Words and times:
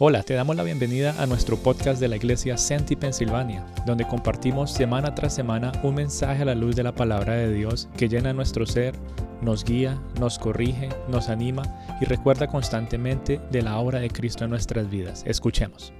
Hola, 0.00 0.24
te 0.24 0.34
damos 0.34 0.56
la 0.56 0.64
bienvenida 0.64 1.14
a 1.22 1.26
nuestro 1.26 1.56
podcast 1.56 2.00
de 2.00 2.08
la 2.08 2.16
iglesia 2.16 2.58
Senti 2.58 2.96
Pensilvania, 2.96 3.64
donde 3.86 4.04
compartimos 4.04 4.72
semana 4.72 5.14
tras 5.14 5.36
semana 5.36 5.70
un 5.84 5.94
mensaje 5.94 6.42
a 6.42 6.46
la 6.46 6.56
luz 6.56 6.74
de 6.74 6.82
la 6.82 6.96
palabra 6.96 7.34
de 7.34 7.52
Dios 7.52 7.88
que 7.96 8.08
llena 8.08 8.32
nuestro 8.32 8.66
ser, 8.66 8.96
nos 9.40 9.62
guía, 9.62 10.02
nos 10.18 10.40
corrige, 10.40 10.88
nos 11.06 11.28
anima 11.28 11.62
y 12.00 12.06
recuerda 12.06 12.48
constantemente 12.48 13.40
de 13.52 13.62
la 13.62 13.78
obra 13.78 14.00
de 14.00 14.10
Cristo 14.10 14.42
en 14.42 14.50
nuestras 14.50 14.90
vidas. 14.90 15.22
Escuchemos. 15.28 15.92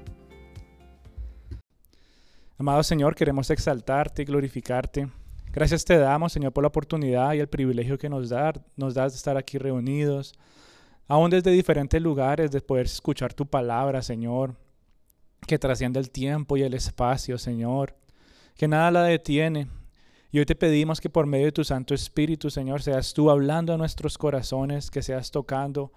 Amado 2.59 2.83
Señor, 2.83 3.15
queremos 3.15 3.49
exaltarte 3.51 4.23
y 4.23 4.25
glorificarte. 4.25 5.09
Gracias 5.53 5.85
te 5.85 5.97
damos, 5.99 6.33
Señor, 6.33 6.53
por 6.53 6.65
la 6.65 6.69
oportunidad 6.69 7.35
y 7.35 7.39
el 7.39 7.49
privilegio 7.49 7.97
que 7.97 8.09
nos, 8.09 8.31
da, 8.31 8.55
nos 8.77 8.95
das 8.95 9.13
de 9.13 9.19
estar 9.19 9.37
aquí 9.37 9.57
reunidos 9.57 10.35
aún 11.09 11.31
desde 11.31 11.51
diferentes 11.51 12.01
lugares, 12.01 12.51
de 12.51 12.61
poder 12.61 12.87
escuchar 12.87 13.35
tu 13.35 13.47
palabra, 13.47 14.03
Señor, 14.03 14.57
que 15.47 15.59
trasciende 15.59 16.01
el 16.01 16.11
tiempo 16.11 16.57
y 16.57 16.63
el 16.63 16.75
espacio, 16.75 17.39
Señor, 17.39 17.95
que 18.57 18.69
nada 18.69 18.91
la 18.91 19.03
detiene. 19.05 19.69
Y 20.31 20.39
hoy 20.39 20.47
te 20.47 20.57
pedimos 20.57 21.01
que 21.01 21.11
por 21.11 21.27
medio 21.27 21.47
de 21.47 21.53
tu 21.53 21.65
Santo 21.65 21.95
Espíritu, 21.95 22.51
Señor, 22.51 22.83
seas 22.83 23.15
tú 23.15 23.31
hablando 23.31 23.73
a 23.73 23.77
nuestros 23.77 24.19
corazones, 24.19 24.91
que 24.91 25.03
seas 25.03 25.31
tocando 25.31 25.93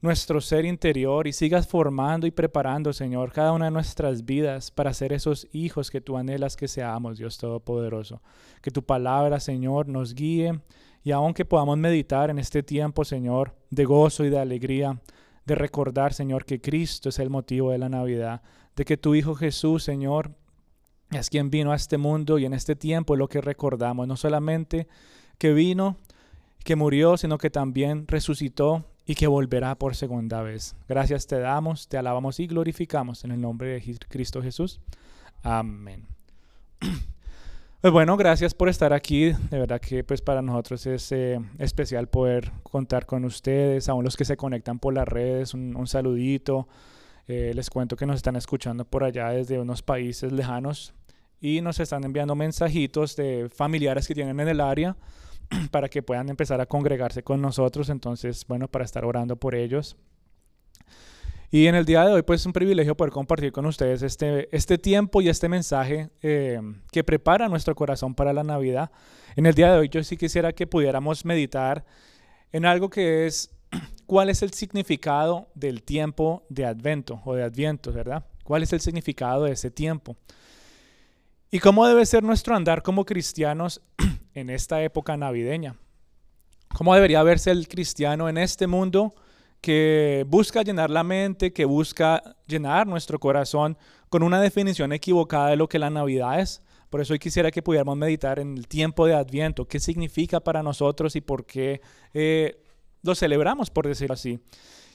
nuestro 0.00 0.40
ser 0.40 0.64
interior 0.64 1.28
y 1.28 1.32
sigas 1.32 1.68
formando 1.68 2.26
y 2.26 2.32
preparando, 2.32 2.92
Señor, 2.92 3.32
cada 3.32 3.52
una 3.52 3.66
de 3.66 3.70
nuestras 3.70 4.24
vidas 4.24 4.72
para 4.72 4.92
ser 4.92 5.12
esos 5.12 5.46
hijos 5.52 5.92
que 5.92 6.00
tú 6.00 6.16
anhelas 6.16 6.56
que 6.56 6.66
seamos, 6.66 7.18
Dios 7.18 7.38
Todopoderoso. 7.38 8.20
Que 8.60 8.72
tu 8.72 8.82
palabra, 8.82 9.38
Señor, 9.38 9.86
nos 9.86 10.14
guíe 10.14 10.60
y 11.04 11.10
aunque 11.10 11.44
podamos 11.44 11.78
meditar 11.78 12.30
en 12.30 12.38
este 12.38 12.62
tiempo, 12.62 13.04
Señor, 13.04 13.54
de 13.70 13.84
gozo 13.84 14.24
y 14.24 14.30
de 14.30 14.38
alegría, 14.38 15.00
de 15.44 15.54
recordar, 15.54 16.12
Señor, 16.12 16.44
que 16.44 16.60
Cristo 16.60 17.08
es 17.08 17.18
el 17.18 17.30
motivo 17.30 17.70
de 17.70 17.78
la 17.78 17.88
Navidad, 17.88 18.42
de 18.76 18.84
que 18.84 18.96
tu 18.96 19.14
Hijo 19.14 19.34
Jesús, 19.34 19.82
Señor, 19.82 20.30
es 21.10 21.28
quien 21.28 21.50
vino 21.50 21.72
a 21.72 21.76
este 21.76 21.98
mundo 21.98 22.38
y 22.38 22.46
en 22.46 22.54
este 22.54 22.76
tiempo 22.76 23.14
es 23.14 23.18
lo 23.18 23.28
que 23.28 23.40
recordamos, 23.40 24.06
no 24.06 24.16
solamente 24.16 24.86
que 25.38 25.52
vino, 25.52 25.96
que 26.64 26.76
murió, 26.76 27.16
sino 27.16 27.38
que 27.38 27.50
también 27.50 28.06
resucitó 28.06 28.84
y 29.04 29.16
que 29.16 29.26
volverá 29.26 29.74
por 29.74 29.96
segunda 29.96 30.42
vez. 30.42 30.76
Gracias 30.88 31.26
te 31.26 31.38
damos, 31.40 31.88
te 31.88 31.98
alabamos 31.98 32.38
y 32.38 32.46
glorificamos 32.46 33.24
en 33.24 33.32
el 33.32 33.40
nombre 33.40 33.68
de 33.68 33.98
Cristo 34.08 34.40
Jesús. 34.40 34.80
Amén. 35.42 36.06
Pues 37.82 37.92
bueno, 37.92 38.16
gracias 38.16 38.54
por 38.54 38.68
estar 38.68 38.92
aquí. 38.92 39.32
De 39.50 39.58
verdad 39.58 39.80
que 39.80 40.04
pues 40.04 40.22
para 40.22 40.40
nosotros 40.40 40.86
es 40.86 41.10
eh, 41.10 41.40
especial 41.58 42.06
poder 42.06 42.52
contar 42.62 43.06
con 43.06 43.24
ustedes, 43.24 43.88
aún 43.88 44.04
los 44.04 44.16
que 44.16 44.24
se 44.24 44.36
conectan 44.36 44.78
por 44.78 44.94
las 44.94 45.08
redes, 45.08 45.52
un, 45.52 45.84
saludito. 45.88 46.68
Eh, 47.26 47.50
les 47.56 47.70
cuento 47.70 47.96
que 47.96 48.06
nos 48.06 48.14
están 48.14 48.36
escuchando 48.36 48.84
por 48.84 49.02
allá 49.02 49.30
desde 49.30 49.58
unos 49.58 49.82
países 49.82 50.30
lejanos 50.30 50.94
y 51.40 51.60
nos 51.60 51.80
están 51.80 52.04
enviando 52.04 52.36
mensajitos 52.36 53.16
de 53.16 53.48
familiares 53.52 54.06
que 54.06 54.14
tienen 54.14 54.38
en 54.38 54.46
el 54.46 54.60
área 54.60 54.96
para 55.72 55.88
que 55.88 56.04
puedan 56.04 56.28
empezar 56.28 56.60
a 56.60 56.66
congregarse 56.66 57.24
con 57.24 57.42
nosotros. 57.42 57.88
Entonces, 57.88 58.46
bueno, 58.46 58.68
para 58.68 58.84
estar 58.84 59.04
orando 59.04 59.34
por 59.34 59.56
ellos. 59.56 59.96
Y 61.54 61.66
en 61.66 61.74
el 61.74 61.84
día 61.84 62.02
de 62.06 62.12
hoy, 62.12 62.22
pues 62.22 62.40
es 62.40 62.46
un 62.46 62.54
privilegio 62.54 62.96
poder 62.96 63.12
compartir 63.12 63.52
con 63.52 63.66
ustedes 63.66 64.00
este, 64.00 64.48
este 64.56 64.78
tiempo 64.78 65.20
y 65.20 65.28
este 65.28 65.50
mensaje 65.50 66.08
eh, 66.22 66.58
que 66.90 67.04
prepara 67.04 67.46
nuestro 67.46 67.74
corazón 67.74 68.14
para 68.14 68.32
la 68.32 68.42
Navidad. 68.42 68.90
En 69.36 69.44
el 69.44 69.52
día 69.54 69.70
de 69.70 69.78
hoy 69.78 69.90
yo 69.90 70.02
sí 70.02 70.16
quisiera 70.16 70.54
que 70.54 70.66
pudiéramos 70.66 71.26
meditar 71.26 71.84
en 72.52 72.64
algo 72.64 72.88
que 72.88 73.26
es 73.26 73.54
cuál 74.06 74.30
es 74.30 74.40
el 74.40 74.54
significado 74.54 75.50
del 75.54 75.82
tiempo 75.82 76.42
de 76.48 76.64
Advento 76.64 77.20
o 77.26 77.34
de 77.34 77.42
Adviento, 77.42 77.92
¿verdad? 77.92 78.24
¿Cuál 78.44 78.62
es 78.62 78.72
el 78.72 78.80
significado 78.80 79.44
de 79.44 79.52
ese 79.52 79.70
tiempo? 79.70 80.16
¿Y 81.50 81.58
cómo 81.58 81.86
debe 81.86 82.06
ser 82.06 82.22
nuestro 82.22 82.56
andar 82.56 82.82
como 82.82 83.04
cristianos 83.04 83.82
en 84.32 84.48
esta 84.48 84.82
época 84.82 85.18
navideña? 85.18 85.76
¿Cómo 86.74 86.94
debería 86.94 87.22
verse 87.22 87.50
el 87.50 87.68
cristiano 87.68 88.30
en 88.30 88.38
este 88.38 88.66
mundo? 88.66 89.12
Que 89.62 90.26
busca 90.28 90.62
llenar 90.62 90.90
la 90.90 91.04
mente, 91.04 91.52
que 91.52 91.64
busca 91.64 92.22
llenar 92.46 92.86
nuestro 92.86 93.18
corazón 93.18 93.78
con 94.10 94.22
una 94.22 94.40
definición 94.40 94.92
equivocada 94.92 95.48
de 95.48 95.56
lo 95.56 95.68
que 95.68 95.78
la 95.78 95.88
Navidad 95.88 96.40
es. 96.40 96.60
Por 96.90 97.00
eso 97.00 97.14
hoy 97.14 97.18
quisiera 97.18 97.50
que 97.50 97.62
pudiéramos 97.62 97.96
meditar 97.96 98.38
en 98.38 98.58
el 98.58 98.68
tiempo 98.68 99.06
de 99.06 99.14
Adviento, 99.14 99.66
qué 99.66 99.80
significa 99.80 100.40
para 100.40 100.62
nosotros 100.62 101.16
y 101.16 101.22
por 101.22 101.46
qué 101.46 101.80
eh, 102.12 102.60
lo 103.02 103.14
celebramos, 103.14 103.70
por 103.70 103.86
decirlo 103.86 104.14
así. 104.14 104.40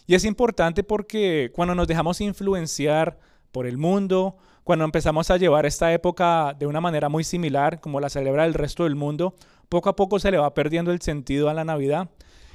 Y 0.05 0.15
es 0.15 0.25
importante 0.25 0.83
porque 0.83 1.49
cuando 1.55 1.73
nos 1.73 1.87
dejamos 1.87 2.21
influenciar 2.21 3.17
por 3.51 3.67
el 3.67 3.77
mundo, 3.77 4.35
cuando 4.63 4.83
empezamos 4.83 5.31
a 5.31 5.37
llevar 5.37 5.65
esta 5.65 5.93
época 5.93 6.53
de 6.59 6.67
una 6.67 6.81
manera 6.81 7.07
muy 7.07 7.23
similar 7.23 7.79
como 7.79 8.01
la 8.01 8.09
celebra 8.09 8.45
el 8.45 8.53
resto 8.53 8.83
del 8.83 8.95
mundo, 8.95 9.33
poco 9.69 9.89
a 9.89 9.95
poco 9.95 10.19
se 10.19 10.29
le 10.29 10.37
va 10.37 10.53
perdiendo 10.53 10.91
el 10.91 11.01
sentido 11.01 11.49
a 11.49 11.53
la 11.53 11.63
Navidad. 11.63 12.09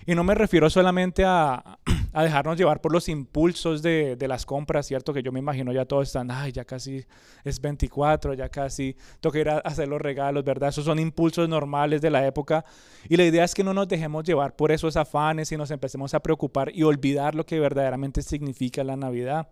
Y 0.06 0.14
no 0.14 0.24
me 0.24 0.34
refiero 0.34 0.68
solamente 0.68 1.24
a, 1.24 1.78
a 2.12 2.22
dejarnos 2.22 2.56
llevar 2.56 2.80
por 2.80 2.92
los 2.92 3.08
impulsos 3.08 3.82
de, 3.82 4.16
de, 4.16 4.28
las 4.28 4.44
compras, 4.44 4.86
¿cierto? 4.86 5.12
Que 5.14 5.22
yo 5.22 5.32
me 5.32 5.38
imagino 5.38 5.72
ya 5.72 5.84
todos 5.84 6.08
están, 6.08 6.30
ay, 6.30 6.52
ya 6.52 6.64
casi 6.64 7.04
es 7.44 7.60
24, 7.60 8.34
ya 8.34 8.48
casi 8.48 8.96
toca 9.20 9.38
ir 9.38 9.48
a 9.48 9.58
hacer 9.58 9.88
los 9.88 10.00
regalos, 10.00 10.44
¿verdad? 10.44 10.68
Esos 10.68 10.84
son 10.84 10.98
impulsos 10.98 11.48
normales 11.48 12.02
de 12.02 12.10
la 12.10 12.26
época. 12.26 12.64
Y 13.08 13.16
la 13.16 13.24
idea 13.24 13.44
es 13.44 13.54
que 13.54 13.64
no 13.64 13.72
nos 13.72 13.88
dejemos 13.88 14.24
llevar 14.24 14.56
por 14.56 14.72
esos 14.72 14.96
afanes 14.96 15.52
y 15.52 15.56
nos 15.56 15.70
empecemos 15.70 16.12
a 16.14 16.20
preocupar 16.20 16.70
y 16.74 16.82
olvidar 16.82 17.34
lo 17.34 17.46
que 17.46 17.60
verdaderamente 17.60 18.22
significa 18.22 18.84
la 18.84 18.96
Navidad. 18.96 19.48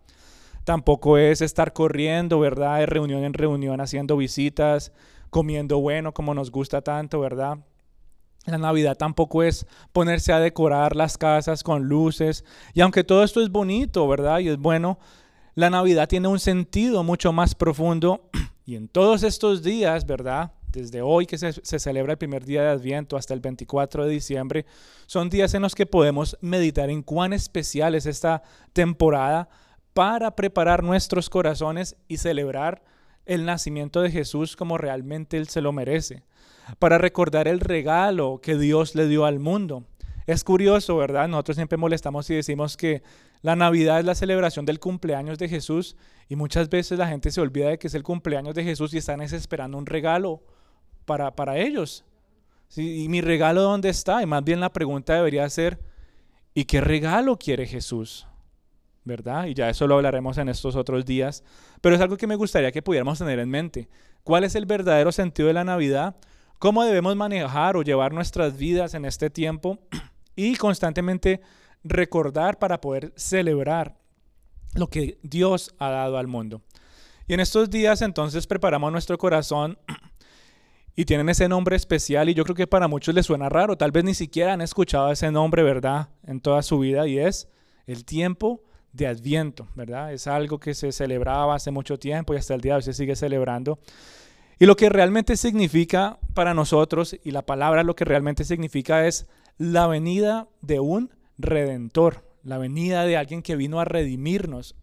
Tampoco 0.63 1.17
es 1.17 1.41
estar 1.41 1.73
corriendo, 1.73 2.39
¿verdad? 2.39 2.79
De 2.79 2.85
reunión 2.85 3.23
en 3.23 3.33
reunión, 3.33 3.81
haciendo 3.81 4.17
visitas, 4.17 4.91
comiendo 5.31 5.79
bueno 5.79 6.13
como 6.13 6.35
nos 6.35 6.51
gusta 6.51 6.81
tanto, 6.81 7.19
¿verdad? 7.19 7.57
La 8.45 8.57
Navidad 8.57 8.97
tampoco 8.97 9.43
es 9.43 9.67
ponerse 9.91 10.33
a 10.33 10.39
decorar 10.39 10.95
las 10.95 11.17
casas 11.17 11.63
con 11.63 11.83
luces. 11.83 12.43
Y 12.73 12.81
aunque 12.81 13.03
todo 13.03 13.23
esto 13.23 13.41
es 13.41 13.51
bonito, 13.51 14.07
¿verdad? 14.07 14.39
Y 14.39 14.49
es 14.49 14.57
bueno, 14.57 14.97
la 15.53 15.69
Navidad 15.69 16.07
tiene 16.07 16.27
un 16.27 16.39
sentido 16.39 17.03
mucho 17.03 17.33
más 17.33 17.55
profundo. 17.55 18.29
Y 18.63 18.75
en 18.75 18.87
todos 18.87 19.23
estos 19.23 19.63
días, 19.63 20.05
¿verdad? 20.05 20.53
Desde 20.71 21.01
hoy 21.01 21.25
que 21.25 21.37
se, 21.37 21.51
celebra 21.79 22.13
el 22.13 22.17
primer 22.17 22.45
día 22.45 22.61
de 22.61 22.69
Adviento 22.69 23.17
hasta 23.17 23.33
el 23.33 23.41
24 23.41 24.05
de 24.05 24.11
diciembre, 24.11 24.65
son 25.07 25.29
días 25.29 25.55
en 25.55 25.63
los 25.63 25.73
que 25.73 25.87
podemos 25.87 26.37
meditar 26.41 26.89
en 26.91 27.01
cuán 27.01 27.33
especial 27.33 27.95
es 27.95 28.05
esta 28.05 28.43
temporada 28.71 29.49
para 29.93 30.35
preparar 30.35 30.83
nuestros 30.83 31.29
corazones 31.29 31.97
y 32.07 32.17
celebrar 32.17 32.83
el 33.25 33.45
nacimiento 33.45 34.01
de 34.01 34.11
Jesús 34.11 34.55
como 34.55 34.77
realmente 34.77 35.37
Él 35.37 35.49
se 35.49 35.59
lo 35.59 35.73
merece 35.73 36.23
para 36.79 36.97
recordar 36.97 37.47
el 37.47 37.59
regalo 37.59 38.39
que 38.41 38.57
Dios 38.57 38.95
le 38.95 39.07
dio 39.07 39.25
al 39.25 39.39
mundo. 39.39 39.85
Es 40.27 40.43
curioso, 40.43 40.97
¿verdad? 40.97 41.27
Nosotros 41.27 41.55
siempre 41.55 41.77
molestamos 41.77 42.29
y 42.29 42.35
decimos 42.35 42.77
que 42.77 43.01
la 43.41 43.55
Navidad 43.55 43.99
es 43.99 44.05
la 44.05 44.15
celebración 44.15 44.65
del 44.65 44.79
cumpleaños 44.79 45.37
de 45.39 45.49
Jesús 45.49 45.95
y 46.29 46.35
muchas 46.35 46.69
veces 46.69 46.99
la 46.99 47.07
gente 47.07 47.31
se 47.31 47.41
olvida 47.41 47.69
de 47.69 47.79
que 47.79 47.87
es 47.87 47.95
el 47.95 48.03
cumpleaños 48.03 48.53
de 48.53 48.63
Jesús 48.63 48.93
y 48.93 48.99
están 48.99 49.21
esperando 49.21 49.77
un 49.77 49.85
regalo 49.85 50.43
para, 51.05 51.35
para 51.35 51.57
ellos. 51.57 52.05
¿Y 52.75 53.09
mi 53.09 53.19
regalo 53.21 53.63
dónde 53.63 53.89
está? 53.89 54.21
Y 54.21 54.25
más 54.25 54.43
bien 54.43 54.59
la 54.59 54.71
pregunta 54.71 55.15
debería 55.15 55.49
ser, 55.49 55.79
¿y 56.53 56.65
qué 56.65 56.79
regalo 56.81 57.37
quiere 57.37 57.65
Jesús? 57.65 58.27
¿Verdad? 59.03 59.47
Y 59.47 59.55
ya 59.55 59.69
eso 59.69 59.87
lo 59.87 59.95
hablaremos 59.95 60.37
en 60.37 60.47
estos 60.47 60.75
otros 60.75 61.03
días. 61.05 61.43
Pero 61.81 61.95
es 61.95 62.01
algo 62.01 62.15
que 62.15 62.27
me 62.27 62.35
gustaría 62.35 62.71
que 62.71 62.83
pudiéramos 62.83 63.17
tener 63.17 63.39
en 63.39 63.49
mente. 63.49 63.89
¿Cuál 64.23 64.43
es 64.43 64.55
el 64.55 64.67
verdadero 64.67 65.11
sentido 65.11 65.47
de 65.47 65.53
la 65.53 65.63
Navidad? 65.63 66.15
Cómo 66.61 66.83
debemos 66.83 67.15
manejar 67.15 67.75
o 67.75 67.81
llevar 67.81 68.13
nuestras 68.13 68.55
vidas 68.55 68.93
en 68.93 69.03
este 69.03 69.31
tiempo 69.31 69.79
y 70.35 70.55
constantemente 70.57 71.41
recordar 71.83 72.59
para 72.59 72.79
poder 72.79 73.11
celebrar 73.15 73.97
lo 74.75 74.85
que 74.85 75.17
Dios 75.23 75.73
ha 75.79 75.89
dado 75.89 76.19
al 76.19 76.27
mundo. 76.27 76.61
Y 77.27 77.33
en 77.33 77.39
estos 77.39 77.71
días 77.71 78.03
entonces 78.03 78.45
preparamos 78.45 78.91
nuestro 78.91 79.17
corazón 79.17 79.79
y 80.95 81.05
tienen 81.05 81.29
ese 81.29 81.49
nombre 81.49 81.75
especial 81.75 82.29
y 82.29 82.35
yo 82.35 82.43
creo 82.43 82.55
que 82.55 82.67
para 82.67 82.87
muchos 82.87 83.15
les 83.15 83.25
suena 83.25 83.49
raro, 83.49 83.75
tal 83.75 83.91
vez 83.91 84.03
ni 84.03 84.13
siquiera 84.13 84.53
han 84.53 84.61
escuchado 84.61 85.11
ese 85.11 85.31
nombre, 85.31 85.63
¿verdad? 85.63 86.09
En 86.27 86.41
toda 86.41 86.61
su 86.61 86.77
vida 86.77 87.07
y 87.07 87.17
es 87.17 87.49
el 87.87 88.05
tiempo 88.05 88.61
de 88.93 89.07
Adviento, 89.07 89.67
¿verdad? 89.73 90.13
Es 90.13 90.27
algo 90.27 90.59
que 90.59 90.75
se 90.75 90.91
celebraba 90.91 91.55
hace 91.55 91.71
mucho 91.71 91.97
tiempo 91.97 92.35
y 92.35 92.37
hasta 92.37 92.53
el 92.53 92.61
día 92.61 92.73
de 92.73 92.77
hoy 92.77 92.83
se 92.83 92.93
sigue 92.93 93.15
celebrando. 93.15 93.79
Y 94.61 94.67
lo 94.67 94.75
que 94.75 94.89
realmente 94.89 95.37
significa 95.37 96.19
para 96.35 96.53
nosotros, 96.53 97.15
y 97.23 97.31
la 97.31 97.41
palabra 97.41 97.81
lo 97.81 97.95
que 97.95 98.05
realmente 98.05 98.43
significa 98.43 99.07
es 99.07 99.25
la 99.57 99.87
venida 99.87 100.49
de 100.61 100.79
un 100.79 101.09
redentor, 101.39 102.23
la 102.43 102.59
venida 102.59 103.03
de 103.05 103.17
alguien 103.17 103.41
que 103.41 103.55
vino 103.55 103.79
a 103.79 103.85
redimirnos. 103.85 104.75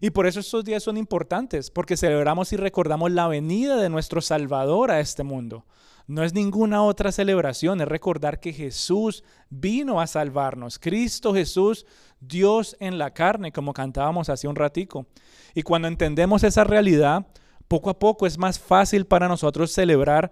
Y 0.00 0.10
por 0.10 0.26
eso 0.26 0.40
estos 0.40 0.64
días 0.64 0.82
son 0.82 0.96
importantes, 0.96 1.70
porque 1.70 1.96
celebramos 1.96 2.52
y 2.52 2.56
recordamos 2.56 3.12
la 3.12 3.28
venida 3.28 3.76
de 3.76 3.88
nuestro 3.88 4.20
Salvador 4.20 4.90
a 4.90 4.98
este 4.98 5.22
mundo. 5.22 5.64
No 6.08 6.24
es 6.24 6.34
ninguna 6.34 6.82
otra 6.82 7.12
celebración, 7.12 7.80
es 7.80 7.86
recordar 7.86 8.40
que 8.40 8.52
Jesús 8.52 9.22
vino 9.48 10.00
a 10.00 10.08
salvarnos. 10.08 10.80
Cristo 10.80 11.32
Jesús, 11.32 11.86
Dios 12.18 12.76
en 12.80 12.98
la 12.98 13.12
carne, 13.12 13.52
como 13.52 13.74
cantábamos 13.74 14.28
hace 14.28 14.48
un 14.48 14.56
ratico. 14.56 15.06
Y 15.54 15.62
cuando 15.62 15.86
entendemos 15.86 16.42
esa 16.42 16.64
realidad, 16.64 17.28
poco 17.68 17.90
a 17.90 17.98
poco 17.98 18.26
es 18.26 18.38
más 18.38 18.58
fácil 18.58 19.06
para 19.06 19.28
nosotros 19.28 19.72
celebrar 19.72 20.30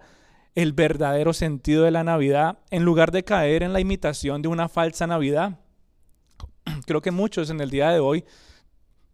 el 0.55 0.73
verdadero 0.73 1.33
sentido 1.33 1.83
de 1.83 1.91
la 1.91 2.03
Navidad 2.03 2.59
en 2.69 2.83
lugar 2.83 3.11
de 3.11 3.23
caer 3.23 3.63
en 3.63 3.73
la 3.73 3.79
imitación 3.79 4.41
de 4.41 4.47
una 4.47 4.69
falsa 4.69 5.07
Navidad. 5.07 5.59
Creo 6.85 7.01
que 7.01 7.11
muchos 7.11 7.49
en 7.49 7.59
el 7.59 7.69
día 7.69 7.89
de 7.89 7.99
hoy, 7.99 8.23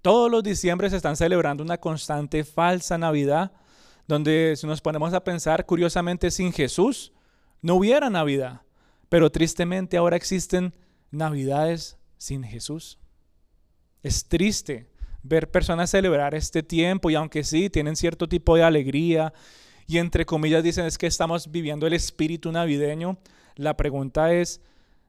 todos 0.02 0.30
los 0.30 0.44
diciembres 0.44 0.94
están 0.94 1.16
celebrando 1.16 1.64
una 1.64 1.78
constante 1.78 2.44
falsa 2.44 2.98
Navidad 2.98 3.52
donde 4.10 4.56
si 4.58 4.66
nos 4.66 4.82
ponemos 4.82 5.14
a 5.14 5.24
pensar, 5.24 5.68
curiosamente 5.68 6.32
sin 6.32 6.52
Jesús 6.52 7.14
no 7.62 7.76
hubiera 7.76 8.10
Navidad, 8.10 8.64
pero 9.08 9.32
tristemente 9.32 9.98
ahora 9.98 10.16
existen 10.16 10.74
Navidades 11.12 12.00
sin 12.18 12.44
Jesús. 12.44 12.98
Es 14.02 14.26
triste 14.26 14.90
ver 15.24 15.52
personas 15.52 15.90
celebrar 15.90 16.36
este 16.36 16.64
tiempo 16.64 17.10
y 17.10 17.16
aunque 17.16 17.44
sí 17.44 17.70
tienen 17.70 17.96
cierto 17.96 18.28
tipo 18.28 18.56
de 18.56 18.64
alegría 18.64 19.34
y 19.88 19.98
entre 19.98 20.26
comillas 20.26 20.64
dicen 20.64 20.86
es 20.86 20.98
que 20.98 21.08
estamos 21.08 21.52
viviendo 21.52 21.88
el 21.88 21.94
espíritu 21.94 22.52
navideño, 22.52 23.18
la 23.56 23.76
pregunta 23.76 24.34
es 24.34 24.62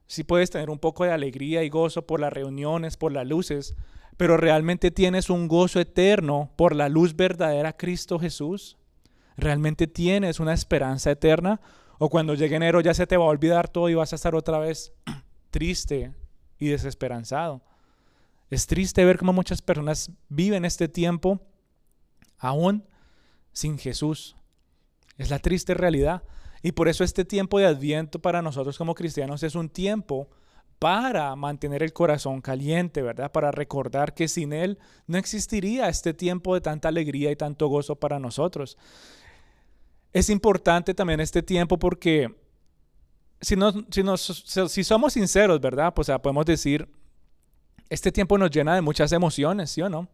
si 0.07 0.23
puedes 0.23 0.49
tener 0.49 0.69
un 0.69 0.79
poco 0.79 1.05
de 1.05 1.11
alegría 1.11 1.63
y 1.63 1.69
gozo 1.69 2.05
por 2.05 2.19
las 2.19 2.33
reuniones, 2.33 2.97
por 2.97 3.13
las 3.13 3.25
luces, 3.25 3.75
pero 4.17 4.37
realmente 4.37 4.91
tienes 4.91 5.29
un 5.29 5.47
gozo 5.47 5.79
eterno 5.79 6.51
por 6.57 6.75
la 6.75 6.89
luz 6.89 7.15
verdadera 7.15 7.77
Cristo 7.77 8.19
Jesús. 8.19 8.77
¿Realmente 9.37 9.87
tienes 9.87 10.39
una 10.39 10.53
esperanza 10.53 11.11
eterna? 11.11 11.61
¿O 11.97 12.09
cuando 12.09 12.33
llegue 12.33 12.55
enero 12.57 12.81
ya 12.81 12.93
se 12.93 13.07
te 13.07 13.15
va 13.15 13.25
a 13.25 13.29
olvidar 13.29 13.69
todo 13.69 13.87
y 13.87 13.93
vas 13.93 14.11
a 14.11 14.15
estar 14.15 14.35
otra 14.35 14.59
vez 14.59 14.91
triste 15.49 16.11
y 16.59 16.67
desesperanzado? 16.67 17.61
Es 18.51 18.67
triste 18.67 19.05
ver 19.05 19.17
cómo 19.17 19.31
muchas 19.31 19.61
personas 19.61 20.11
viven 20.27 20.65
este 20.65 20.89
tiempo 20.89 21.39
aún 22.37 22.85
sin 23.53 23.77
Jesús. 23.79 24.35
Es 25.17 25.29
la 25.29 25.39
triste 25.39 25.73
realidad. 25.73 26.23
Y 26.61 26.73
por 26.73 26.89
eso 26.89 27.05
este 27.05 27.23
tiempo 27.23 27.59
de 27.59 27.65
adviento 27.65 28.19
para 28.19 28.41
nosotros 28.41 28.77
como 28.77 28.93
cristianos 28.93 29.41
es 29.43 29.55
un 29.55 29.69
tiempo 29.69 30.29
para 30.79 31.33
mantener 31.35 31.81
el 31.81 31.93
corazón 31.93 32.41
caliente, 32.41 33.01
¿verdad? 33.01 33.31
Para 33.31 33.51
recordar 33.51 34.13
que 34.13 34.27
sin 34.27 34.51
Él 34.51 34.79
no 35.07 35.17
existiría 35.17 35.87
este 35.87 36.13
tiempo 36.13 36.53
de 36.53 36.61
tanta 36.61 36.89
alegría 36.89 37.31
y 37.31 37.35
tanto 37.37 37.67
gozo 37.67 37.95
para 37.95 38.19
nosotros. 38.19 38.77
Es 40.11 40.29
importante 40.29 40.93
también 40.93 41.21
este 41.21 41.41
tiempo 41.41 41.79
porque 41.79 42.35
si, 43.39 43.55
si, 43.89 44.69
si 44.69 44.83
somos 44.83 45.13
sinceros, 45.13 45.61
¿verdad? 45.61 45.93
Pues 45.93 46.09
podemos 46.21 46.45
decir, 46.45 46.89
este 47.91 48.11
tiempo 48.11 48.37
nos 48.37 48.49
llena 48.49 48.73
de 48.73 48.81
muchas 48.81 49.11
emociones, 49.11 49.69
¿sí 49.69 49.81
o 49.81 49.89
no? 49.89 50.07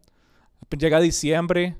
Llega 0.76 1.00
diciembre, 1.00 1.76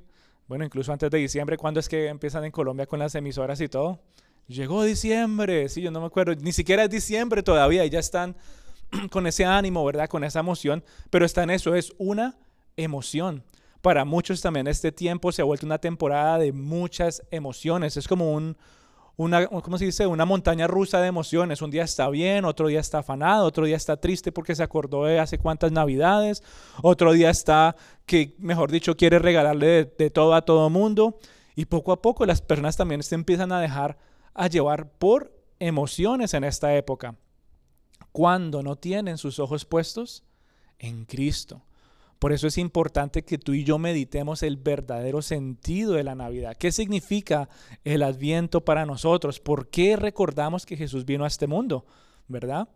bueno, 0.46 0.64
incluso 0.64 0.92
antes 0.92 1.10
de 1.10 1.18
diciembre, 1.18 1.56
¿cuándo 1.56 1.80
es 1.80 1.88
que 1.88 2.06
empiezan 2.06 2.44
en 2.44 2.52
Colombia 2.52 2.86
con 2.86 3.00
las 3.00 3.16
emisoras 3.16 3.60
y 3.60 3.68
todo? 3.68 3.98
Llegó 4.46 4.84
diciembre, 4.84 5.68
sí, 5.68 5.82
yo 5.82 5.90
no 5.90 6.00
me 6.00 6.06
acuerdo, 6.06 6.36
ni 6.36 6.52
siquiera 6.52 6.84
es 6.84 6.90
diciembre 6.90 7.42
todavía 7.42 7.84
y 7.84 7.90
ya 7.90 7.98
están 7.98 8.36
con 9.10 9.26
ese 9.26 9.44
ánimo, 9.44 9.84
¿verdad? 9.84 10.08
Con 10.08 10.22
esa 10.22 10.38
emoción, 10.38 10.84
pero 11.10 11.26
está 11.26 11.42
en 11.42 11.50
eso, 11.50 11.74
es 11.74 11.92
una 11.98 12.38
emoción 12.76 13.42
para 13.82 14.04
muchos 14.04 14.40
también 14.40 14.66
este 14.66 14.92
tiempo 14.92 15.32
se 15.32 15.42
ha 15.42 15.44
vuelto 15.44 15.66
una 15.66 15.78
temporada 15.78 16.38
de 16.38 16.52
muchas 16.52 17.22
emociones. 17.30 17.96
Es 17.96 18.08
como 18.08 18.32
un, 18.32 18.56
una, 19.18 19.48
¿cómo 19.48 19.78
se 19.78 19.84
dice? 19.84 20.06
Una 20.06 20.24
montaña 20.24 20.68
rusa 20.68 21.00
de 21.00 21.08
emociones. 21.08 21.60
Un 21.60 21.72
día 21.72 21.82
está 21.82 22.08
bien, 22.08 22.44
otro 22.44 22.68
día 22.68 22.78
está 22.78 23.00
afanado, 23.00 23.46
otro 23.46 23.64
día 23.64 23.76
está 23.76 23.96
triste 23.96 24.30
porque 24.30 24.54
se 24.54 24.62
acordó 24.62 25.04
de 25.04 25.18
hace 25.18 25.38
cuántas 25.38 25.72
navidades, 25.72 26.44
otro 26.82 27.12
día 27.12 27.28
está 27.28 27.74
que, 28.06 28.36
mejor 28.38 28.70
dicho, 28.70 28.96
quiere 28.96 29.18
regalarle 29.18 29.92
de, 29.98 30.10
todo 30.10 30.34
a 30.34 30.42
todo 30.42 30.70
mundo. 30.70 31.18
Y 31.56 31.64
poco 31.64 31.90
a 31.90 32.00
poco 32.00 32.26
las 32.26 32.40
personas 32.40 32.76
también 32.76 33.02
se 33.02 33.16
empiezan 33.16 33.50
a 33.50 33.60
dejar 33.60 33.98
a 34.34 34.46
llevar 34.46 34.88
por 34.88 35.36
emociones 35.58 36.32
en 36.34 36.44
esta 36.44 36.76
época. 36.76 37.16
Cuando 38.12 38.62
no 38.62 38.76
tienen 38.76 39.18
sus 39.18 39.40
ojos 39.40 39.64
puestos 39.64 40.22
en 40.78 41.04
Cristo. 41.04 41.60
Por 42.18 42.32
eso 42.32 42.48
es 42.48 42.58
importante 42.58 43.22
que 43.22 43.38
tú 43.38 43.54
y 43.54 43.62
yo 43.62 43.78
meditemos 43.78 44.42
el 44.42 44.56
verdadero 44.56 45.22
sentido 45.22 45.92
de 45.92 46.04
la 46.04 46.16
Navidad. 46.16 46.56
¿Qué 46.56 46.72
significa 46.72 47.48
el 47.84 48.02
adviento 48.02 48.64
para 48.64 48.86
nosotros? 48.86 49.38
¿Por 49.38 49.68
qué 49.68 49.96
recordamos 49.96 50.66
que 50.66 50.76
Jesús 50.76 51.04
vino 51.04 51.24
a 51.24 51.28
este 51.28 51.46
mundo? 51.46 51.86
¿Verdad? 52.26 52.68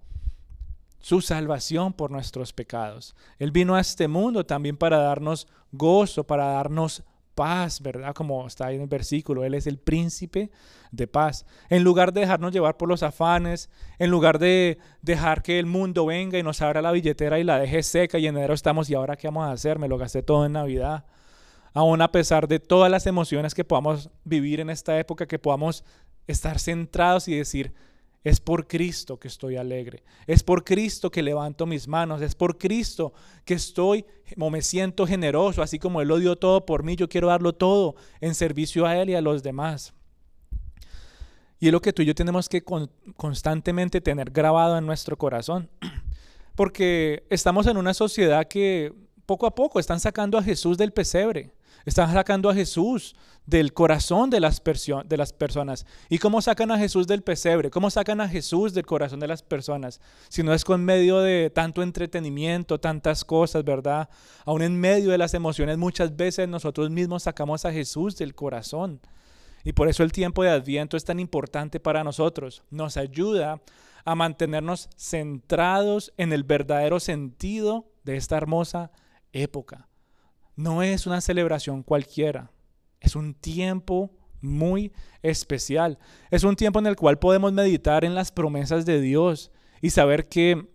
Su 1.01 1.21
salvación 1.21 1.93
por 1.93 2.13
nuestros 2.13 2.53
pecados. 2.53 3.17
Él 3.41 3.51
vino 3.51 3.75
a 3.75 3.81
este 3.81 4.07
mundo 4.07 4.47
también 4.47 4.77
para 4.77 4.99
darnos 4.99 5.49
gozo, 5.73 6.25
para 6.25 6.47
darnos 6.47 7.03
paz, 7.35 7.81
¿verdad? 7.81 8.15
Como 8.15 8.47
está 8.47 8.67
ahí 8.67 8.77
en 8.77 8.83
el 8.83 8.89
versículo, 8.89 9.45
Él 9.45 9.55
es 9.55 9.67
el 9.67 9.79
príncipe 9.79 10.51
de 10.91 11.07
paz. 11.07 11.47
En 11.69 11.83
lugar 11.83 12.13
de 12.13 12.21
dejarnos 12.21 12.53
llevar 12.53 12.77
por 12.77 12.89
los 12.89 13.03
afanes, 13.03 13.71
en 13.99 14.11
lugar 14.11 14.39
de 14.39 14.79
dejar 15.01 15.43
que 15.43 15.59
el 15.59 15.67
mundo 15.67 16.07
venga 16.07 16.39
y 16.39 16.43
nos 16.43 16.63
abra 16.63 16.83
la 16.83 16.93
billetera 16.93 17.39
y 17.39 17.45
la 17.45 17.59
deje 17.59 17.83
seca 17.83 18.19
y 18.19 18.27
en 18.27 18.37
enero 18.37 18.55
estamos, 18.55 18.89
¿y 18.91 18.95
ahora 18.95 19.17
qué 19.17 19.29
vamos 19.29 19.47
a 19.47 19.53
hacer? 19.53 19.79
Me 19.79 19.89
lo 19.89 19.99
gasté 19.99 20.23
todo 20.23 20.47
en 20.47 20.53
Navidad. 20.53 21.05
Aún 21.75 22.03
a 22.03 22.13
pesar 22.13 22.49
de 22.49 22.61
todas 22.61 22.91
las 22.91 23.07
emociones 23.07 23.55
que 23.55 23.65
podamos 23.65 24.11
vivir 24.25 24.61
en 24.61 24.69
esta 24.69 24.99
época, 24.99 25.27
que 25.27 25.39
podamos 25.39 25.85
estar 26.27 26.59
centrados 26.59 27.29
y 27.29 27.37
decir, 27.37 27.73
es 28.25 28.41
por 28.41 28.69
Cristo 28.69 29.19
que 29.19 29.29
estoy 29.29 29.57
alegre. 29.57 30.05
Es 30.27 30.43
por 30.43 30.65
Cristo 30.65 31.11
que 31.11 31.23
levanto 31.23 31.67
mis 31.67 31.89
manos. 31.89 32.23
Es 32.23 32.35
por 32.35 32.57
Cristo 32.57 33.13
que 33.45 33.55
estoy 33.55 34.05
o 34.39 34.51
me 34.51 34.63
siento 34.63 35.07
generoso. 35.07 35.63
Así 35.63 35.79
como 35.79 36.01
Él 36.01 36.09
lo 36.09 36.19
dio 36.19 36.37
todo 36.37 36.65
por 36.65 36.85
mí, 36.85 36.95
yo 36.95 37.09
quiero 37.09 37.29
darlo 37.29 37.53
todo 37.53 37.97
en 38.21 38.35
servicio 38.35 38.87
a 38.87 38.97
Él 38.97 39.11
y 39.11 39.15
a 39.15 39.21
los 39.21 39.43
demás. 39.43 39.93
Y 41.59 41.67
es 41.67 41.73
lo 41.73 41.81
que 41.81 41.93
tú 41.93 42.03
y 42.03 42.07
yo 42.07 42.15
tenemos 42.15 42.49
que 42.49 42.63
constantemente 43.17 44.01
tener 44.01 44.31
grabado 44.31 44.79
en 44.79 44.87
nuestro 44.87 45.17
corazón. 45.17 45.69
Porque 46.55 47.25
estamos 47.31 47.67
en 47.67 47.77
una 47.77 47.95
sociedad 47.95 48.47
que 48.47 48.93
poco 49.27 49.47
a 49.47 49.55
poco 49.55 49.81
están 49.81 50.01
sacando 50.01 50.39
a 50.39 50.43
Jesús 50.43 50.77
del 50.77 50.93
pesebre. 50.93 51.53
Están 51.85 52.13
sacando 52.13 52.49
a 52.49 52.55
Jesús 52.55 53.15
del 53.47 53.73
corazón 53.73 54.31
de 54.31 54.41
las, 54.41 54.63
de 55.05 55.17
las 55.17 55.33
personas. 55.33 55.85
¿Y 56.09 56.19
cómo 56.19 56.41
sacan 56.41 56.71
a 56.71 56.79
Jesús 56.79 57.07
del 57.07 57.23
pesebre? 57.23 57.71
¿Cómo 57.71 57.91
sacan 57.91 58.21
a 58.21 58.29
Jesús 58.29 58.73
del 58.73 58.87
corazón 58.87 59.21
de 59.21 59.27
las 59.27 59.43
personas? 59.43 60.01
Si 60.29 60.43
no 60.43 60.55
es 60.55 60.65
con 60.65 60.85
medio 60.85 61.21
de 61.21 61.51
tanto 61.51 61.83
entretenimiento, 61.83 62.79
tantas 62.79 63.25
cosas, 63.25 63.65
¿verdad? 63.65 64.09
Aún 64.45 64.63
en 64.63 64.79
medio 64.79 65.11
de 65.11 65.19
las 65.19 65.35
emociones 65.35 65.77
muchas 65.77 66.17
veces 66.17 66.49
nosotros 66.49 66.91
mismos 66.91 67.25
sacamos 67.25 67.65
a 67.65 67.73
Jesús 67.73 68.17
del 68.17 68.35
corazón. 68.35 69.01
Y 69.65 69.73
por 69.73 69.89
eso 69.89 70.03
el 70.03 70.13
tiempo 70.13 70.43
de 70.43 70.51
Adviento 70.51 70.97
es 70.97 71.05
tan 71.05 71.21
importante 71.21 71.81
para 71.81 72.05
nosotros. 72.05 72.63
Nos 72.71 72.97
ayuda 72.97 73.61
a 74.05 74.15
mantenernos 74.15 74.89
centrados 74.97 76.13
en 76.17 76.33
el 76.33 76.43
verdadero 76.43 76.99
sentido 76.99 77.87
de 78.05 78.17
esta 78.17 78.37
hermosa 78.37 78.91
época 79.33 79.89
no 80.63 80.83
es 80.83 81.07
una 81.07 81.21
celebración 81.21 81.83
cualquiera, 81.83 82.51
es 83.01 83.17
un 83.17 83.35
tiempo 83.35 84.11
muy 84.43 84.93
especial. 85.23 85.99
Es 86.31 86.45
un 86.45 86.57
tiempo 86.57 86.79
en 86.81 86.87
el 86.87 86.97
cual 86.97 87.19
podemos 87.19 87.53
meditar 87.53 88.05
en 88.05 88.15
las 88.15 88.31
promesas 88.31 88.85
de 88.85 89.01
Dios 89.01 89.51
y 89.81 89.91
saber 89.91 90.29
que 90.29 90.69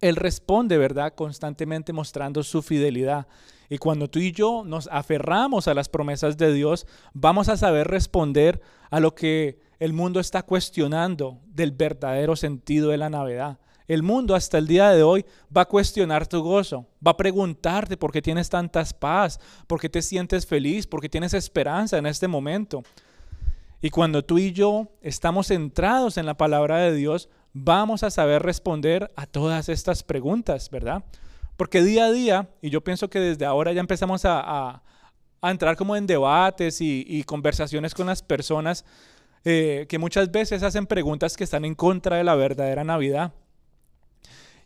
Él 0.00 0.16
responde, 0.16 0.78
¿verdad? 0.78 1.14
Constantemente 1.14 1.92
mostrando 1.92 2.42
su 2.42 2.62
fidelidad. 2.62 3.28
Y 3.68 3.78
cuando 3.78 4.08
tú 4.08 4.18
y 4.18 4.32
yo 4.32 4.64
nos 4.66 4.88
aferramos 4.90 5.68
a 5.68 5.74
las 5.74 5.88
promesas 5.88 6.36
de 6.36 6.52
Dios, 6.52 6.86
vamos 7.12 7.48
a 7.48 7.56
saber 7.56 7.86
responder 7.86 8.60
a 8.90 8.98
lo 8.98 9.14
que 9.14 9.60
el 9.78 9.92
mundo 9.92 10.18
está 10.18 10.42
cuestionando 10.42 11.38
del 11.46 11.70
verdadero 11.70 12.34
sentido 12.34 12.90
de 12.90 12.98
la 12.98 13.10
Navidad. 13.10 13.60
El 13.90 14.04
mundo 14.04 14.36
hasta 14.36 14.56
el 14.56 14.68
día 14.68 14.90
de 14.90 15.02
hoy 15.02 15.26
va 15.54 15.62
a 15.62 15.68
cuestionar 15.68 16.24
tu 16.24 16.40
gozo, 16.44 16.86
va 17.04 17.10
a 17.10 17.16
preguntarte 17.16 17.96
por 17.96 18.12
qué 18.12 18.22
tienes 18.22 18.48
tantas 18.48 18.94
paz, 18.94 19.40
por 19.66 19.80
qué 19.80 19.88
te 19.88 20.00
sientes 20.00 20.46
feliz, 20.46 20.86
por 20.86 21.00
qué 21.00 21.08
tienes 21.08 21.34
esperanza 21.34 21.98
en 21.98 22.06
este 22.06 22.28
momento. 22.28 22.84
Y 23.82 23.90
cuando 23.90 24.24
tú 24.24 24.38
y 24.38 24.52
yo 24.52 24.86
estamos 25.02 25.48
centrados 25.48 26.18
en 26.18 26.26
la 26.26 26.36
palabra 26.36 26.78
de 26.78 26.94
Dios, 26.94 27.28
vamos 27.52 28.04
a 28.04 28.12
saber 28.12 28.44
responder 28.44 29.10
a 29.16 29.26
todas 29.26 29.68
estas 29.68 30.04
preguntas, 30.04 30.70
¿verdad? 30.70 31.02
Porque 31.56 31.82
día 31.82 32.04
a 32.04 32.12
día, 32.12 32.48
y 32.62 32.70
yo 32.70 32.84
pienso 32.84 33.10
que 33.10 33.18
desde 33.18 33.44
ahora 33.44 33.72
ya 33.72 33.80
empezamos 33.80 34.22
a, 34.24 34.84
entrar 35.42 35.74
como 35.74 35.96
en 35.96 36.06
debates 36.06 36.80
y, 36.80 37.24
conversaciones 37.24 37.92
con 37.94 38.06
las 38.06 38.22
personas 38.22 38.84
eh, 39.44 39.86
que 39.88 39.98
muchas 39.98 40.30
veces 40.30 40.62
hacen 40.62 40.86
preguntas 40.86 41.36
que 41.36 41.42
están 41.42 41.64
en 41.64 41.74
contra 41.74 42.18
de 42.18 42.22
la 42.22 42.36
verdadera 42.36 42.84
Navidad. 42.84 43.32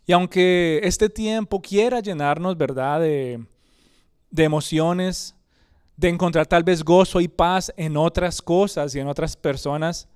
Y 0.05 0.13
aunque 0.13 0.79
este 0.83 1.09
tiempo 1.09 1.61
quiera 1.61 1.99
llenarnos, 1.99 2.57
¿verdad?, 2.57 2.99
de, 2.99 3.43
emociones, 4.37 5.35
de 5.97 6.09
encontrar 6.09 6.45
tal 6.45 6.63
vez 6.63 6.83
gozo 6.83 7.21
y 7.21 7.27
paz 7.27 7.73
en 7.77 7.97
otras 7.97 8.41
cosas 8.41 8.93
y 8.93 8.99
en 8.99 9.07
otras 9.07 9.35
personas, 9.35 10.07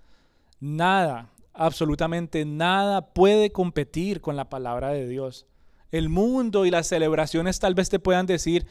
nada, 0.60 1.30
absolutamente 1.54 2.46
nada 2.46 3.14
puede 3.14 3.52
competir 3.52 4.22
con 4.22 4.36
la 4.36 4.50
palabra 4.50 4.90
de 4.90 5.08
Dios. 5.08 5.48
El 5.92 6.10
mundo 6.10 6.66
y 6.66 6.70
las 6.72 6.88
celebraciones 6.88 7.60
tal 7.60 7.74
vez 7.74 7.90
te 7.90 7.98
puedan 7.98 8.28
decir, 8.28 8.68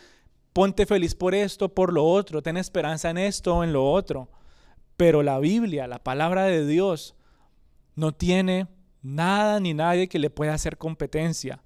ponte 0.52 0.86
feliz 0.86 1.16
por 1.16 1.34
esto, 1.34 1.68
por 1.68 1.92
lo 1.92 2.04
otro, 2.04 2.42
ten 2.42 2.56
esperanza 2.56 3.10
en 3.10 3.18
esto 3.18 3.56
o 3.56 3.64
en 3.64 3.72
lo 3.72 3.90
otro. 3.90 4.28
Pero 4.96 5.24
la 5.24 5.40
Biblia, 5.40 5.88
la 5.88 6.02
palabra 6.04 6.44
de 6.44 6.64
Dios, 6.64 7.16
no 7.96 8.12
tiene 8.12 8.68
nada 9.02 9.60
ni 9.60 9.74
nadie 9.74 10.08
que 10.08 10.18
le 10.18 10.30
pueda 10.30 10.54
hacer 10.54 10.78
competencia. 10.78 11.62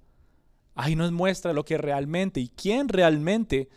Ahí 0.75 0.95
nos 0.95 1.11
muestra 1.11 1.53
lo 1.53 1.65
que 1.65 1.77
realmente 1.77 2.39
y 2.39 2.49
quién 2.49 2.89
realmente 2.89 3.69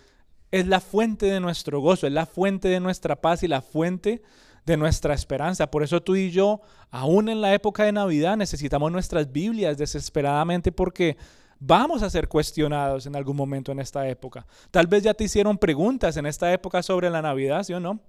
es 0.50 0.66
la 0.66 0.80
fuente 0.80 1.26
de 1.26 1.40
nuestro 1.40 1.80
gozo, 1.80 2.06
es 2.06 2.12
la 2.12 2.26
fuente 2.26 2.68
de 2.68 2.80
nuestra 2.80 3.20
paz 3.20 3.42
y 3.42 3.48
la 3.48 3.60
fuente 3.60 4.22
de 4.64 4.76
nuestra 4.76 5.14
esperanza. 5.14 5.70
Por 5.70 5.82
eso 5.82 6.02
tú 6.02 6.16
y 6.16 6.30
yo, 6.30 6.60
aún 6.90 7.28
en 7.28 7.40
la 7.40 7.54
época 7.54 7.84
de 7.84 7.92
Navidad, 7.92 8.36
necesitamos 8.36 8.90
nuestras 8.90 9.30
Biblias 9.30 9.78
desesperadamente 9.78 10.72
porque 10.72 11.16
vamos 11.58 12.02
a 12.02 12.10
ser 12.10 12.28
cuestionados 12.28 13.06
en 13.06 13.16
algún 13.16 13.36
momento 13.36 13.72
en 13.72 13.80
esta 13.80 14.08
época. 14.08 14.46
Tal 14.70 14.86
vez 14.86 15.02
ya 15.02 15.14
te 15.14 15.24
hicieron 15.24 15.58
preguntas 15.58 16.16
en 16.16 16.26
esta 16.26 16.52
época 16.52 16.82
sobre 16.82 17.10
la 17.10 17.22
Navidad, 17.22 17.62
¿sí 17.62 17.72
o 17.72 17.80
no? 17.80 18.00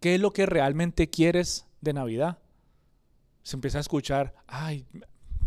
¿Qué 0.00 0.14
es 0.14 0.20
lo 0.20 0.32
que 0.32 0.46
realmente 0.46 1.10
quieres 1.10 1.66
de 1.80 1.92
Navidad? 1.92 2.38
Se 3.42 3.56
empieza 3.56 3.78
a 3.78 3.80
escuchar, 3.80 4.34
ay, 4.46 4.86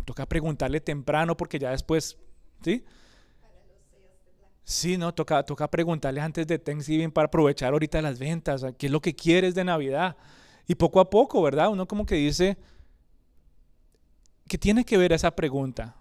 toca 0.06 0.26
preguntarle 0.26 0.82
temprano 0.82 1.38
porque 1.38 1.60
ya 1.60 1.72
después, 1.72 2.18
¿sí? 2.64 2.84
Sí, 4.64 4.98
no, 4.98 5.14
toca, 5.14 5.44
toca 5.44 5.70
preguntarle 5.70 6.22
antes 6.22 6.48
de 6.48 6.60
Thanksgiving 6.60 7.12
para 7.12 7.26
aprovechar 7.26 7.74
ahorita 7.74 8.02
las 8.02 8.20
ventas, 8.20 8.66
qué 8.78 8.86
es 8.86 8.92
lo 8.92 9.02
que 9.02 9.16
quieres 9.16 9.56
de 9.56 9.64
Navidad. 9.64 10.16
Y 10.68 10.76
poco 10.76 11.00
a 11.00 11.10
poco, 11.10 11.42
¿verdad? 11.42 11.70
Uno 11.70 11.88
como 11.88 12.06
que 12.06 12.16
dice, 12.16 12.58
¿qué 14.48 14.58
tiene 14.58 14.86
que 14.86 14.98
ver 14.98 15.12
esa 15.12 15.32
pregunta? 15.36 15.96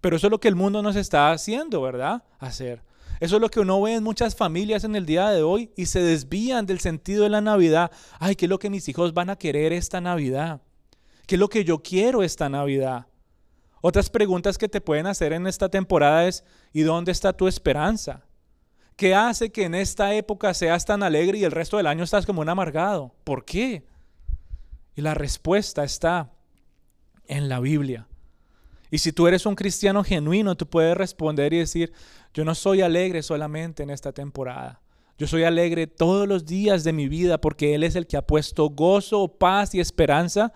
Pero 0.00 0.16
eso 0.16 0.26
es 0.26 0.30
lo 0.30 0.40
que 0.40 0.48
el 0.48 0.56
mundo 0.56 0.82
nos 0.82 0.96
está 0.96 1.30
haciendo, 1.30 1.82
¿verdad? 1.82 2.24
Hacer. 2.38 2.82
Eso 3.20 3.36
es 3.36 3.42
lo 3.42 3.48
que 3.48 3.60
uno 3.60 3.80
ve 3.80 3.94
en 3.94 4.02
muchas 4.02 4.34
familias 4.34 4.84
en 4.84 4.94
el 4.94 5.06
día 5.06 5.30
de 5.30 5.42
hoy 5.42 5.70
y 5.76 5.86
se 5.86 6.02
desvían 6.02 6.66
del 6.66 6.80
sentido 6.80 7.24
de 7.24 7.30
la 7.30 7.40
Navidad. 7.40 7.90
Ay, 8.18 8.36
¿qué 8.36 8.46
es 8.46 8.50
lo 8.50 8.58
que 8.58 8.70
mis 8.70 8.88
hijos 8.88 9.14
van 9.14 9.30
a 9.30 9.36
querer 9.36 9.72
esta 9.72 10.00
Navidad? 10.00 10.60
¿Qué 11.26 11.34
es 11.34 11.40
lo 11.40 11.48
que 11.48 11.64
yo 11.64 11.82
quiero 11.82 12.22
esta 12.22 12.48
Navidad? 12.48 13.06
Otras 13.80 14.10
preguntas 14.10 14.58
que 14.58 14.68
te 14.68 14.80
pueden 14.80 15.06
hacer 15.06 15.32
en 15.32 15.46
esta 15.46 15.68
temporada 15.68 16.26
es, 16.26 16.44
¿y 16.72 16.82
dónde 16.82 17.12
está 17.12 17.32
tu 17.32 17.48
esperanza? 17.48 18.24
¿Qué 18.96 19.14
hace 19.14 19.50
que 19.50 19.64
en 19.64 19.74
esta 19.74 20.14
época 20.14 20.54
seas 20.54 20.86
tan 20.86 21.02
alegre 21.02 21.38
y 21.38 21.44
el 21.44 21.52
resto 21.52 21.76
del 21.76 21.86
año 21.86 22.04
estás 22.04 22.24
como 22.24 22.40
un 22.40 22.48
amargado? 22.48 23.14
¿Por 23.24 23.44
qué? 23.44 23.84
Y 24.94 25.02
la 25.02 25.14
respuesta 25.14 25.84
está 25.84 26.32
en 27.26 27.48
la 27.48 27.60
Biblia. 27.60 28.06
Y 28.90 28.98
si 28.98 29.12
tú 29.12 29.26
eres 29.26 29.44
un 29.46 29.56
cristiano 29.56 30.04
genuino, 30.04 30.56
tú 30.56 30.66
puedes 30.66 30.96
responder 30.96 31.52
y 31.52 31.58
decir, 31.58 31.92
yo 32.32 32.44
no 32.44 32.54
soy 32.54 32.80
alegre 32.80 33.22
solamente 33.22 33.82
en 33.82 33.90
esta 33.90 34.12
temporada. 34.12 34.80
Yo 35.18 35.26
soy 35.26 35.44
alegre 35.44 35.86
todos 35.86 36.28
los 36.28 36.46
días 36.46 36.84
de 36.84 36.92
mi 36.92 37.08
vida 37.08 37.40
porque 37.40 37.74
Él 37.74 37.82
es 37.82 37.96
el 37.96 38.06
que 38.06 38.16
ha 38.16 38.22
puesto 38.22 38.68
gozo, 38.70 39.28
paz 39.28 39.74
y 39.74 39.80
esperanza 39.80 40.52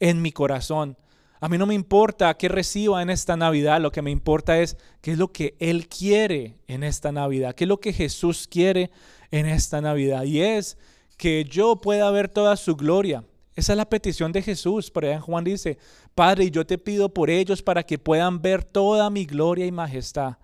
en 0.00 0.22
mi 0.22 0.32
corazón. 0.32 0.96
A 1.40 1.48
mí 1.48 1.58
no 1.58 1.66
me 1.66 1.74
importa 1.74 2.34
qué 2.34 2.48
reciba 2.48 3.02
en 3.02 3.10
esta 3.10 3.36
Navidad, 3.36 3.80
lo 3.80 3.92
que 3.92 4.02
me 4.02 4.10
importa 4.10 4.58
es 4.58 4.76
qué 5.02 5.12
es 5.12 5.18
lo 5.18 5.32
que 5.32 5.56
Él 5.58 5.88
quiere 5.88 6.56
en 6.68 6.82
esta 6.82 7.12
Navidad, 7.12 7.54
qué 7.54 7.64
es 7.64 7.68
lo 7.68 7.80
que 7.80 7.92
Jesús 7.92 8.48
quiere 8.48 8.90
en 9.30 9.46
esta 9.46 9.80
Navidad. 9.80 10.24
Y 10.24 10.40
es 10.40 10.78
que 11.16 11.44
yo 11.44 11.80
pueda 11.80 12.10
ver 12.10 12.28
toda 12.28 12.56
su 12.56 12.76
gloria, 12.76 13.24
esa 13.56 13.72
es 13.72 13.76
la 13.76 13.88
petición 13.88 14.32
de 14.32 14.42
Jesús. 14.42 14.90
Por 14.90 15.04
allá 15.04 15.20
Juan 15.20 15.44
dice, 15.44 15.78
Padre, 16.14 16.50
yo 16.50 16.66
te 16.66 16.78
pido 16.78 17.08
por 17.12 17.30
ellos 17.30 17.62
para 17.62 17.84
que 17.84 17.98
puedan 17.98 18.42
ver 18.42 18.64
toda 18.64 19.10
mi 19.10 19.24
gloria 19.24 19.66
y 19.66 19.72
majestad. 19.72 20.36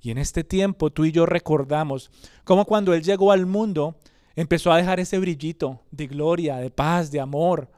Y 0.00 0.10
en 0.10 0.18
este 0.18 0.44
tiempo 0.44 0.90
tú 0.90 1.04
y 1.04 1.12
yo 1.12 1.26
recordamos 1.26 2.10
cómo 2.44 2.64
cuando 2.64 2.94
Él 2.94 3.02
llegó 3.02 3.32
al 3.32 3.46
mundo, 3.46 3.96
empezó 4.36 4.72
a 4.72 4.76
dejar 4.76 5.00
ese 5.00 5.18
brillito 5.18 5.82
de 5.90 6.06
gloria, 6.06 6.56
de 6.56 6.70
paz, 6.70 7.10
de 7.10 7.20
amor. 7.20 7.68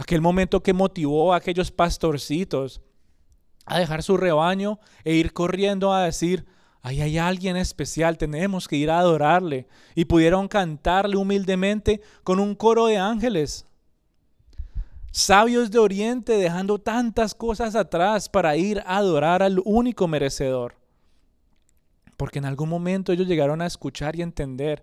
Aquel 0.00 0.22
momento 0.22 0.62
que 0.62 0.72
motivó 0.72 1.34
a 1.34 1.36
aquellos 1.36 1.70
pastorcitos 1.70 2.80
a 3.66 3.78
dejar 3.78 4.02
su 4.02 4.16
rebaño 4.16 4.80
e 5.04 5.12
ir 5.12 5.34
corriendo 5.34 5.92
a 5.92 6.04
decir, 6.04 6.46
ahí 6.80 7.02
hay 7.02 7.18
alguien 7.18 7.58
especial, 7.58 8.16
tenemos 8.16 8.66
que 8.66 8.76
ir 8.76 8.90
a 8.90 8.98
adorarle. 8.98 9.68
Y 9.94 10.06
pudieron 10.06 10.48
cantarle 10.48 11.18
humildemente 11.18 12.00
con 12.24 12.40
un 12.40 12.54
coro 12.54 12.86
de 12.86 12.96
ángeles 12.96 13.66
sabios 15.10 15.70
de 15.70 15.78
Oriente 15.78 16.32
dejando 16.38 16.78
tantas 16.78 17.34
cosas 17.34 17.74
atrás 17.74 18.30
para 18.30 18.56
ir 18.56 18.80
a 18.86 18.96
adorar 18.96 19.42
al 19.42 19.60
único 19.66 20.08
merecedor. 20.08 20.76
Porque 22.16 22.38
en 22.38 22.46
algún 22.46 22.70
momento 22.70 23.12
ellos 23.12 23.26
llegaron 23.26 23.60
a 23.60 23.66
escuchar 23.66 24.16
y 24.16 24.22
entender 24.22 24.82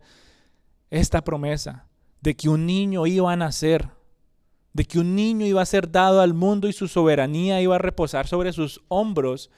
esta 0.91 1.23
promesa 1.23 1.87
de 2.21 2.35
que 2.35 2.49
un 2.49 2.67
niño 2.67 3.07
iba 3.07 3.33
a 3.33 3.35
nacer, 3.35 3.96
de 4.77 4.85
que 4.85 4.99
un 4.99 5.15
niño 5.15 5.43
iba 5.43 5.59
a 5.59 5.65
ser 5.65 5.91
dado 5.91 6.21
al 6.21 6.35
mundo 6.35 6.67
y 6.67 6.71
su 6.71 6.87
soberanía 6.87 7.59
iba 7.59 7.73
a 7.73 7.79
reposar 7.79 8.27
sobre 8.27 8.53
sus 8.53 8.79
hombros 8.89 9.49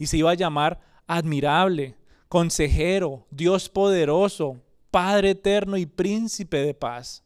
y 0.00 0.08
se 0.08 0.16
iba 0.16 0.32
a 0.32 0.34
llamar 0.34 0.80
admirable, 1.06 1.96
consejero, 2.28 3.24
Dios 3.30 3.68
poderoso, 3.68 4.60
Padre 4.90 5.30
eterno 5.30 5.76
y 5.76 5.86
príncipe 5.86 6.56
de 6.56 6.74
paz. 6.74 7.22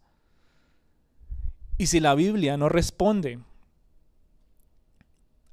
Y 1.79 1.87
si 1.87 2.01
la 2.01 2.15
Biblia 2.15 2.59
no 2.59 2.69
responde 2.69 3.39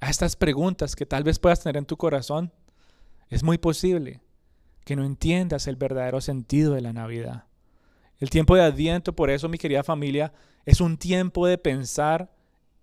a 0.00 0.10
estas 0.10 0.36
preguntas 0.36 0.96
que 0.96 1.06
tal 1.06 1.24
vez 1.24 1.38
puedas 1.38 1.62
tener 1.62 1.78
en 1.78 1.86
tu 1.86 1.96
corazón, 1.96 2.52
es 3.30 3.42
muy 3.42 3.56
posible 3.56 4.20
que 4.84 4.96
no 4.96 5.04
entiendas 5.04 5.66
el 5.66 5.76
verdadero 5.76 6.20
sentido 6.20 6.74
de 6.74 6.82
la 6.82 6.92
Navidad. 6.92 7.46
El 8.18 8.30
tiempo 8.30 8.56
de 8.56 8.62
Adviento, 8.62 9.14
por 9.14 9.30
eso, 9.30 9.48
mi 9.48 9.58
querida 9.58 9.82
familia, 9.82 10.32
es 10.64 10.80
un 10.80 10.96
tiempo 10.96 11.46
de 11.46 11.58
pensar 11.58 12.32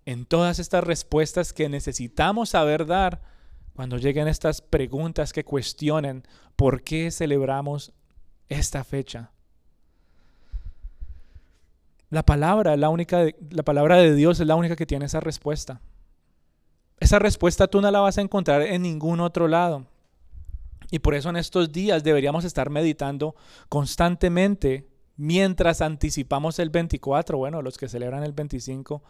en 0.05 0.25
todas 0.25 0.59
estas 0.59 0.83
respuestas 0.83 1.53
que 1.53 1.69
necesitamos 1.69 2.49
saber 2.49 2.85
dar 2.85 3.21
cuando 3.73 3.97
lleguen 3.97 4.27
estas 4.27 4.61
preguntas 4.61 5.33
que 5.33 5.43
cuestionen 5.43 6.23
por 6.55 6.83
qué 6.83 7.09
celebramos 7.09 7.93
esta 8.47 8.83
fecha. 8.83 9.31
La 12.09 12.23
palabra, 12.23 12.77
la 12.77 12.89
única, 12.89 13.25
la 13.49 13.63
palabra 13.63 13.97
de 13.97 14.13
Dios 14.13 14.39
es 14.39 14.45
la 14.45 14.55
única 14.55 14.75
que 14.75 14.85
tiene 14.85 15.05
esa 15.05 15.19
respuesta. 15.19 15.81
Esa 16.99 17.17
respuesta 17.17 17.67
tú 17.67 17.81
no 17.81 17.89
la 17.89 18.01
vas 18.01 18.19
a 18.19 18.21
encontrar 18.21 18.61
en 18.61 18.83
ningún 18.83 19.19
otro 19.19 19.47
lado. 19.47 19.87
Y 20.91 20.99
por 20.99 21.15
eso 21.15 21.29
en 21.29 21.37
estos 21.37 21.71
días 21.71 22.03
deberíamos 22.03 22.45
estar 22.45 22.69
meditando 22.69 23.35
constantemente 23.67 24.92
mientras 25.15 25.82
anticipamos 25.82 26.60
el 26.60 26.70
24, 26.70 27.38
bueno, 27.38 27.62
los 27.62 27.77
que 27.77 27.88
celebran 27.88 28.24
el 28.24 28.34
25. 28.34 29.03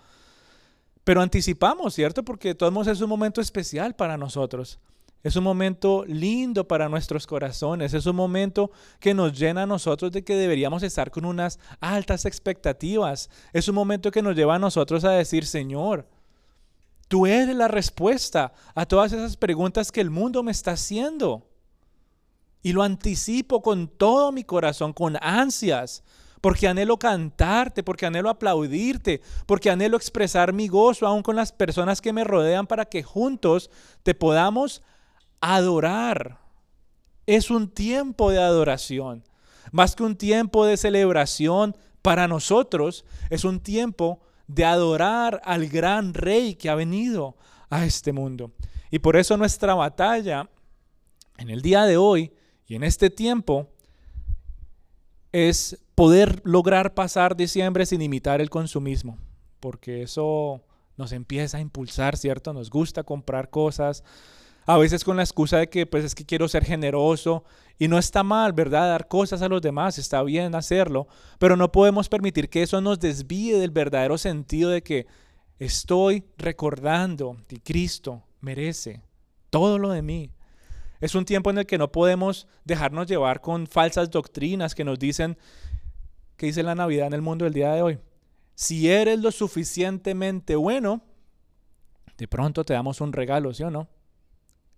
Pero 1.03 1.22
anticipamos, 1.22 1.93
¿cierto? 1.93 2.24
Porque 2.24 2.55
todos 2.55 2.88
es 2.88 3.01
un 3.01 3.10
momento 3.10 3.41
especial 3.41 3.95
para 3.95 4.17
nosotros. 4.17 4.79
Es 5.24 5.38
un 5.38 5.43
momento 5.45 6.03
lindo 6.05 6.67
para 6.67 6.89
nuestros 6.89 7.25
corazones. 7.25 7.93
Es 7.93 8.05
un 8.05 8.15
momento 8.15 8.72
que 9.00 9.13
nos 9.13 9.38
llena 9.38 9.63
a 9.63 9.67
nosotros 9.67 10.12
de 10.12 10.24
que 10.24 10.36
deberíamos 10.36 10.83
estar 10.83 11.12
con 11.12 11.24
unas 11.24 11.60
altas 11.79 12.25
expectativas. 12.25 13.29
Es 13.53 13.69
un 13.69 13.75
momento 13.75 14.12
que 14.12 14.22
nos 14.22 14.36
lleva 14.36 14.55
a 14.55 14.60
nosotros 14.60 15.05
a 15.05 15.12
decir, 15.12 15.45
Señor, 15.45 16.07
tú 17.07 17.25
eres 17.25 17.55
la 17.55 17.69
respuesta 17.69 18.53
a 18.75 18.86
todas 18.86 19.13
esas 19.13 19.38
preguntas 19.38 19.93
que 19.93 20.01
el 20.01 20.10
mundo 20.10 20.43
me 20.43 20.51
está 20.51 20.72
haciendo. 20.72 21.48
Y 22.63 22.72
lo 22.72 22.82
anticipo 22.82 23.62
con 23.62 23.88
todo 23.88 24.32
mi 24.32 24.43
corazón, 24.43 24.93
con 24.93 25.17
ansias, 25.22 26.03
porque 26.41 26.67
anhelo 26.67 26.98
cantarte, 26.98 27.84
porque 27.84 28.05
anhelo 28.05 28.29
aplaudirte, 28.29 29.22
porque 29.46 29.70
anhelo 29.70 29.96
expresar 29.96 30.51
mi 30.51 30.67
gozo 30.67 31.05
aún 31.05 31.24
con 31.24 31.36
las 31.36 31.51
personas 31.51 32.01
que 32.01 32.12
me 32.12 32.24
rodean 32.24 32.67
para 32.67 32.86
que 32.86 33.03
juntos 33.03 33.70
te 34.03 34.15
podamos 34.15 34.82
adorar. 35.39 36.39
Es 37.25 37.50
un 37.50 37.70
tiempo 37.70 38.32
de 38.32 38.41
adoración. 38.41 39.24
Más 39.72 39.96
que 39.96 40.03
un 40.03 40.15
tiempo 40.15 40.65
de 40.65 40.77
celebración 40.77 41.75
para 42.01 42.27
nosotros, 42.27 43.05
es 43.29 43.46
un 43.46 43.62
tiempo 43.62 44.20
de 44.48 44.65
adorar 44.65 45.41
al 45.46 45.67
gran 45.67 46.13
rey 46.13 46.55
que 46.55 46.70
ha 46.70 46.75
venido 46.75 47.38
a 47.70 47.86
este 47.86 48.12
mundo. 48.12 48.51
Y 48.91 49.00
por 49.00 49.15
eso 49.15 49.38
nuestra 49.38 49.74
batalla 49.74 50.50
en 51.38 51.50
el 51.50 51.62
día 51.62 51.86
de 51.86 51.98
hoy 51.98 52.34
y 52.67 52.75
en 52.75 52.84
este 52.84 53.10
tiempo 53.10 53.70
es 55.32 55.79
poder 55.96 56.41
lograr 56.43 56.93
pasar 56.93 57.36
diciembre 57.36 57.86
sin 57.86 58.01
imitar 58.01 58.41
el 58.41 58.50
consumismo, 58.50 59.17
porque 59.60 60.03
eso 60.03 60.63
nos 60.98 61.12
empieza 61.12 61.58
a 61.58 61.62
impulsar, 61.62 62.17
¿cierto? 62.17 62.53
Nos 62.53 62.70
gusta 62.70 63.03
comprar 63.03 63.50
cosas, 63.50 64.03
a 64.65 64.77
veces 64.77 65.03
con 65.03 65.17
la 65.17 65.24
excusa 65.24 65.58
de 65.58 65.70
que 65.70 65.86
pues 65.86 66.05
es 66.05 66.15
que 66.15 66.25
quiero 66.25 66.48
ser 66.48 66.63
generoso 66.63 67.43
y 67.77 67.88
no 67.88 67.98
está 67.98 68.24
mal, 68.24 68.53
¿verdad? 68.53 68.89
Dar 68.89 69.08
cosas 69.08 69.41
a 69.41 69.50
los 69.50 69.62
demás, 69.62 69.98
está 69.98 70.24
bien 70.24 70.55
hacerlo, 70.55 71.08
pero 71.39 71.58
no 71.58 71.72
podemos 71.72 72.08
permitir 72.08 72.50
que 72.50 72.63
eso 72.63 72.79
nos 72.79 73.00
desvíe 73.00 73.58
del 73.58 73.72
verdadero 73.72 74.17
sentido 74.17 74.70
de 74.70 74.84
que 74.84 75.08
estoy 75.60 76.24
recordando 76.38 77.38
que 77.48 77.60
Cristo 77.60 78.24
merece 78.39 79.01
todo 79.50 79.79
lo 79.79 79.89
de 79.89 80.01
mí. 80.01 80.32
Es 81.03 81.15
un 81.15 81.25
tiempo 81.25 81.50
en 81.50 81.57
el 81.57 81.65
que 81.65 81.77
no 81.77 81.91
podemos 81.91 82.48
dejarnos 82.63 83.07
llevar 83.07 83.41
con 83.41 83.67
falsas 83.67 84.10
doctrinas 84.10 84.74
que 84.74 84.86
nos 84.86 84.98
dicen, 84.98 85.38
que 86.38 86.45
dice 86.45 86.63
la 86.63 86.75
Navidad 86.75 87.07
en 87.07 87.13
el 87.13 87.22
mundo 87.22 87.43
del 87.43 87.53
día 87.53 87.74
de 87.74 87.81
hoy? 87.81 88.00
Si 88.55 88.89
eres 88.89 89.19
lo 89.19 89.29
suficientemente 89.33 90.55
bueno, 90.55 91.01
de 92.17 92.25
pronto 92.29 92.63
te 92.63 92.72
damos 92.72 93.01
un 93.01 93.12
regalo, 93.12 93.53
¿sí 93.53 93.63
o 93.63 93.69
no? 93.69 93.89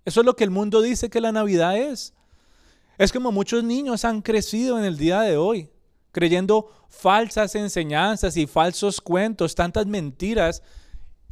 Eso 0.03 0.21
es 0.21 0.25
lo 0.25 0.35
que 0.35 0.43
el 0.43 0.49
mundo 0.49 0.81
dice 0.81 1.11
que 1.11 1.21
la 1.21 1.31
Navidad 1.31 1.77
es. 1.77 2.15
Es 2.97 3.13
como 3.13 3.31
muchos 3.31 3.63
niños 3.63 4.03
han 4.03 4.23
crecido 4.23 4.79
en 4.79 4.85
el 4.85 4.97
día 4.97 5.21
de 5.21 5.37
hoy, 5.37 5.69
creyendo 6.11 6.71
falsas 6.89 7.53
enseñanzas 7.53 8.35
y 8.35 8.47
falsos 8.47 8.99
cuentos, 8.99 9.53
tantas 9.53 9.85
mentiras 9.85 10.63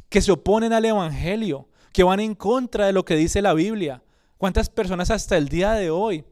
que 0.08 0.22
se 0.22 0.30
oponen 0.30 0.72
al 0.72 0.84
Evangelio, 0.84 1.66
que 1.92 2.04
van 2.04 2.20
en 2.20 2.36
contra 2.36 2.86
de 2.86 2.92
lo 2.92 3.04
que 3.04 3.16
dice 3.16 3.42
la 3.42 3.54
Biblia. 3.54 4.03
¿Cuántas 4.44 4.68
personas 4.68 5.10
hasta 5.10 5.38
el 5.38 5.48
día 5.48 5.72
de 5.72 5.88
hoy 5.88 6.22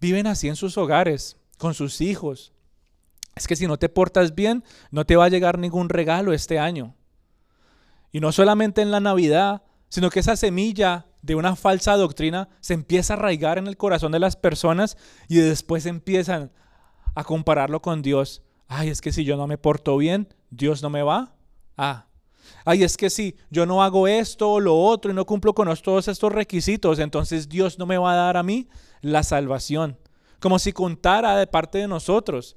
viven 0.00 0.26
así 0.26 0.48
en 0.48 0.56
sus 0.56 0.78
hogares, 0.78 1.36
con 1.58 1.74
sus 1.74 2.00
hijos? 2.00 2.54
Es 3.36 3.46
que 3.46 3.56
si 3.56 3.66
no 3.66 3.78
te 3.78 3.90
portas 3.90 4.34
bien, 4.34 4.64
no 4.90 5.04
te 5.04 5.16
va 5.16 5.26
a 5.26 5.28
llegar 5.28 5.58
ningún 5.58 5.90
regalo 5.90 6.32
este 6.32 6.58
año. 6.58 6.94
Y 8.10 8.20
no 8.20 8.32
solamente 8.32 8.80
en 8.80 8.90
la 8.90 9.00
Navidad, 9.00 9.64
sino 9.90 10.08
que 10.08 10.20
esa 10.20 10.34
semilla 10.34 11.08
de 11.20 11.34
una 11.34 11.56
falsa 11.56 11.94
doctrina 11.98 12.48
se 12.60 12.72
empieza 12.72 13.12
a 13.12 13.16
arraigar 13.18 13.58
en 13.58 13.66
el 13.66 13.76
corazón 13.76 14.12
de 14.12 14.18
las 14.18 14.36
personas 14.36 14.96
y 15.28 15.36
después 15.36 15.84
empiezan 15.84 16.50
a 17.14 17.22
compararlo 17.22 17.82
con 17.82 18.00
Dios. 18.00 18.42
Ay, 18.66 18.88
es 18.88 19.02
que 19.02 19.12
si 19.12 19.24
yo 19.24 19.36
no 19.36 19.46
me 19.46 19.58
porto 19.58 19.98
bien, 19.98 20.32
Dios 20.48 20.82
no 20.82 20.88
me 20.88 21.02
va. 21.02 21.34
Ah, 21.76 22.06
ay, 22.64 22.82
es 22.82 22.96
que 22.96 23.10
si 23.10 23.36
yo 23.50 23.66
no 23.66 23.82
hago 23.82 24.08
esto 24.08 24.52
o 24.52 24.60
lo 24.60 24.76
otro 24.76 25.10
y 25.10 25.14
no 25.14 25.26
cumplo 25.26 25.54
con 25.54 25.74
todos 25.76 26.08
estos 26.08 26.32
requisitos, 26.32 26.98
entonces 26.98 27.48
Dios 27.48 27.78
no 27.78 27.86
me 27.86 27.98
va 27.98 28.12
a 28.12 28.16
dar 28.16 28.36
a 28.36 28.42
mí 28.42 28.68
la 29.00 29.22
salvación. 29.22 29.98
Como 30.40 30.58
si 30.58 30.72
contara 30.72 31.36
de 31.36 31.46
parte 31.46 31.78
de 31.78 31.88
nosotros. 31.88 32.56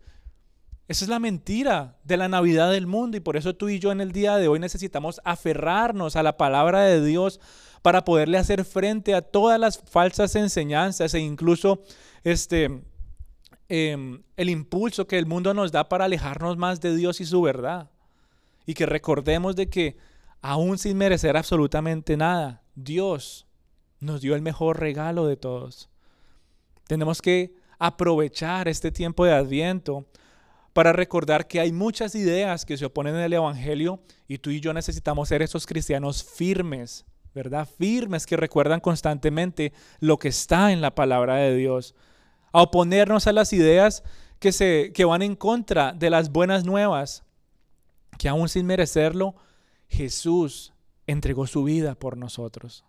Esa 0.88 1.06
es 1.06 1.10
la 1.10 1.20
mentira 1.20 1.98
de 2.04 2.18
la 2.18 2.28
Navidad 2.28 2.72
del 2.72 2.88
mundo 2.88 3.16
y 3.16 3.22
por 3.22 3.38
eso 3.38 3.56
tú 3.56 3.70
y 3.70 3.80
yo 3.80 3.92
en 3.92 4.02
el 4.02 4.12
día 4.12 4.36
de 4.36 4.50
hoy 4.50 4.60
necesitamos 4.60 5.22
aferrarnos 5.24 6.18
a 6.18 6.24
la 6.24 6.36
palabra 6.36 6.82
de 6.82 7.04
Dios 7.04 7.40
para 7.82 8.04
poderle 8.04 8.38
hacer 8.38 8.66
frente 8.66 9.14
a 9.16 9.22
todas 9.22 9.60
las 9.60 9.78
falsas 9.78 10.36
enseñanzas 10.36 11.14
e 11.14 11.20
incluso 11.20 11.84
este, 12.24 12.84
em, 13.70 14.24
el 14.36 14.50
impulso 14.50 15.08
que 15.08 15.18
el 15.18 15.26
mundo 15.26 15.54
nos 15.54 15.72
da 15.72 15.88
para 15.88 16.06
alejarnos 16.06 16.58
más 16.58 16.82
de 16.82 16.96
Dios 16.96 17.22
y 17.22 17.26
su 17.26 17.42
verdad. 17.42 17.90
Y 18.66 18.74
que 18.74 18.86
recordemos 18.86 19.56
de 19.56 19.70
que 19.70 19.98
aún 20.42 20.78
sin 20.78 20.98
merecer 20.98 21.38
absolutamente 21.38 22.18
nada, 22.18 22.64
Dios 22.76 23.48
nos 24.00 24.22
dio 24.22 24.36
el 24.36 24.42
mejor 24.42 24.80
regalo 24.80 25.26
de 25.26 25.38
todos. 25.38 25.90
Tenemos 26.88 27.22
que 27.22 27.56
aprovechar 27.80 28.68
este 28.68 28.92
tiempo 28.92 29.26
de 29.26 29.34
adviento 29.34 30.06
para 30.74 30.92
recordar 30.92 31.48
que 31.48 31.60
hay 31.60 31.72
muchas 31.72 32.16
ideas 32.16 32.66
que 32.66 32.78
se 32.78 32.86
oponen 32.86 33.16
al 33.16 33.32
Evangelio 33.32 34.02
y 34.28 34.40
tú 34.40 34.50
y 34.50 34.60
yo 34.60 34.74
necesitamos 34.74 35.30
ser 35.30 35.42
esos 35.42 35.66
cristianos 35.66 36.24
firmes, 36.24 37.06
¿verdad? 37.34 37.68
Firmes 37.78 38.26
que 38.26 38.38
recuerdan 38.38 38.80
constantemente 38.80 39.72
lo 40.00 40.18
que 40.18 40.30
está 40.30 40.72
en 40.72 40.82
la 40.82 40.96
palabra 40.96 41.36
de 41.36 41.56
Dios. 41.56 41.96
A 42.52 42.64
oponernos 42.64 43.28
a 43.28 43.34
las 43.34 43.54
ideas 43.54 44.04
que, 44.40 44.52
se, 44.52 44.92
que 44.94 45.06
van 45.06 45.22
en 45.22 45.36
contra 45.36 45.94
de 45.94 46.10
las 46.10 46.32
buenas 46.32 46.66
nuevas, 46.66 47.24
que 48.18 48.30
aún 48.30 48.50
sin 48.50 48.66
merecerlo, 48.66 49.36
Jesús 49.88 50.74
entregó 51.08 51.48
su 51.48 51.64
vida 51.64 51.96
por 51.96 52.18
nosotros. 52.18 52.86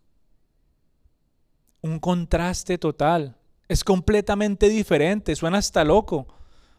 Un 1.80 1.98
contraste 1.98 2.78
total. 2.78 3.36
Es 3.68 3.84
completamente 3.84 4.68
diferente, 4.68 5.34
suena 5.36 5.58
hasta 5.58 5.84
loco 5.84 6.26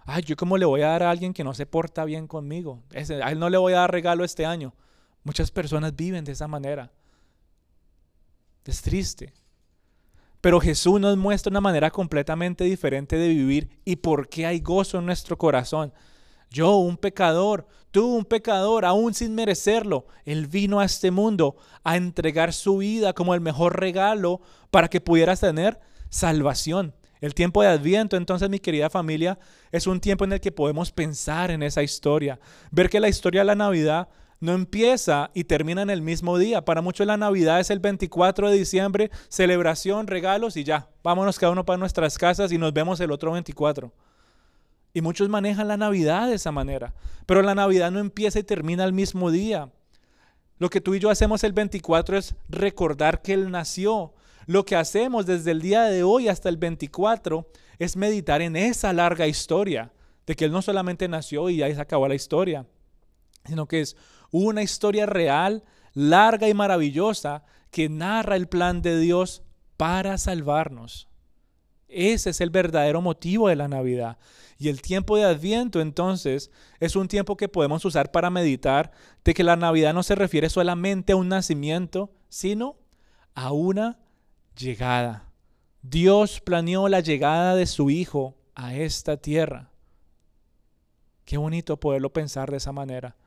ay, 0.05 0.23
yo 0.23 0.35
cómo 0.35 0.57
le 0.57 0.65
voy 0.65 0.81
a 0.81 0.89
dar 0.89 1.03
a 1.03 1.09
alguien 1.09 1.33
que 1.33 1.43
no 1.43 1.53
se 1.53 1.65
porta 1.65 2.05
bien 2.05 2.27
conmigo. 2.27 2.83
a 2.93 3.31
él 3.31 3.39
no 3.39 3.49
le 3.49 3.57
voy 3.57 3.73
a 3.73 3.79
dar 3.79 3.91
regalo 3.91 4.23
este 4.23 4.45
año. 4.45 4.73
Muchas 5.23 5.51
personas 5.51 5.95
viven 5.95 6.23
de 6.23 6.31
esa 6.31 6.47
manera. 6.47 6.91
Es 8.63 8.81
triste. 8.81 9.33
Pero 10.41 10.59
Jesús 10.59 10.99
nos 10.99 11.17
muestra 11.17 11.49
una 11.49 11.61
manera 11.61 11.89
completamente 11.89 12.63
diferente 12.63 13.17
de 13.17 13.27
vivir 13.29 13.79
y 13.83 13.95
por 13.95 14.29
qué 14.29 14.45
hay 14.45 14.59
gozo 14.59 14.99
en 14.99 15.07
nuestro 15.07 15.37
corazón. 15.37 15.91
Yo, 16.49 16.77
un 16.77 16.97
pecador, 16.97 17.67
tú, 17.91 18.15
un 18.15 18.25
pecador, 18.25 18.85
aún 18.85 19.13
sin 19.13 19.35
merecerlo, 19.35 20.05
Él 20.25 20.47
vino 20.47 20.79
a 20.79 20.85
este 20.85 21.11
mundo 21.11 21.55
a 21.83 21.97
entregar 21.97 22.53
su 22.53 22.77
vida 22.77 23.13
como 23.13 23.33
el 23.33 23.41
mejor 23.41 23.79
regalo 23.79 24.41
para 24.71 24.87
que 24.87 25.01
pudieras 25.01 25.41
tener 25.41 25.79
salvación. 26.09 26.93
El 27.21 27.33
tiempo 27.33 27.61
de 27.61 27.69
Adviento, 27.69 28.17
entonces, 28.17 28.49
mi 28.49 28.59
querida 28.59 28.89
familia, 28.89 29.39
es 29.71 29.87
un 29.87 29.99
tiempo 29.99 30.25
en 30.25 30.33
el 30.33 30.41
que 30.41 30.51
podemos 30.51 30.91
pensar 30.91 31.51
en 31.51 31.63
esa 31.63 31.81
historia, 31.81 32.39
ver 32.71 32.89
que 32.89 32.99
la 32.99 33.09
historia 33.09 33.41
de 33.41 33.45
la 33.45 33.55
Navidad 33.55 34.09
no 34.39 34.53
empieza 34.53 35.31
y 35.33 35.45
termina 35.45 35.81
en 35.81 35.89
el 35.89 36.01
mismo 36.01 36.37
día. 36.37 36.63
Para 36.63 36.81
muchos 36.81 37.07
la 37.07 37.17
Navidad 37.17 37.59
es 37.59 37.69
el 37.69 37.79
24 37.79 38.49
de 38.49 38.57
diciembre, 38.57 39.11
celebración, 39.29 40.07
regalos 40.07 40.57
y 40.57 40.63
ya. 40.63 40.89
Vámonos 41.03 41.39
cada 41.39 41.51
uno 41.51 41.65
para 41.65 41.77
nuestras 41.77 42.17
casas 42.17 42.51
y 42.51 42.57
nos 42.57 42.73
vemos 42.73 42.99
el 42.99 43.11
otro 43.11 43.31
24. 43.31 43.91
Y 44.95 45.01
muchos 45.01 45.27
manejan 45.27 45.67
la 45.67 45.75
Navidad 45.75 46.29
de 46.29 46.35
esa 46.35 46.53
manera. 46.53 46.93
Pero 47.25 47.41
la 47.41 47.53
Navidad 47.53 47.91
no 47.91 47.99
empieza 47.99 48.39
y 48.39 48.43
termina 48.43 48.85
el 48.85 48.93
mismo 48.93 49.29
día. 49.29 49.69
Lo 50.57 50.69
que 50.69 50.79
tú 50.79 50.95
y 50.95 50.99
yo 50.99 51.09
hacemos 51.09 51.43
el 51.43 51.51
24 51.51 52.17
es 52.17 52.33
recordar 52.47 53.21
que 53.21 53.33
Él 53.33 53.51
nació, 53.51 54.13
lo 54.45 54.63
que 54.63 54.77
hacemos 54.77 55.25
desde 55.25 55.51
el 55.51 55.61
día 55.61 55.83
de 55.83 56.03
hoy 56.03 56.29
hasta 56.29 56.47
el 56.47 56.55
24 56.55 57.45
es 57.77 57.97
meditar 57.97 58.41
en 58.41 58.55
esa 58.55 58.93
larga 58.93 59.27
historia 59.27 59.91
de 60.25 60.35
que 60.35 60.45
Él 60.45 60.53
no 60.53 60.61
solamente 60.61 61.09
nació 61.09 61.49
y 61.49 61.57
ya 61.57 61.75
se 61.75 61.81
acabó 61.81 62.07
la 62.07 62.15
historia, 62.15 62.65
sino 63.43 63.67
que 63.67 63.81
es 63.81 63.97
una 64.31 64.63
historia 64.63 65.05
real, 65.05 65.65
larga 65.93 66.47
y 66.47 66.53
maravillosa 66.53 67.43
que 67.69 67.89
narra 67.89 68.37
el 68.37 68.47
plan 68.47 68.81
de 68.81 68.97
Dios 68.97 69.43
para 69.75 70.17
salvarnos. 70.17 71.09
Ese 71.89 72.29
es 72.29 72.39
el 72.39 72.49
verdadero 72.49 73.01
motivo 73.01 73.49
de 73.49 73.57
la 73.57 73.67
Navidad. 73.67 74.17
Y 74.57 74.69
el 74.69 74.81
tiempo 74.81 75.17
de 75.17 75.25
Adviento 75.25 75.81
entonces 75.81 76.49
es 76.79 76.95
un 76.95 77.07
tiempo 77.07 77.35
que 77.35 77.49
podemos 77.49 77.83
usar 77.83 78.11
para 78.11 78.29
meditar 78.29 78.91
de 79.23 79.33
que 79.33 79.43
la 79.43 79.57
Navidad 79.57 79.93
no 79.93 80.03
se 80.03 80.15
refiere 80.15 80.49
solamente 80.49 81.13
a 81.13 81.17
un 81.17 81.27
nacimiento, 81.27 82.13
sino 82.29 82.77
a 83.33 83.51
una 83.51 83.99
llegada. 84.57 85.29
Dios 85.81 86.39
planeó 86.39 86.87
la 86.87 87.01
llegada 87.01 87.55
de 87.55 87.65
su 87.65 87.89
Hijo 87.89 88.37
a 88.55 88.75
esta 88.75 89.17
tierra. 89.17 89.71
Qué 91.25 91.37
bonito 91.37 91.79
poderlo 91.79 92.13
pensar 92.13 92.49
de 92.49 92.57
esa 92.57 92.71
manera. 92.71 93.17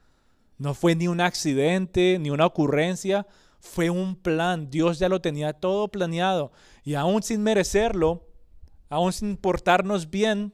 No 0.56 0.74
fue 0.74 0.94
ni 0.94 1.08
un 1.08 1.20
accidente, 1.20 2.18
ni 2.18 2.30
una 2.30 2.46
ocurrencia, 2.46 3.26
fue 3.60 3.90
un 3.90 4.16
plan. 4.16 4.70
Dios 4.70 4.98
ya 4.98 5.08
lo 5.08 5.20
tenía 5.20 5.52
todo 5.52 5.88
planeado. 5.88 6.52
Y 6.84 6.94
aún 6.94 7.22
sin 7.22 7.42
merecerlo, 7.42 8.26
aún 8.88 9.12
sin 9.12 9.36
portarnos 9.36 10.10
bien, 10.10 10.52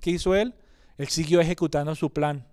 ¿qué 0.00 0.10
hizo 0.10 0.34
Él? 0.34 0.54
Él 0.98 1.08
siguió 1.08 1.40
ejecutando 1.40 1.94
su 1.94 2.12
plan. 2.12 2.46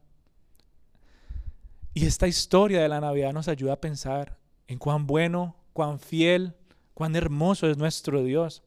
Y 1.93 2.05
esta 2.05 2.27
historia 2.27 2.81
de 2.81 2.89
la 2.89 3.01
Navidad 3.01 3.33
nos 3.33 3.47
ayuda 3.47 3.73
a 3.73 3.81
pensar 3.81 4.37
en 4.67 4.77
cuán 4.77 5.07
bueno, 5.07 5.55
cuán 5.73 5.99
fiel, 5.99 6.55
Cuán 6.97 7.15
hermoso 7.15 7.69
es 7.69 7.77
nuestro 7.77 8.23
Dios. 8.23 8.63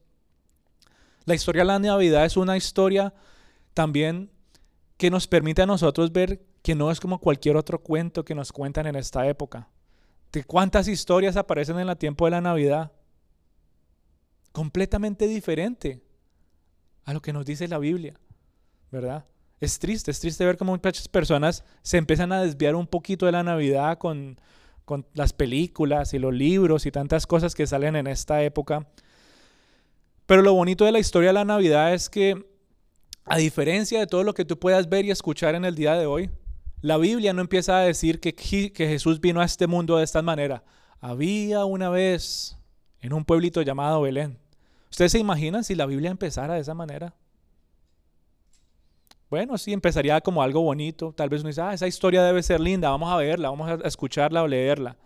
La 1.25 1.35
historia 1.35 1.63
de 1.63 1.67
la 1.67 1.79
Navidad 1.79 2.23
es 2.23 2.37
una 2.37 2.55
historia 2.55 3.13
también 3.73 4.31
que 4.95 5.11
nos 5.11 5.27
permite 5.27 5.63
a 5.63 5.65
nosotros 5.65 6.13
ver 6.13 6.41
que 6.61 6.73
no 6.73 6.91
es 6.91 7.01
como 7.01 7.19
cualquier 7.19 7.57
otro 7.57 7.83
cuento 7.83 8.23
que 8.23 8.33
nos 8.33 8.53
cuentan 8.53 8.87
en 8.87 8.95
esta 8.95 9.27
época. 9.27 9.67
De 10.31 10.45
cuántas 10.45 10.87
historias 10.87 11.35
aparecen 11.35 11.77
en 11.77 11.89
el 11.89 11.97
tiempo 11.97 12.23
de 12.23 12.31
la 12.31 12.39
Navidad. 12.39 12.93
Completamente 14.53 15.27
diferente 15.27 16.01
a 17.03 17.11
lo 17.11 17.21
que 17.21 17.33
nos 17.33 17.45
dice 17.45 17.67
la 17.67 17.79
Biblia, 17.79 18.13
¿verdad? 18.91 19.25
Es 19.59 19.79
triste, 19.79 20.11
es 20.11 20.19
triste 20.19 20.45
ver 20.45 20.57
cómo 20.57 20.73
muchas 20.73 21.07
personas 21.07 21.63
se 21.81 21.97
empiezan 21.97 22.31
a 22.31 22.41
desviar 22.41 22.75
un 22.75 22.87
poquito 22.87 23.25
de 23.25 23.31
la 23.31 23.43
Navidad 23.43 23.97
con 23.97 24.37
con 24.91 25.05
las 25.13 25.31
películas 25.31 26.13
y 26.13 26.19
los 26.19 26.33
libros 26.33 26.85
y 26.85 26.91
tantas 26.91 27.27
cosas 27.27 27.55
que 27.55 27.65
salen 27.65 27.95
en 27.95 28.07
esta 28.07 28.43
época. 28.43 28.87
Pero 30.25 30.41
lo 30.41 30.53
bonito 30.53 30.83
de 30.83 30.91
la 30.91 30.99
historia 30.99 31.29
de 31.29 31.33
la 31.33 31.45
Navidad 31.45 31.93
es 31.93 32.09
que, 32.09 32.45
a 33.23 33.37
diferencia 33.37 33.99
de 33.99 34.07
todo 34.07 34.23
lo 34.23 34.33
que 34.33 34.43
tú 34.43 34.59
puedas 34.59 34.89
ver 34.89 35.05
y 35.05 35.11
escuchar 35.11 35.55
en 35.55 35.63
el 35.65 35.75
día 35.75 35.93
de 35.93 36.05
hoy, 36.05 36.29
la 36.81 36.97
Biblia 36.97 37.31
no 37.31 37.41
empieza 37.41 37.77
a 37.77 37.83
decir 37.83 38.19
que, 38.19 38.33
que 38.33 38.87
Jesús 38.87 39.21
vino 39.21 39.39
a 39.39 39.45
este 39.45 39.67
mundo 39.67 39.97
de 39.97 40.03
esta 40.03 40.21
manera. 40.21 40.63
Había 40.99 41.63
una 41.63 41.89
vez 41.89 42.57
en 42.99 43.13
un 43.13 43.23
pueblito 43.23 43.61
llamado 43.61 44.01
Belén. 44.01 44.39
¿Ustedes 44.89 45.13
se 45.13 45.19
imaginan 45.19 45.63
si 45.63 45.75
la 45.75 45.85
Biblia 45.85 46.11
empezara 46.11 46.55
de 46.55 46.61
esa 46.61 46.73
manera? 46.73 47.15
Bueno, 49.31 49.57
sí, 49.57 49.71
empezaría 49.71 50.19
como 50.19 50.43
algo 50.43 50.61
bonito. 50.61 51.13
Tal 51.13 51.29
vez 51.29 51.39
uno 51.39 51.47
dice, 51.47 51.61
ah, 51.61 51.73
esa 51.73 51.87
historia 51.87 52.21
debe 52.21 52.43
ser 52.43 52.59
linda, 52.59 52.89
vamos 52.89 53.09
a 53.09 53.15
verla, 53.15 53.49
vamos 53.49 53.69
a 53.69 53.87
escucharla 53.87 54.43
o 54.43 54.47
leerla. 54.47 54.97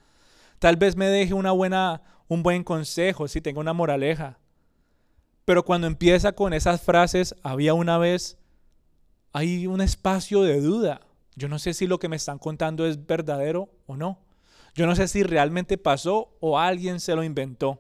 Tal 0.58 0.78
vez 0.78 0.96
me 0.96 1.06
deje 1.06 1.36
una 1.36 1.52
buena, 1.52 2.02
un 2.28 2.42
buen 2.42 2.64
consejo, 2.64 3.28
si 3.28 3.40
tengo 3.40 3.60
una 3.60 3.74
moraleja. 3.74 4.40
Pero 5.46 5.64
cuando 5.64 5.86
empieza 5.86 6.32
con 6.32 6.54
esas 6.54 6.82
frases, 6.82 7.36
había 7.44 7.76
una 7.76 8.00
vez, 8.00 8.40
hay 9.32 9.68
un 9.68 9.80
espacio 9.80 10.42
de 10.42 10.60
duda. 10.60 11.02
Yo 11.36 11.48
no 11.48 11.60
sé 11.60 11.76
si 11.76 11.86
lo 11.86 12.00
que 12.00 12.10
me 12.10 12.16
están 12.16 12.40
contando 12.40 12.88
es 12.88 13.06
verdadero 13.06 13.70
o 13.86 13.96
no. 13.96 14.18
Yo 14.74 14.88
no 14.88 14.96
sé 14.96 15.08
si 15.08 15.22
realmente 15.22 15.78
pasó 15.78 16.36
o 16.40 16.58
alguien 16.58 17.00
se 17.00 17.16
lo 17.16 17.24
inventó. 17.24 17.80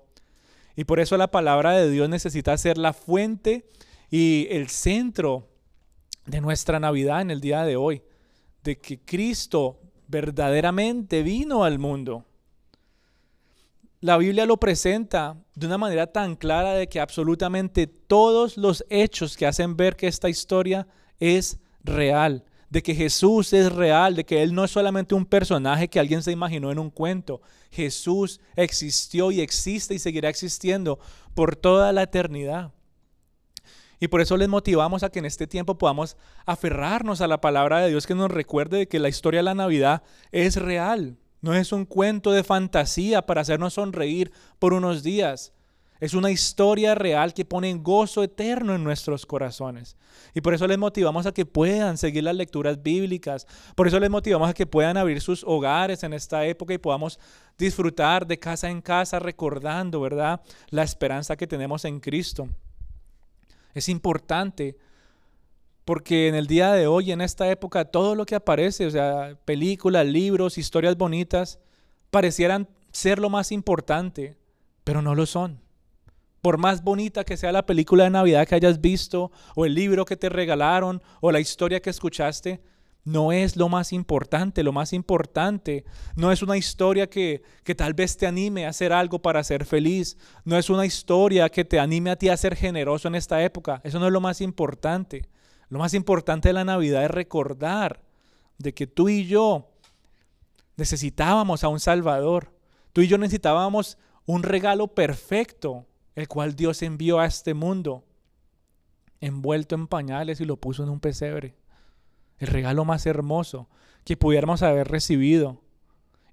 Y 0.76 0.84
por 0.84 1.00
eso 1.00 1.18
la 1.18 1.32
palabra 1.32 1.72
de 1.72 1.90
Dios 1.90 2.08
necesita 2.08 2.56
ser 2.56 2.78
la 2.78 2.94
fuente 2.94 3.68
y 4.12 4.46
el 4.52 4.70
centro 4.70 5.55
de 6.26 6.42
nuestra 6.42 6.80
Navidad 6.80 7.22
en 7.22 7.32
el 7.32 7.42
día 7.42 7.64
de 7.64 7.76
hoy. 7.76 8.02
De 8.64 8.78
que 8.78 9.00
Cristo 9.00 9.80
verdaderamente 10.08 11.24
vino 11.24 11.64
al 11.64 11.80
mundo. 11.80 12.26
La 14.02 14.18
Biblia 14.18 14.46
lo 14.46 14.58
presenta 14.58 15.38
de 15.56 15.66
una 15.66 15.78
manera 15.78 16.08
tan 16.08 16.36
clara 16.36 16.74
de 16.74 16.88
que 16.88 17.00
absolutamente 17.00 17.88
todos 17.88 18.58
los 18.58 18.86
hechos 18.90 19.36
que 19.36 19.48
hacen 19.48 19.76
ver 19.76 19.96
que 19.96 20.08
esta 20.08 20.30
historia 20.30 20.88
es 21.20 21.60
real 21.84 22.44
de 22.70 22.84
que 22.84 22.94
Jesús 22.94 23.54
es 23.54 23.72
real, 23.72 24.16
de 24.16 24.26
que 24.26 24.44
Él 24.44 24.54
no 24.54 24.66
es 24.66 24.72
solamente 24.72 25.16
un 25.16 25.26
personaje 25.26 25.88
que 25.88 25.98
alguien 25.98 26.22
se 26.22 26.34
imaginó 26.34 26.72
en 26.72 26.80
un 26.80 26.90
cuento. 26.90 27.42
Jesús 27.72 28.42
existió 28.56 29.32
y 29.32 29.40
existe 29.40 29.94
y 29.94 30.00
seguirá 30.00 30.28
existiendo 30.28 31.00
por 31.34 31.56
toda 31.56 31.94
la 31.94 32.04
eternidad. 32.04 32.74
Y 34.00 34.08
por 34.08 34.22
eso 34.22 34.38
les 34.38 34.50
motivamos 34.50 35.04
a 35.04 35.10
que 35.10 35.20
en 35.20 35.26
este 35.26 35.48
tiempo 35.48 35.78
podamos 35.78 36.18
aferrarnos 36.46 37.22
a 37.22 37.28
la 37.28 37.42
palabra 37.42 37.80
de 37.80 37.90
Dios 37.90 38.08
que 38.08 38.16
nos 38.16 38.32
recuerde 38.32 38.78
de 38.78 38.88
que 38.88 39.00
la 39.00 39.10
historia 39.10 39.40
de 39.40 39.46
la 39.46 39.56
Navidad 39.56 40.04
es 40.32 40.58
real. 40.58 41.18
No 41.42 41.54
es 41.54 41.72
un 41.72 41.86
cuento 41.86 42.32
de 42.32 42.44
fantasía 42.44 43.26
para 43.26 43.42
hacernos 43.42 43.76
sonreír 43.76 44.32
por 44.60 44.74
unos 44.74 45.04
días. 45.04 45.54
Es 46.00 46.14
una 46.14 46.30
historia 46.30 46.94
real 46.94 47.34
que 47.34 47.46
pone 47.46 47.74
gozo 47.76 48.22
eterno 48.22 48.76
en 48.76 48.84
nuestros 48.84 49.26
corazones. 49.26 49.96
Y 50.34 50.42
por 50.42 50.54
eso 50.54 50.68
les 50.68 50.78
motivamos 50.78 51.26
a 51.26 51.32
que 51.32 51.46
puedan 51.46 51.98
seguir 51.98 52.24
las 52.24 52.36
lecturas 52.36 52.84
bíblicas. 52.84 53.48
Por 53.76 53.88
eso 53.88 54.00
les 54.00 54.10
motivamos 54.10 54.50
a 54.50 54.54
que 54.54 54.66
puedan 54.66 54.98
abrir 54.98 55.22
sus 55.22 55.44
hogares 55.46 56.04
en 56.04 56.14
esta 56.14 56.46
época 56.46 56.74
y 56.74 56.80
podamos 56.80 57.18
disfrutar 57.58 58.28
de 58.28 58.38
casa 58.38 58.70
en 58.70 58.82
casa 58.82 59.20
recordando, 59.20 60.02
¿verdad? 60.02 60.42
La 60.70 60.84
esperanza 60.84 61.38
que 61.38 61.48
tenemos 61.48 61.86
en 61.86 62.02
Cristo. 62.02 62.50
Es 63.76 63.90
importante 63.90 64.78
porque 65.86 66.28
en 66.28 66.34
el 66.34 66.48
día 66.48 66.72
de 66.74 66.88
hoy, 66.88 67.12
en 67.12 67.22
esta 67.22 67.50
época, 67.52 67.86
todo 67.86 68.16
lo 68.16 68.26
que 68.26 68.34
aparece, 68.34 68.88
o 68.88 68.90
sea, 68.90 69.38
películas, 69.46 70.08
libros, 70.08 70.58
historias 70.58 70.98
bonitas, 70.98 71.60
parecieran 72.10 72.68
ser 72.92 73.20
lo 73.20 73.30
más 73.30 73.52
importante, 73.52 74.36
pero 74.84 75.04
no 75.04 75.14
lo 75.14 75.28
son. 75.28 75.62
Por 76.42 76.58
más 76.58 76.84
bonita 76.84 77.24
que 77.24 77.38
sea 77.38 77.52
la 77.52 77.66
película 77.66 78.06
de 78.06 78.10
Navidad 78.10 78.48
que 78.48 78.56
hayas 78.56 78.82
visto, 78.82 79.32
o 79.56 79.66
el 79.66 79.76
libro 79.76 80.06
que 80.06 80.18
te 80.18 80.30
regalaron, 80.30 81.04
o 81.22 81.32
la 81.32 81.40
historia 81.40 81.82
que 81.82 81.92
escuchaste, 81.92 82.62
no 83.06 83.32
es 83.32 83.56
lo 83.56 83.70
más 83.70 83.94
importante. 83.94 84.64
Lo 84.64 84.74
más 84.74 84.92
importante 84.92 85.86
no 86.16 86.32
es 86.32 86.42
una 86.42 86.58
historia 86.58 87.08
que, 87.08 87.44
que, 87.64 87.76
tal 87.76 87.94
vez 87.94 88.18
te 88.18 88.28
anime 88.28 88.66
a 88.66 88.70
hacer 88.70 88.92
algo 88.92 89.22
para 89.22 89.44
ser 89.44 89.64
feliz. 89.64 90.18
No 90.44 90.58
es 90.58 90.70
una 90.70 90.86
historia 90.86 91.48
que 91.50 91.64
te 91.64 91.80
anime 91.80 92.10
a 92.10 92.18
ti 92.18 92.28
a 92.30 92.36
ser 92.36 92.56
generoso 92.56 93.08
en 93.08 93.16
esta 93.16 93.42
época. 93.44 93.80
Eso 93.84 94.00
no 94.00 94.08
es 94.08 94.12
lo 94.12 94.22
más 94.22 94.42
importante. 94.42 95.30
Lo 95.70 95.80
más 95.80 95.94
importante 95.94 96.50
de 96.50 96.54
la 96.54 96.66
Navidad 96.66 97.06
es 97.06 97.12
recordar 97.12 98.02
de 98.58 98.74
que 98.74 98.88
tú 98.88 99.08
y 99.08 99.26
yo 99.26 99.70
necesitábamos 100.76 101.64
a 101.64 101.68
un 101.68 101.80
Salvador. 101.80 102.52
Tú 102.92 103.02
y 103.02 103.08
yo 103.08 103.18
necesitábamos 103.18 103.98
un 104.26 104.44
regalo 104.44 104.88
perfecto 104.88 105.86
el 106.16 106.28
cual 106.28 106.56
Dios 106.56 106.82
envió 106.82 107.20
a 107.20 107.26
este 107.26 107.54
mundo 107.54 108.04
envuelto 109.20 109.76
en 109.76 109.88
pañales 109.88 110.40
y 110.40 110.46
lo 110.46 110.58
puso 110.58 110.84
en 110.84 110.90
un 110.90 111.00
pesebre. 111.00 111.56
El 112.38 112.48
regalo 112.48 112.86
más 112.86 113.06
hermoso 113.06 113.70
que 114.04 114.18
pudiéramos 114.18 114.62
haber 114.62 114.88
recibido. 114.88 115.62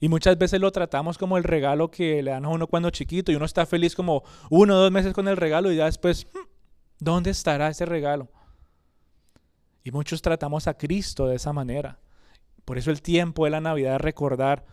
Y 0.00 0.08
muchas 0.08 0.36
veces 0.36 0.60
lo 0.60 0.72
tratamos 0.72 1.16
como 1.16 1.38
el 1.38 1.44
regalo 1.44 1.90
que 1.90 2.22
le 2.22 2.32
dan 2.32 2.44
a 2.44 2.48
uno 2.48 2.66
cuando 2.66 2.90
chiquito 2.90 3.30
y 3.30 3.36
uno 3.36 3.44
está 3.44 3.66
feliz 3.66 3.94
como 3.94 4.24
uno 4.50 4.74
o 4.74 4.78
dos 4.78 4.90
meses 4.90 5.12
con 5.12 5.28
el 5.28 5.36
regalo 5.36 5.70
y 5.70 5.76
ya 5.76 5.84
después, 5.84 6.26
hmm, 6.32 6.48
¿dónde 6.98 7.30
estará 7.30 7.68
ese 7.68 7.86
regalo? 7.86 8.28
Y 9.84 9.92
muchos 9.92 10.20
tratamos 10.20 10.66
a 10.66 10.74
Cristo 10.74 11.28
de 11.28 11.36
esa 11.36 11.52
manera. 11.52 12.00
Por 12.64 12.78
eso 12.78 12.90
el 12.90 13.00
tiempo 13.00 13.44
de 13.44 13.50
la 13.50 13.60
Navidad 13.60 13.96
es 13.96 14.00
recordar 14.00 14.66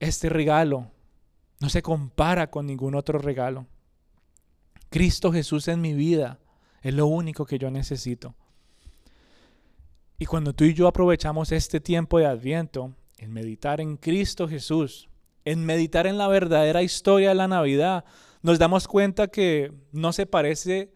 este 0.00 0.28
regalo 0.28 0.92
no 1.60 1.68
se 1.68 1.82
compara 1.82 2.50
con 2.50 2.66
ningún 2.66 2.94
otro 2.94 3.18
regalo. 3.18 3.66
Cristo 4.90 5.32
Jesús 5.32 5.68
en 5.68 5.80
mi 5.80 5.92
vida 5.92 6.38
es 6.82 6.94
lo 6.94 7.06
único 7.06 7.46
que 7.46 7.58
yo 7.58 7.70
necesito. 7.70 8.34
Y 10.18 10.26
cuando 10.26 10.52
tú 10.52 10.64
y 10.64 10.74
yo 10.74 10.88
aprovechamos 10.88 11.52
este 11.52 11.80
tiempo 11.80 12.18
de 12.18 12.26
adviento 12.26 12.92
en 13.18 13.32
meditar 13.32 13.80
en 13.80 13.96
Cristo 13.96 14.48
Jesús, 14.48 15.08
en 15.44 15.64
meditar 15.64 16.08
en 16.08 16.18
la 16.18 16.26
verdadera 16.26 16.82
historia 16.82 17.28
de 17.28 17.36
la 17.36 17.46
Navidad, 17.46 18.04
nos 18.42 18.58
damos 18.58 18.88
cuenta 18.88 19.28
que 19.28 19.72
no 19.92 20.12
se 20.12 20.26
parece 20.26 20.92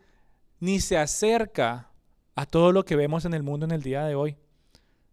ni 0.58 0.80
se 0.80 0.98
acerca 0.98 1.90
a 2.34 2.46
todo 2.46 2.72
lo 2.72 2.84
que 2.84 2.96
vemos 2.96 3.24
en 3.24 3.34
el 3.34 3.44
mundo 3.44 3.64
en 3.64 3.72
el 3.72 3.82
día 3.82 4.04
de 4.04 4.16
hoy. 4.16 4.36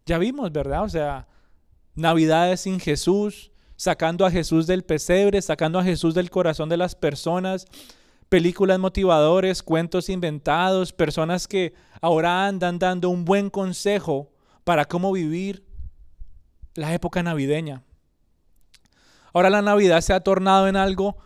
Ya 0.06 0.18
vimos, 0.18 0.50
¿verdad? 0.50 0.82
O 0.82 0.88
sea, 0.88 1.28
Navidades 1.94 2.62
sin 2.62 2.80
Jesús, 2.80 3.52
sacando 3.76 4.26
a 4.26 4.30
Jesús 4.30 4.66
del 4.66 4.82
pesebre, 4.82 5.40
sacando 5.40 5.78
a 5.78 5.84
Jesús 5.84 6.14
del 6.14 6.30
corazón 6.30 6.68
de 6.68 6.76
las 6.76 6.96
personas, 6.96 7.66
películas 8.30 8.78
motivadores, 8.78 9.62
cuentos 9.62 10.08
inventados, 10.08 10.92
personas 10.92 11.48
que 11.48 11.74
ahora 12.00 12.46
andan 12.46 12.78
dando 12.78 13.10
un 13.10 13.24
buen 13.24 13.50
consejo 13.50 14.32
para 14.64 14.84
cómo 14.84 15.12
vivir 15.12 15.66
la 16.74 16.94
época 16.94 17.22
navideña. 17.24 17.82
Ahora 19.34 19.50
la 19.50 19.62
Navidad 19.62 20.00
se 20.00 20.12
ha 20.12 20.20
tornado 20.20 20.68
en 20.68 20.76
algo, 20.76 21.16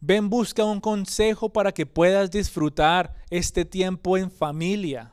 ven, 0.00 0.30
busca 0.30 0.64
un 0.64 0.80
consejo 0.80 1.52
para 1.52 1.72
que 1.72 1.86
puedas 1.86 2.30
disfrutar 2.30 3.14
este 3.30 3.64
tiempo 3.64 4.16
en 4.16 4.30
familia. 4.30 5.12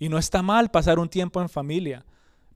Y 0.00 0.08
no 0.08 0.18
está 0.18 0.42
mal 0.42 0.68
pasar 0.68 0.98
un 0.98 1.08
tiempo 1.08 1.40
en 1.40 1.48
familia, 1.48 2.04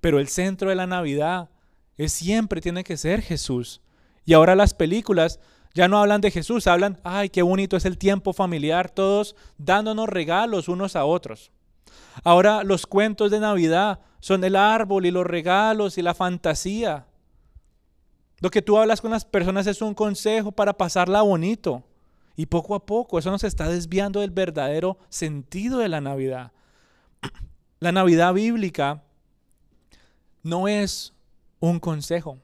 pero 0.01 0.19
el 0.19 0.27
centro 0.27 0.69
de 0.69 0.75
la 0.75 0.89
Navidad 0.89 1.49
es 1.97 2.13
siempre 2.13 2.61
tiene 2.61 2.83
que 2.83 2.97
ser 2.97 3.23
Jesús. 3.23 3.81
Y 4.25 4.33
ahora 4.33 4.57
las 4.57 4.75
películas 4.75 5.39
ya 5.79 5.87
no 5.87 6.01
hablan 6.01 6.21
de 6.21 6.33
Jesús, 6.33 6.67
hablan, 6.67 6.99
ay, 7.05 7.29
qué 7.29 7.41
bonito 7.41 7.77
es 7.77 7.85
el 7.85 7.99
tiempo 7.99 8.33
familiar, 8.33 8.91
todos 8.91 9.37
dándonos 9.59 10.09
regalos 10.09 10.67
unos 10.67 10.97
a 10.97 11.05
otros. 11.05 11.53
Ahora 12.25 12.65
los 12.65 12.85
cuentos 12.85 13.31
de 13.31 13.39
Navidad 13.39 14.01
son 14.19 14.43
el 14.43 14.57
árbol 14.57 15.07
y 15.07 15.13
los 15.13 15.25
regalos 15.25 15.97
y 15.97 16.03
la 16.03 16.15
fantasía. 16.15 17.07
Lo 18.41 18.51
que 18.51 18.61
tú 18.61 18.77
hablas 18.77 19.01
con 19.01 19.13
las 19.13 19.25
personas 19.25 19.69
es 19.69 19.81
un 19.81 19.95
consejo 19.95 20.51
para 20.51 20.73
pasarla 20.73 21.23
bonito. 21.23 21.85
Y 22.35 22.47
poco 22.47 22.75
a 22.75 22.85
poco 22.85 23.17
eso 23.21 23.31
nos 23.31 23.45
está 23.45 23.69
desviando 23.69 24.19
del 24.19 24.33
verdadero 24.33 24.99
sentido 25.09 25.79
de 25.79 25.89
la 25.89 26.01
Navidad. 26.01 26.51
La 27.79 27.93
Navidad 27.93 28.35
bíblica 28.35 29.05
no 30.43 30.67
es 30.67 31.15
un 31.61 31.79
consejo. 31.79 32.39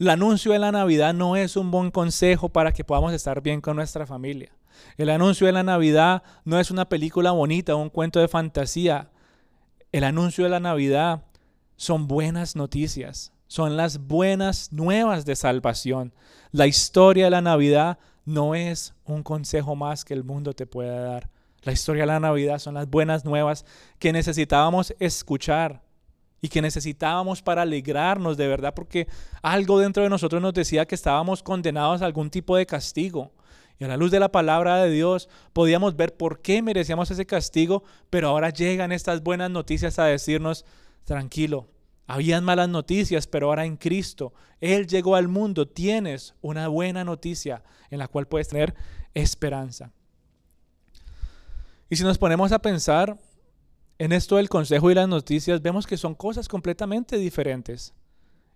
El 0.00 0.08
anuncio 0.08 0.52
de 0.52 0.58
la 0.58 0.72
Navidad 0.72 1.12
no 1.12 1.36
es 1.36 1.58
un 1.58 1.70
buen 1.70 1.90
consejo 1.90 2.48
para 2.48 2.72
que 2.72 2.84
podamos 2.84 3.12
estar 3.12 3.42
bien 3.42 3.60
con 3.60 3.76
nuestra 3.76 4.06
familia. 4.06 4.50
El 4.96 5.10
anuncio 5.10 5.46
de 5.46 5.52
la 5.52 5.62
Navidad 5.62 6.22
no 6.46 6.58
es 6.58 6.70
una 6.70 6.88
película 6.88 7.32
bonita, 7.32 7.74
un 7.74 7.90
cuento 7.90 8.18
de 8.18 8.26
fantasía. 8.26 9.10
El 9.92 10.04
anuncio 10.04 10.44
de 10.44 10.48
la 10.48 10.58
Navidad 10.58 11.24
son 11.76 12.08
buenas 12.08 12.56
noticias, 12.56 13.34
son 13.46 13.76
las 13.76 13.98
buenas 13.98 14.72
nuevas 14.72 15.26
de 15.26 15.36
salvación. 15.36 16.14
La 16.50 16.66
historia 16.66 17.24
de 17.26 17.32
la 17.32 17.42
Navidad 17.42 17.98
no 18.24 18.54
es 18.54 18.94
un 19.04 19.22
consejo 19.22 19.76
más 19.76 20.06
que 20.06 20.14
el 20.14 20.24
mundo 20.24 20.54
te 20.54 20.64
pueda 20.64 20.98
dar. 20.98 21.28
La 21.60 21.72
historia 21.72 22.04
de 22.04 22.06
la 22.06 22.20
Navidad 22.20 22.58
son 22.58 22.72
las 22.72 22.88
buenas 22.88 23.26
nuevas 23.26 23.66
que 23.98 24.14
necesitábamos 24.14 24.94
escuchar 24.98 25.82
y 26.40 26.48
que 26.48 26.62
necesitábamos 26.62 27.42
para 27.42 27.62
alegrarnos 27.62 28.36
de 28.36 28.48
verdad, 28.48 28.74
porque 28.74 29.08
algo 29.42 29.78
dentro 29.78 30.02
de 30.02 30.08
nosotros 30.08 30.40
nos 30.40 30.54
decía 30.54 30.86
que 30.86 30.94
estábamos 30.94 31.42
condenados 31.42 32.02
a 32.02 32.06
algún 32.06 32.30
tipo 32.30 32.56
de 32.56 32.66
castigo. 32.66 33.32
Y 33.78 33.84
a 33.84 33.88
la 33.88 33.96
luz 33.96 34.10
de 34.10 34.20
la 34.20 34.30
palabra 34.30 34.76
de 34.76 34.90
Dios 34.90 35.28
podíamos 35.52 35.96
ver 35.96 36.16
por 36.16 36.40
qué 36.42 36.60
merecíamos 36.62 37.10
ese 37.10 37.26
castigo, 37.26 37.82
pero 38.10 38.28
ahora 38.28 38.50
llegan 38.50 38.92
estas 38.92 39.22
buenas 39.22 39.50
noticias 39.50 39.98
a 39.98 40.04
decirnos, 40.04 40.64
tranquilo, 41.04 41.68
Habían 42.10 42.42
malas 42.42 42.68
noticias, 42.68 43.28
pero 43.28 43.46
ahora 43.46 43.64
en 43.64 43.76
Cristo, 43.76 44.32
Él 44.60 44.88
llegó 44.88 45.14
al 45.14 45.28
mundo, 45.28 45.68
tienes 45.68 46.34
una 46.40 46.66
buena 46.66 47.04
noticia 47.04 47.62
en 47.88 48.00
la 48.00 48.08
cual 48.08 48.26
puedes 48.26 48.48
tener 48.48 48.74
esperanza. 49.14 49.92
Y 51.88 51.94
si 51.94 52.02
nos 52.02 52.18
ponemos 52.18 52.50
a 52.50 52.58
pensar 52.58 53.16
en 54.00 54.12
esto 54.12 54.36
del 54.36 54.48
consejo 54.48 54.90
y 54.90 54.94
las 54.94 55.06
noticias, 55.06 55.60
vemos 55.60 55.86
que 55.86 55.98
son 55.98 56.14
cosas 56.14 56.48
completamente 56.48 57.18
diferentes. 57.18 57.92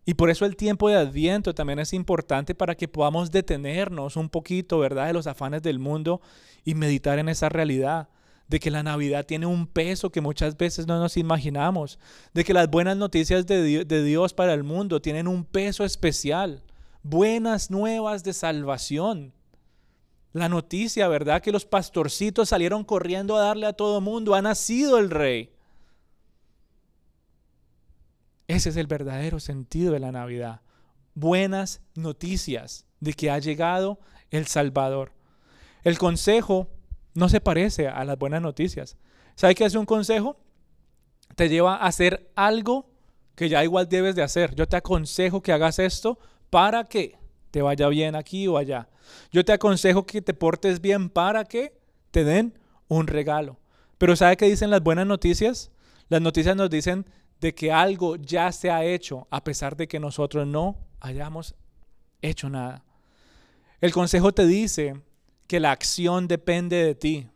Y 0.07 0.15
por 0.15 0.31
eso 0.31 0.47
el 0.47 0.57
tiempo 0.57 0.89
de 0.89 0.97
Adviento 0.97 1.55
también 1.55 1.81
es 1.81 1.93
importante 1.93 2.55
para 2.55 2.75
que 2.75 2.89
podamos 2.89 3.31
detenernos 3.31 4.17
un 4.17 4.31
poquito, 4.31 4.79
¿verdad?, 4.79 5.09
de 5.09 5.13
los 5.13 5.27
afanes 5.27 5.61
del 5.61 5.79
mundo 5.79 6.23
y 6.65 6.75
meditar 6.75 7.19
en 7.19 7.29
esa 7.29 7.51
realidad 7.51 8.09
de 8.49 8.59
que 8.59 8.71
la 8.71 8.83
Navidad 8.83 9.27
tiene 9.27 9.45
un 9.45 9.67
peso 9.67 10.09
que 10.09 10.23
muchas 10.23 10.57
veces 10.57 10.87
no 10.87 10.99
nos 10.99 11.19
imaginamos, 11.19 11.99
de 12.33 12.43
que 12.43 12.55
las 12.55 12.71
buenas 12.71 12.97
noticias 12.97 13.45
de, 13.45 13.85
Dios 13.85 14.33
para 14.33 14.55
el 14.55 14.65
mundo 14.65 15.03
tienen 15.03 15.29
un 15.29 15.45
peso 15.45 15.85
especial, 15.85 16.63
buenas 17.03 17.71
nuevas 17.71 18.25
de 18.25 18.33
salvación. 18.33 19.34
La 20.35 20.49
noticia, 20.49 21.07
¿verdad? 21.07 21.41
Que 21.41 21.53
los 21.53 21.65
pastorcitos 21.65 22.49
salieron 22.49 22.83
corriendo 22.83 23.37
a 23.37 23.41
darle 23.41 23.67
a 23.67 23.73
todo 23.73 24.01
mundo, 24.01 24.35
ha 24.35 24.43
nacido 24.43 24.99
el 24.99 25.09
rey. 25.09 25.53
Ese 28.49 28.71
es 28.71 28.77
el 28.77 28.89
verdadero 28.89 29.39
sentido 29.39 29.93
de 29.93 30.01
la 30.01 30.11
Navidad. 30.11 30.61
Buenas 31.15 31.83
noticias 31.95 32.85
de 32.99 33.13
que 33.13 33.31
ha 33.31 33.39
llegado 33.39 34.01
el 34.33 34.49
Salvador. 34.49 35.13
El 35.85 35.99
consejo 35.99 36.69
no 37.15 37.29
se 37.29 37.41
parece 37.41 37.87
a 37.87 38.05
las 38.05 38.19
buenas 38.19 38.43
noticias. 38.43 38.97
¿Sabe 39.37 39.55
qué 39.55 39.65
hace 39.65 39.79
un 39.79 39.87
consejo? 39.87 40.37
Te 41.37 41.49
lleva 41.49 41.77
a 41.77 41.87
hacer 41.87 42.33
algo 42.35 42.91
que 43.37 43.49
ya 43.49 43.63
igual 43.63 43.89
debes 43.89 44.17
de 44.17 44.23
hacer. 44.23 44.57
Yo 44.57 44.67
te 44.67 44.77
aconsejo 44.77 45.43
que 45.43 45.53
hagas 45.53 45.79
esto 45.79 46.19
para 46.51 46.83
que 46.83 47.23
te 47.55 47.63
vaya 47.63 47.87
bien 47.87 48.17
aquí 48.17 48.49
o 48.49 48.59
allá. 48.59 48.89
Yo 49.31 49.45
te 49.45 49.53
aconsejo 49.53 50.05
que 50.05 50.21
te 50.21 50.35
portes 50.35 50.81
bien 50.81 51.09
para 51.09 51.45
que 51.45 51.73
te 52.11 52.25
den 52.25 52.59
un 52.89 53.07
regalo. 53.07 53.61
Pero 53.97 54.17
¿sabe 54.17 54.37
qué 54.37 54.47
dicen 54.47 54.71
las 54.71 54.83
buenas 54.83 55.07
noticias? 55.07 55.71
Las 56.09 56.21
noticias 56.21 56.57
nos 56.57 56.69
dicen 56.69 57.07
de 57.41 57.55
que 57.55 57.71
algo 57.71 58.17
ya 58.17 58.51
se 58.51 58.73
ha 58.73 58.85
hecho 58.85 59.29
a 59.31 59.45
pesar 59.45 59.77
de 59.77 59.87
que 59.87 60.01
nosotros 60.01 60.49
no 60.49 60.81
hayamos 60.99 61.55
hecho 62.23 62.51
nada. 62.51 62.85
El 63.81 63.93
consejo 63.93 64.33
te 64.33 64.49
dice 64.49 65.01
que 65.47 65.61
la 65.61 65.71
acción 65.71 66.27
depende 66.27 66.85
de 66.85 66.97
ti. 66.97 67.29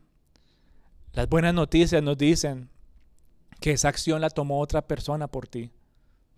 Las 1.13 1.29
buenas 1.29 1.53
noticias 1.53 2.03
nos 2.03 2.17
dicen 2.17 2.67
que 3.61 3.71
esa 3.71 3.87
acción 3.87 4.19
la 4.19 4.29
tomó 4.29 4.59
otra 4.59 4.85
persona 4.85 5.29
por 5.29 5.47
ti. 5.47 5.71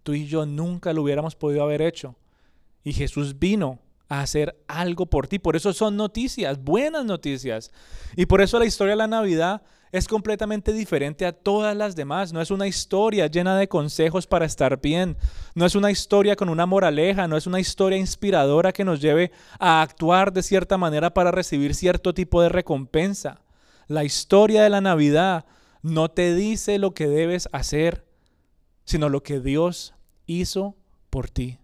Tú 0.03 0.13
y 0.13 0.27
yo 0.27 0.45
nunca 0.45 0.93
lo 0.93 1.01
hubiéramos 1.01 1.35
podido 1.35 1.63
haber 1.63 1.81
hecho. 1.81 2.15
Y 2.83 2.93
Jesús 2.93 3.37
vino 3.37 3.79
a 4.09 4.21
hacer 4.21 4.61
algo 4.67 5.05
por 5.05 5.27
ti. 5.27 5.39
Por 5.39 5.55
eso 5.55 5.71
son 5.71 5.95
noticias, 5.95 6.61
buenas 6.61 7.05
noticias. 7.05 7.71
Y 8.15 8.25
por 8.25 8.41
eso 8.41 8.59
la 8.59 8.65
historia 8.65 8.91
de 8.91 8.97
la 8.97 9.07
Navidad 9.07 9.61
es 9.91 10.07
completamente 10.07 10.73
diferente 10.73 11.25
a 11.25 11.33
todas 11.33 11.75
las 11.75 11.95
demás. 11.95 12.33
No 12.33 12.41
es 12.41 12.51
una 12.51 12.67
historia 12.67 13.27
llena 13.27 13.57
de 13.57 13.67
consejos 13.67 14.27
para 14.27 14.45
estar 14.45 14.81
bien. 14.81 15.17
No 15.55 15.65
es 15.65 15.75
una 15.75 15.91
historia 15.91 16.35
con 16.35 16.49
una 16.49 16.65
moraleja. 16.65 17.27
No 17.27 17.37
es 17.37 17.47
una 17.47 17.59
historia 17.59 17.97
inspiradora 17.97 18.73
que 18.73 18.85
nos 18.85 18.99
lleve 18.99 19.31
a 19.59 19.81
actuar 19.81 20.33
de 20.33 20.43
cierta 20.43 20.77
manera 20.77 21.13
para 21.13 21.31
recibir 21.31 21.73
cierto 21.73 22.13
tipo 22.13 22.41
de 22.41 22.49
recompensa. 22.49 23.41
La 23.87 24.03
historia 24.03 24.63
de 24.63 24.69
la 24.69 24.81
Navidad 24.81 25.45
no 25.81 26.09
te 26.09 26.35
dice 26.35 26.79
lo 26.79 26.93
que 26.93 27.07
debes 27.07 27.47
hacer, 27.53 28.05
sino 28.83 29.09
lo 29.09 29.23
que 29.23 29.39
Dios 29.39 29.93
hizo 30.25 30.75
por 31.09 31.29
ti. 31.29 31.60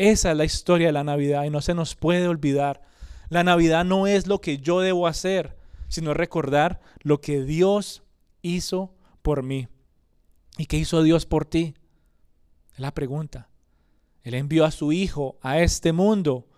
Esa 0.00 0.30
es 0.30 0.36
la 0.38 0.46
historia 0.46 0.86
de 0.86 0.94
la 0.94 1.04
Navidad 1.04 1.44
y 1.44 1.50
no 1.50 1.60
se 1.60 1.74
nos 1.74 1.94
puede 1.94 2.26
olvidar. 2.26 2.80
La 3.28 3.44
Navidad 3.44 3.84
no 3.84 4.06
es 4.06 4.26
lo 4.26 4.40
que 4.40 4.56
yo 4.56 4.80
debo 4.80 5.06
hacer, 5.06 5.58
sino 5.88 6.14
recordar 6.14 6.80
lo 7.02 7.20
que 7.20 7.42
Dios 7.42 8.02
hizo 8.40 8.94
por 9.20 9.42
mí. 9.42 9.68
¿Y 10.56 10.64
qué 10.64 10.78
hizo 10.78 11.02
Dios 11.02 11.26
por 11.26 11.44
ti? 11.44 11.74
Es 12.72 12.80
la 12.80 12.94
pregunta. 12.94 13.50
Él 14.22 14.32
envió 14.32 14.64
a 14.64 14.70
su 14.70 14.90
Hijo 14.90 15.38
a 15.42 15.58
este 15.58 15.92
mundo, 15.92 16.48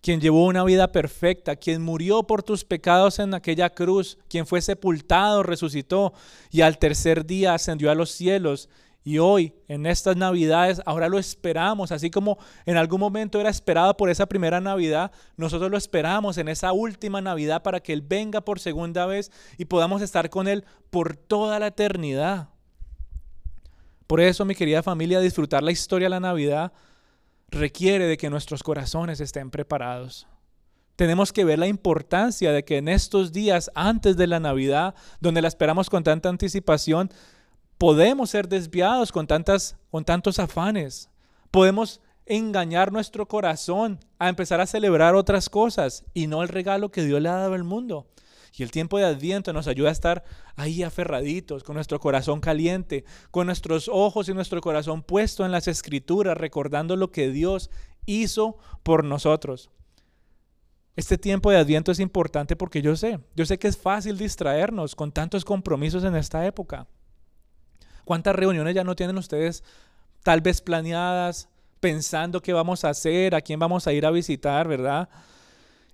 quien 0.00 0.20
llevó 0.20 0.46
una 0.46 0.62
vida 0.62 0.92
perfecta, 0.92 1.56
quien 1.56 1.82
murió 1.82 2.28
por 2.28 2.44
tus 2.44 2.64
pecados 2.64 3.18
en 3.18 3.34
aquella 3.34 3.70
cruz, 3.70 4.18
quien 4.28 4.46
fue 4.46 4.62
sepultado, 4.62 5.42
resucitó 5.42 6.12
y 6.52 6.60
al 6.60 6.78
tercer 6.78 7.26
día 7.26 7.54
ascendió 7.54 7.90
a 7.90 7.96
los 7.96 8.12
cielos 8.12 8.68
y 9.08 9.18
hoy, 9.20 9.54
en 9.68 9.86
estas 9.86 10.18
Navidades, 10.18 10.82
ahora 10.84 11.08
lo 11.08 11.18
esperamos, 11.18 11.92
así 11.92 12.10
como 12.10 12.36
en 12.66 12.76
algún 12.76 13.00
momento 13.00 13.40
era 13.40 13.48
esperado 13.48 13.96
por 13.96 14.10
esa 14.10 14.26
primera 14.26 14.60
Navidad, 14.60 15.12
nosotros 15.38 15.70
lo 15.70 15.78
esperamos 15.78 16.36
en 16.36 16.46
esa 16.46 16.72
última 16.74 17.22
Navidad 17.22 17.62
para 17.62 17.80
que 17.80 17.94
Él 17.94 18.02
venga 18.02 18.42
por 18.42 18.60
segunda 18.60 19.06
vez 19.06 19.32
y 19.56 19.64
podamos 19.64 20.02
estar 20.02 20.28
con 20.28 20.46
Él 20.46 20.66
por 20.90 21.16
toda 21.16 21.58
la 21.58 21.68
eternidad. 21.68 22.50
Por 24.06 24.20
eso, 24.20 24.44
mi 24.44 24.54
querida 24.54 24.82
familia, 24.82 25.20
disfrutar 25.20 25.62
la 25.62 25.72
historia 25.72 26.04
de 26.04 26.10
la 26.10 26.20
Navidad 26.20 26.74
requiere 27.48 28.04
de 28.04 28.18
que 28.18 28.28
nuestros 28.28 28.62
corazones 28.62 29.20
estén 29.22 29.50
preparados. 29.50 30.26
Tenemos 30.96 31.32
que 31.32 31.46
ver 31.46 31.58
la 31.58 31.66
importancia 31.66 32.52
de 32.52 32.62
que 32.62 32.76
en 32.76 32.88
estos 32.88 33.32
días 33.32 33.70
antes 33.74 34.18
de 34.18 34.26
la 34.26 34.38
Navidad, 34.38 34.94
donde 35.18 35.40
la 35.40 35.48
esperamos 35.48 35.88
con 35.88 36.04
tanta 36.04 36.28
anticipación, 36.28 37.10
podemos 37.78 38.30
ser 38.30 38.48
desviados 38.48 39.12
con, 39.12 39.26
tantas, 39.26 39.76
con 39.90 40.04
tantos 40.04 40.38
afanes. 40.38 41.08
Podemos 41.50 42.00
engañar 42.26 42.92
nuestro 42.92 43.26
corazón 43.26 44.00
a 44.18 44.28
empezar 44.28 44.60
a 44.60 44.66
celebrar 44.66 45.14
otras 45.14 45.48
cosas 45.48 46.04
y 46.12 46.26
no 46.26 46.42
el 46.42 46.48
regalo 46.48 46.90
que 46.90 47.04
Dios 47.04 47.22
le 47.22 47.28
ha 47.28 47.36
dado 47.36 47.54
al 47.54 47.64
mundo. 47.64 48.06
Y 48.56 48.64
el 48.64 48.70
tiempo 48.70 48.98
de 48.98 49.04
Adviento 49.04 49.52
nos 49.52 49.68
ayuda 49.68 49.90
a 49.90 49.92
estar 49.92 50.24
ahí 50.56 50.82
aferraditos, 50.82 51.62
con 51.62 51.76
nuestro 51.76 52.00
corazón 52.00 52.40
caliente, 52.40 53.04
con 53.30 53.46
nuestros 53.46 53.88
ojos 53.88 54.28
y 54.28 54.34
nuestro 54.34 54.60
corazón 54.60 55.02
puesto 55.02 55.44
en 55.44 55.52
las 55.52 55.68
escrituras, 55.68 56.36
recordando 56.36 56.96
lo 56.96 57.12
que 57.12 57.30
Dios 57.30 57.70
hizo 58.04 58.58
por 58.82 59.04
nosotros. 59.04 59.70
Este 60.96 61.16
tiempo 61.16 61.52
de 61.52 61.58
Adviento 61.58 61.92
es 61.92 62.00
importante 62.00 62.56
porque 62.56 62.82
yo 62.82 62.96
sé, 62.96 63.20
yo 63.36 63.46
sé 63.46 63.58
que 63.58 63.68
es 63.68 63.76
fácil 63.76 64.18
distraernos 64.18 64.96
con 64.96 65.12
tantos 65.12 65.44
compromisos 65.44 66.02
en 66.02 66.16
esta 66.16 66.44
época. 66.44 66.88
¿Cuántas 68.08 68.34
reuniones 68.34 68.74
ya 68.74 68.84
no 68.84 68.96
tienen 68.96 69.18
ustedes 69.18 69.62
tal 70.22 70.40
vez 70.40 70.62
planeadas, 70.62 71.46
pensando 71.78 72.40
qué 72.40 72.54
vamos 72.54 72.82
a 72.82 72.88
hacer, 72.88 73.34
a 73.34 73.42
quién 73.42 73.60
vamos 73.60 73.86
a 73.86 73.92
ir 73.92 74.06
a 74.06 74.10
visitar, 74.10 74.66
verdad? 74.66 75.10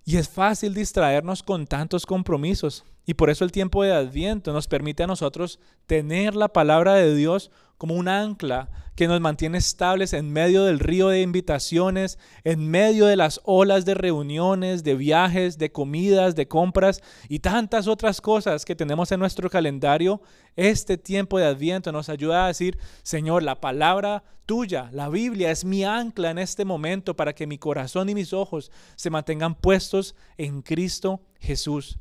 Y 0.04 0.16
es 0.16 0.28
fácil 0.28 0.74
distraernos 0.74 1.42
con 1.42 1.66
tantos 1.66 2.06
compromisos. 2.06 2.84
Y 3.04 3.14
por 3.14 3.30
eso 3.30 3.44
el 3.44 3.50
tiempo 3.50 3.82
de 3.82 3.92
Adviento 3.92 4.52
nos 4.52 4.68
permite 4.68 5.02
a 5.02 5.08
nosotros 5.08 5.58
tener 5.88 6.36
la 6.36 6.46
palabra 6.46 6.94
de 6.94 7.16
Dios 7.16 7.50
como 7.78 7.94
un 7.94 8.08
ancla 8.08 8.68
que 8.94 9.08
nos 9.08 9.20
mantiene 9.20 9.58
estables 9.58 10.12
en 10.12 10.32
medio 10.32 10.64
del 10.64 10.78
río 10.78 11.08
de 11.08 11.22
invitaciones, 11.22 12.18
en 12.44 12.70
medio 12.70 13.06
de 13.06 13.16
las 13.16 13.40
olas 13.44 13.84
de 13.84 13.94
reuniones, 13.94 14.84
de 14.84 14.94
viajes, 14.94 15.58
de 15.58 15.72
comidas, 15.72 16.36
de 16.36 16.46
compras 16.46 17.02
y 17.28 17.40
tantas 17.40 17.88
otras 17.88 18.20
cosas 18.20 18.64
que 18.64 18.76
tenemos 18.76 19.10
en 19.10 19.20
nuestro 19.20 19.50
calendario. 19.50 20.22
Este 20.54 20.96
tiempo 20.96 21.38
de 21.38 21.46
Adviento 21.46 21.90
nos 21.90 22.08
ayuda 22.08 22.44
a 22.44 22.48
decir, 22.48 22.78
Señor, 23.02 23.42
la 23.42 23.60
palabra 23.60 24.22
tuya, 24.46 24.90
la 24.92 25.08
Biblia 25.08 25.50
es 25.50 25.64
mi 25.64 25.84
ancla 25.84 26.30
en 26.30 26.38
este 26.38 26.64
momento 26.64 27.16
para 27.16 27.34
que 27.34 27.46
mi 27.46 27.58
corazón 27.58 28.08
y 28.08 28.14
mis 28.14 28.32
ojos 28.32 28.70
se 28.94 29.10
mantengan 29.10 29.54
puestos 29.54 30.14
en 30.36 30.62
Cristo 30.62 31.20
Jesús. 31.40 31.98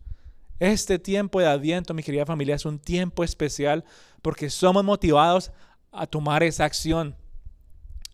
Este 0.60 1.00
tiempo 1.00 1.40
de 1.40 1.48
Adviento, 1.48 1.94
mi 1.94 2.04
querida 2.04 2.26
familia, 2.26 2.56
es 2.56 2.66
un 2.66 2.80
tiempo 2.80 3.24
especial 3.24 3.84
porque 4.22 4.50
somos 4.50 4.84
motivados 4.84 5.52
a 5.92 6.08
tomar 6.08 6.44
esa 6.44 6.66
acción, 6.66 7.16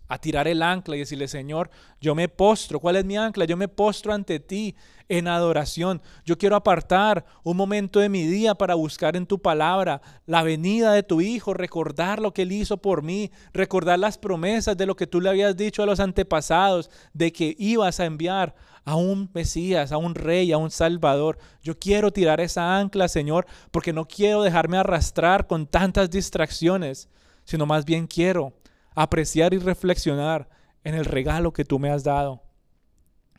a 0.07 0.17
tirar 0.19 0.47
el 0.47 0.63
ancla 0.63 0.95
y 0.95 0.99
decirle, 0.99 1.27
Señor, 1.27 1.69
yo 2.01 2.15
me 2.15 2.29
postro. 2.29 2.79
¿Cuál 2.79 2.95
es 2.95 3.05
mi 3.05 3.17
ancla? 3.17 3.45
Yo 3.45 3.57
me 3.57 3.67
postro 3.67 4.13
ante 4.13 4.39
ti 4.39 4.75
en 5.09 5.27
adoración. 5.27 6.01
Yo 6.25 6.37
quiero 6.37 6.55
apartar 6.55 7.25
un 7.43 7.57
momento 7.57 7.99
de 7.99 8.09
mi 8.09 8.25
día 8.25 8.55
para 8.55 8.73
buscar 8.75 9.15
en 9.15 9.27
tu 9.27 9.39
palabra 9.39 10.01
la 10.25 10.41
venida 10.41 10.93
de 10.93 11.03
tu 11.03 11.21
Hijo, 11.21 11.53
recordar 11.53 12.19
lo 12.19 12.33
que 12.33 12.43
Él 12.43 12.53
hizo 12.53 12.77
por 12.77 13.03
mí, 13.03 13.31
recordar 13.53 13.99
las 13.99 14.17
promesas 14.17 14.77
de 14.77 14.85
lo 14.85 14.95
que 14.95 15.07
tú 15.07 15.19
le 15.21 15.29
habías 15.29 15.55
dicho 15.57 15.83
a 15.83 15.85
los 15.85 15.99
antepasados, 15.99 16.89
de 17.13 17.31
que 17.31 17.55
ibas 17.59 17.99
a 17.99 18.05
enviar 18.05 18.55
a 18.85 18.95
un 18.95 19.29
Mesías, 19.33 19.91
a 19.91 19.97
un 19.97 20.15
Rey, 20.15 20.51
a 20.51 20.57
un 20.57 20.71
Salvador. 20.71 21.37
Yo 21.61 21.77
quiero 21.77 22.11
tirar 22.11 22.41
esa 22.41 22.77
ancla, 22.77 23.07
Señor, 23.07 23.45
porque 23.71 23.93
no 23.93 24.07
quiero 24.07 24.43
dejarme 24.43 24.77
arrastrar 24.77 25.47
con 25.47 25.67
tantas 25.67 26.09
distracciones, 26.09 27.09
sino 27.43 27.65
más 27.65 27.85
bien 27.85 28.07
quiero 28.07 28.53
apreciar 28.95 29.53
y 29.53 29.59
reflexionar 29.59 30.49
en 30.83 30.95
el 30.95 31.05
regalo 31.05 31.53
que 31.53 31.65
tú 31.65 31.79
me 31.79 31.91
has 31.91 32.03
dado. 32.03 32.43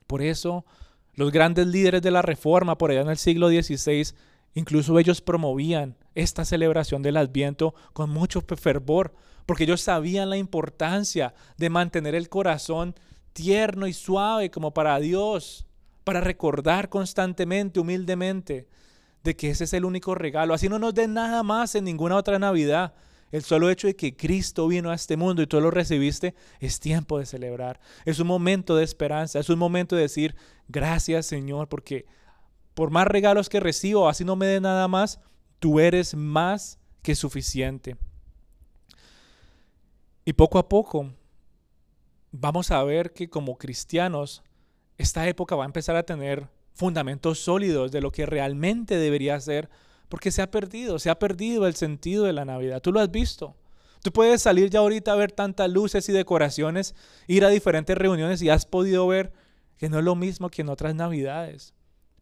Por 0.06 0.22
eso, 0.22 0.64
los 1.14 1.30
grandes 1.32 1.66
líderes 1.66 2.02
de 2.02 2.10
la 2.10 2.22
Reforma 2.22 2.78
por 2.78 2.90
allá 2.90 3.02
en 3.02 3.10
el 3.10 3.18
siglo 3.18 3.48
XVI, 3.48 4.14
incluso 4.54 4.98
ellos 4.98 5.20
promovían 5.20 5.96
esta 6.14 6.44
celebración 6.44 7.02
del 7.02 7.16
Adviento 7.16 7.74
con 7.92 8.10
mucho 8.10 8.40
fervor, 8.40 9.14
porque 9.46 9.64
ellos 9.64 9.80
sabían 9.80 10.30
la 10.30 10.36
importancia 10.36 11.34
de 11.56 11.70
mantener 11.70 12.14
el 12.14 12.28
corazón 12.28 12.94
tierno 13.32 13.86
y 13.86 13.92
suave 13.92 14.50
como 14.50 14.72
para 14.72 14.98
Dios, 14.98 15.66
para 16.04 16.20
recordar 16.20 16.88
constantemente, 16.88 17.80
humildemente, 17.80 18.68
de 19.22 19.36
que 19.36 19.50
ese 19.50 19.64
es 19.64 19.72
el 19.72 19.84
único 19.84 20.14
regalo. 20.14 20.54
Así 20.54 20.68
no 20.68 20.78
nos 20.78 20.94
den 20.94 21.14
nada 21.14 21.42
más 21.42 21.74
en 21.74 21.84
ninguna 21.84 22.16
otra 22.16 22.38
Navidad. 22.38 22.94
El 23.30 23.42
solo 23.42 23.70
hecho 23.70 23.86
de 23.86 23.94
que 23.94 24.16
Cristo 24.16 24.66
vino 24.66 24.90
a 24.90 24.94
este 24.94 25.16
mundo 25.16 25.42
y 25.42 25.46
tú 25.46 25.60
lo 25.60 25.70
recibiste 25.70 26.34
es 26.58 26.80
tiempo 26.80 27.18
de 27.18 27.26
celebrar. 27.26 27.80
Es 28.04 28.18
un 28.18 28.26
momento 28.26 28.74
de 28.74 28.82
esperanza, 28.82 29.38
es 29.38 29.48
un 29.48 29.58
momento 29.58 29.94
de 29.94 30.02
decir 30.02 30.34
gracias 30.68 31.26
Señor, 31.26 31.68
porque 31.68 32.06
por 32.74 32.90
más 32.90 33.06
regalos 33.06 33.48
que 33.48 33.60
recibo, 33.60 34.08
así 34.08 34.24
no 34.24 34.36
me 34.36 34.46
dé 34.46 34.60
nada 34.60 34.88
más, 34.88 35.20
tú 35.58 35.78
eres 35.78 36.14
más 36.14 36.78
que 37.02 37.14
suficiente. 37.14 37.96
Y 40.24 40.32
poco 40.32 40.58
a 40.58 40.68
poco 40.68 41.12
vamos 42.32 42.70
a 42.70 42.82
ver 42.84 43.12
que 43.12 43.28
como 43.28 43.58
cristianos, 43.58 44.42
esta 44.98 45.26
época 45.28 45.56
va 45.56 45.64
a 45.64 45.66
empezar 45.66 45.96
a 45.96 46.04
tener 46.04 46.48
fundamentos 46.72 47.40
sólidos 47.40 47.92
de 47.92 48.00
lo 48.00 48.12
que 48.12 48.26
realmente 48.26 48.96
debería 48.96 49.38
ser, 49.40 49.68
porque 50.08 50.30
se 50.30 50.42
ha 50.42 50.50
perdido, 50.50 50.98
se 50.98 51.10
ha 51.10 51.18
perdido 51.18 51.66
el 51.66 51.74
sentido 51.74 52.24
de 52.24 52.32
la 52.32 52.44
Navidad. 52.44 52.80
Tú 52.80 52.92
lo 52.92 53.00
has 53.00 53.10
visto. 53.10 53.56
Tú 54.02 54.12
puedes 54.12 54.42
salir 54.42 54.70
ya 54.70 54.78
ahorita 54.78 55.12
a 55.12 55.16
ver 55.16 55.30
tantas 55.30 55.70
luces 55.70 56.08
y 56.08 56.12
decoraciones, 56.12 56.94
ir 57.26 57.44
a 57.44 57.50
diferentes 57.50 57.96
reuniones 57.96 58.40
y 58.40 58.48
has 58.48 58.64
podido 58.64 59.06
ver 59.06 59.32
que 59.76 59.88
no 59.88 59.98
es 59.98 60.04
lo 60.04 60.14
mismo 60.14 60.48
que 60.48 60.62
en 60.62 60.70
otras 60.70 60.94
Navidades. 60.94 61.74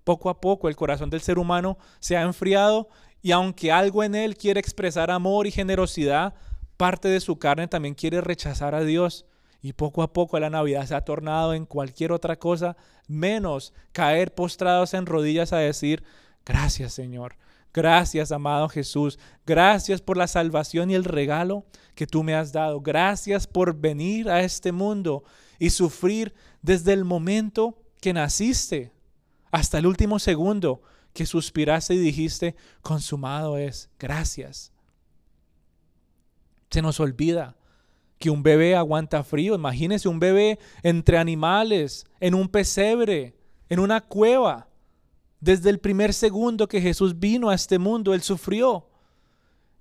Poco 0.02 0.30
a 0.30 0.40
poco 0.40 0.68
el 0.68 0.76
corazón 0.76 1.10
del 1.10 1.20
ser 1.20 1.38
humano 1.38 1.78
se 2.00 2.16
ha 2.16 2.22
enfriado 2.22 2.88
y 3.22 3.32
aunque 3.32 3.70
algo 3.70 4.02
en 4.02 4.14
él 4.14 4.36
quiere 4.36 4.60
expresar 4.60 5.10
amor 5.10 5.46
y 5.46 5.50
generosidad, 5.50 6.34
parte 6.76 7.08
de 7.08 7.20
su 7.20 7.38
carne 7.38 7.68
también 7.68 7.94
quiere 7.94 8.20
rechazar 8.20 8.74
a 8.74 8.82
Dios. 8.82 9.26
Y 9.60 9.72
poco 9.72 10.02
a 10.02 10.12
poco 10.12 10.38
la 10.38 10.50
Navidad 10.50 10.86
se 10.86 10.94
ha 10.94 11.00
tornado 11.00 11.54
en 11.54 11.66
cualquier 11.66 12.12
otra 12.12 12.38
cosa 12.38 12.76
menos 13.08 13.72
caer 13.92 14.34
postrados 14.34 14.94
en 14.94 15.06
rodillas 15.06 15.52
a 15.52 15.58
decir, 15.58 16.04
gracias 16.46 16.92
Señor, 16.92 17.36
gracias 17.74 18.30
amado 18.30 18.68
Jesús, 18.68 19.18
gracias 19.46 20.00
por 20.00 20.16
la 20.16 20.28
salvación 20.28 20.90
y 20.90 20.94
el 20.94 21.04
regalo 21.04 21.64
que 21.96 22.06
tú 22.06 22.22
me 22.22 22.34
has 22.34 22.52
dado, 22.52 22.80
gracias 22.80 23.46
por 23.48 23.74
venir 23.74 24.30
a 24.30 24.42
este 24.42 24.70
mundo 24.70 25.24
y 25.58 25.70
sufrir 25.70 26.34
desde 26.62 26.92
el 26.92 27.04
momento 27.04 27.82
que 28.00 28.12
naciste 28.12 28.92
hasta 29.50 29.78
el 29.78 29.86
último 29.86 30.18
segundo 30.18 30.82
que 31.12 31.26
suspiraste 31.26 31.94
y 31.94 31.98
dijiste, 31.98 32.54
consumado 32.82 33.58
es, 33.58 33.90
gracias. 33.98 34.72
Se 36.70 36.82
nos 36.82 37.00
olvida 37.00 37.56
que 38.18 38.30
un 38.30 38.42
bebé 38.42 38.76
aguanta 38.76 39.22
frío. 39.22 39.54
Imagínese 39.54 40.08
un 40.08 40.20
bebé 40.20 40.58
entre 40.82 41.18
animales, 41.18 42.06
en 42.20 42.34
un 42.34 42.48
pesebre, 42.48 43.36
en 43.68 43.78
una 43.78 44.00
cueva. 44.00 44.68
Desde 45.40 45.70
el 45.70 45.78
primer 45.78 46.12
segundo 46.12 46.66
que 46.68 46.80
Jesús 46.80 47.18
vino 47.18 47.48
a 47.48 47.54
este 47.54 47.78
mundo, 47.78 48.12
Él 48.12 48.22
sufrió. 48.22 48.88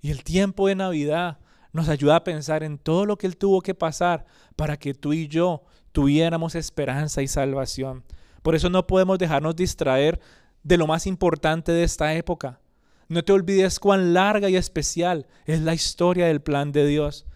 Y 0.00 0.10
el 0.10 0.22
tiempo 0.22 0.68
de 0.68 0.76
Navidad 0.76 1.38
nos 1.72 1.88
ayuda 1.88 2.16
a 2.16 2.24
pensar 2.24 2.62
en 2.62 2.78
todo 2.78 3.06
lo 3.06 3.18
que 3.18 3.26
Él 3.26 3.36
tuvo 3.36 3.60
que 3.60 3.74
pasar 3.74 4.26
para 4.56 4.76
que 4.76 4.94
tú 4.94 5.12
y 5.12 5.28
yo 5.28 5.64
tuviéramos 5.92 6.54
esperanza 6.54 7.22
y 7.22 7.28
salvación. 7.28 8.04
Por 8.42 8.54
eso 8.54 8.70
no 8.70 8.86
podemos 8.86 9.18
dejarnos 9.18 9.56
distraer 9.56 10.20
de 10.62 10.76
lo 10.76 10.86
más 10.86 11.06
importante 11.06 11.72
de 11.72 11.82
esta 11.82 12.14
época. 12.14 12.60
No 13.08 13.24
te 13.24 13.32
olvides 13.32 13.80
cuán 13.80 14.12
larga 14.12 14.48
y 14.48 14.56
especial 14.56 15.26
es 15.46 15.60
la 15.60 15.74
historia 15.74 16.26
del 16.26 16.40
plan 16.40 16.72
de 16.72 16.86
Dios. 16.86 17.26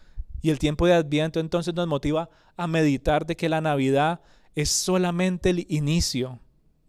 Y 0.42 0.50
el 0.50 0.58
tiempo 0.58 0.86
de 0.86 0.94
Adviento 0.94 1.40
entonces 1.40 1.72
nos 1.74 1.86
motiva 1.86 2.28
a 2.56 2.66
meditar 2.66 3.24
de 3.24 3.36
que 3.36 3.48
la 3.48 3.60
Navidad 3.60 4.20
es 4.54 4.68
solamente 4.68 5.50
el 5.50 5.66
inicio 5.68 6.40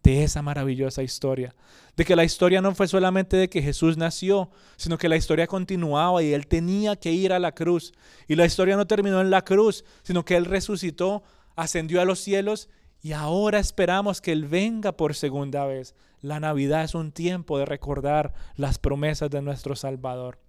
de 0.04 0.24
esa 0.24 0.42
maravillosa 0.42 1.02
historia. 1.02 1.56
De 1.96 2.04
que 2.04 2.16
la 2.16 2.26
historia 2.26 2.62
no 2.62 2.76
fue 2.76 2.88
solamente 2.88 3.38
de 3.38 3.50
que 3.50 3.62
Jesús 3.62 3.96
nació, 3.96 4.50
sino 4.76 4.98
que 4.98 5.08
la 5.08 5.16
historia 5.16 5.48
continuaba 5.48 6.22
y 6.22 6.34
Él 6.34 6.48
tenía 6.48 6.96
que 6.98 7.12
ir 7.12 7.32
a 7.32 7.39
la 7.39 7.54
cruz. 7.54 7.94
Y 8.28 8.36
la 8.36 8.46
historia 8.46 8.76
no 8.76 8.86
terminó 8.86 9.22
en 9.22 9.30
la 9.30 9.44
cruz, 9.44 9.86
sino 10.02 10.26
que 10.26 10.36
Él 10.36 10.46
resucitó, 10.46 11.24
ascendió 11.56 12.02
a 12.02 12.06
los 12.06 12.20
cielos 12.20 12.70
y 13.02 13.13
ahora 13.13 13.60
esperamos 13.60 14.22
que 14.22 14.32
Él 14.32 14.46
venga 14.46 14.92
por 14.92 15.16
segunda 15.16 15.66
vez. 15.66 15.96
La 16.22 16.39
Navidad 16.39 16.84
es 16.84 16.96
un 16.96 17.12
tiempo 17.12 17.58
de 17.58 17.66
recordar 17.66 18.34
las 18.56 18.80
promesas 18.80 19.30
de 19.30 19.42
nuestro 19.42 19.76
Salvador. 19.76 20.39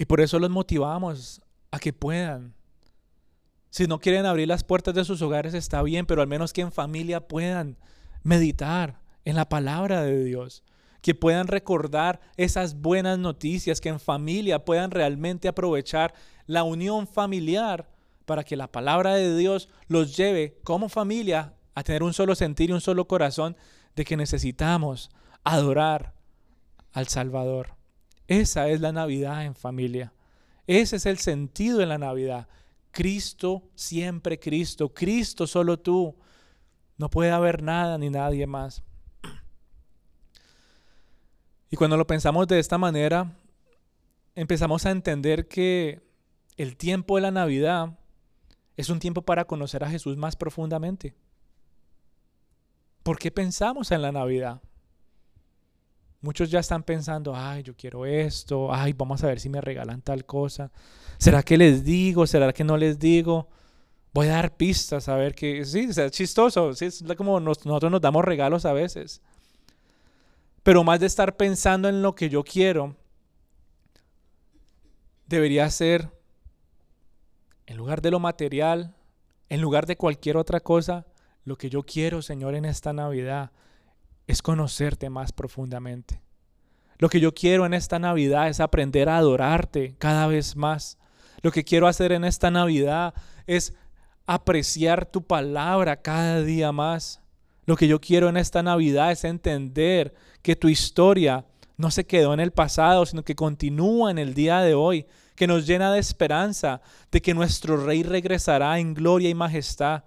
Y 0.00 0.06
por 0.06 0.22
eso 0.22 0.38
los 0.38 0.48
motivamos 0.48 1.42
a 1.70 1.78
que 1.78 1.92
puedan. 1.92 2.54
Si 3.68 3.86
no 3.86 4.00
quieren 4.00 4.24
abrir 4.24 4.48
las 4.48 4.64
puertas 4.64 4.94
de 4.94 5.04
sus 5.04 5.20
hogares 5.20 5.52
está 5.52 5.82
bien, 5.82 6.06
pero 6.06 6.22
al 6.22 6.26
menos 6.26 6.54
que 6.54 6.62
en 6.62 6.72
familia 6.72 7.28
puedan 7.28 7.76
meditar 8.22 8.98
en 9.26 9.36
la 9.36 9.50
palabra 9.50 10.00
de 10.00 10.24
Dios, 10.24 10.64
que 11.02 11.14
puedan 11.14 11.48
recordar 11.48 12.22
esas 12.38 12.80
buenas 12.80 13.18
noticias, 13.18 13.82
que 13.82 13.90
en 13.90 14.00
familia 14.00 14.64
puedan 14.64 14.90
realmente 14.90 15.48
aprovechar 15.48 16.14
la 16.46 16.62
unión 16.62 17.06
familiar 17.06 17.90
para 18.24 18.42
que 18.42 18.56
la 18.56 18.72
palabra 18.72 19.16
de 19.16 19.36
Dios 19.36 19.68
los 19.86 20.16
lleve 20.16 20.60
como 20.64 20.88
familia 20.88 21.56
a 21.74 21.82
tener 21.82 22.02
un 22.02 22.14
solo 22.14 22.34
sentir 22.34 22.70
y 22.70 22.72
un 22.72 22.80
solo 22.80 23.06
corazón 23.06 23.54
de 23.96 24.06
que 24.06 24.16
necesitamos 24.16 25.10
adorar 25.44 26.14
al 26.94 27.06
Salvador. 27.08 27.79
Esa 28.30 28.68
es 28.68 28.80
la 28.80 28.92
Navidad 28.92 29.44
en 29.44 29.56
familia. 29.56 30.12
Ese 30.68 30.94
es 30.94 31.06
el 31.06 31.18
sentido 31.18 31.78
de 31.78 31.86
la 31.86 31.98
Navidad. 31.98 32.46
Cristo, 32.92 33.64
siempre 33.74 34.38
Cristo. 34.38 34.94
Cristo, 34.94 35.48
solo 35.48 35.80
tú. 35.80 36.14
No 36.96 37.10
puede 37.10 37.32
haber 37.32 37.60
nada 37.60 37.98
ni 37.98 38.08
nadie 38.08 38.46
más. 38.46 38.84
Y 41.70 41.76
cuando 41.76 41.96
lo 41.96 42.06
pensamos 42.06 42.46
de 42.46 42.60
esta 42.60 42.78
manera, 42.78 43.36
empezamos 44.36 44.86
a 44.86 44.92
entender 44.92 45.48
que 45.48 46.00
el 46.56 46.76
tiempo 46.76 47.16
de 47.16 47.22
la 47.22 47.32
Navidad 47.32 47.98
es 48.76 48.90
un 48.90 49.00
tiempo 49.00 49.22
para 49.22 49.44
conocer 49.44 49.82
a 49.82 49.90
Jesús 49.90 50.16
más 50.16 50.36
profundamente. 50.36 51.16
¿Por 53.02 53.18
qué 53.18 53.32
pensamos 53.32 53.90
en 53.90 54.02
la 54.02 54.12
Navidad? 54.12 54.62
Muchos 56.22 56.50
ya 56.50 56.60
están 56.60 56.82
pensando, 56.82 57.34
ay, 57.34 57.62
yo 57.62 57.74
quiero 57.74 58.04
esto, 58.04 58.72
ay, 58.72 58.92
vamos 58.92 59.24
a 59.24 59.26
ver 59.26 59.40
si 59.40 59.48
me 59.48 59.60
regalan 59.60 60.02
tal 60.02 60.26
cosa. 60.26 60.70
¿Será 61.16 61.42
que 61.42 61.56
les 61.56 61.82
digo? 61.82 62.26
¿Será 62.26 62.52
que 62.52 62.62
no 62.62 62.76
les 62.76 62.98
digo? 62.98 63.48
Voy 64.12 64.26
a 64.26 64.32
dar 64.32 64.56
pistas 64.56 65.08
a 65.08 65.14
ver 65.14 65.34
que, 65.34 65.64
sí, 65.64 65.88
es 65.96 66.10
chistoso, 66.10 66.74
sí, 66.74 66.86
es 66.86 67.02
como 67.16 67.40
nosotros 67.40 67.90
nos 67.90 68.00
damos 68.00 68.24
regalos 68.24 68.66
a 68.66 68.72
veces. 68.74 69.22
Pero 70.62 70.84
más 70.84 71.00
de 71.00 71.06
estar 71.06 71.36
pensando 71.36 71.88
en 71.88 72.02
lo 72.02 72.14
que 72.14 72.28
yo 72.28 72.44
quiero, 72.44 72.96
debería 75.26 75.70
ser 75.70 76.10
en 77.66 77.76
lugar 77.78 78.02
de 78.02 78.10
lo 78.10 78.18
material, 78.18 78.94
en 79.48 79.60
lugar 79.60 79.86
de 79.86 79.96
cualquier 79.96 80.36
otra 80.36 80.60
cosa, 80.60 81.06
lo 81.44 81.56
que 81.56 81.70
yo 81.70 81.82
quiero, 81.82 82.20
Señor, 82.20 82.54
en 82.56 82.66
esta 82.66 82.92
Navidad 82.92 83.52
es 84.26 84.42
conocerte 84.42 85.10
más 85.10 85.32
profundamente. 85.32 86.22
Lo 86.98 87.08
que 87.08 87.20
yo 87.20 87.32
quiero 87.32 87.64
en 87.66 87.74
esta 87.74 87.98
Navidad 87.98 88.48
es 88.48 88.60
aprender 88.60 89.08
a 89.08 89.16
adorarte 89.16 89.94
cada 89.98 90.26
vez 90.26 90.54
más. 90.56 90.98
Lo 91.42 91.50
que 91.50 91.64
quiero 91.64 91.86
hacer 91.86 92.12
en 92.12 92.24
esta 92.24 92.50
Navidad 92.50 93.14
es 93.46 93.74
apreciar 94.26 95.06
tu 95.06 95.22
palabra 95.22 96.02
cada 96.02 96.42
día 96.42 96.72
más. 96.72 97.20
Lo 97.64 97.76
que 97.76 97.88
yo 97.88 98.00
quiero 98.00 98.28
en 98.28 98.36
esta 98.36 98.62
Navidad 98.62 99.12
es 99.12 99.24
entender 99.24 100.14
que 100.42 100.56
tu 100.56 100.68
historia 100.68 101.46
no 101.76 101.90
se 101.90 102.04
quedó 102.04 102.34
en 102.34 102.40
el 102.40 102.52
pasado, 102.52 103.06
sino 103.06 103.24
que 103.24 103.34
continúa 103.34 104.10
en 104.10 104.18
el 104.18 104.34
día 104.34 104.60
de 104.60 104.74
hoy 104.74 105.06
que 105.34 105.46
nos 105.46 105.66
llena 105.66 105.90
de 105.90 105.98
esperanza 105.98 106.82
de 107.10 107.22
que 107.22 107.32
nuestro 107.32 107.78
Rey 107.78 108.02
regresará 108.02 108.78
en 108.78 108.92
gloria 108.92 109.30
y 109.30 109.34
majestad. 109.34 110.04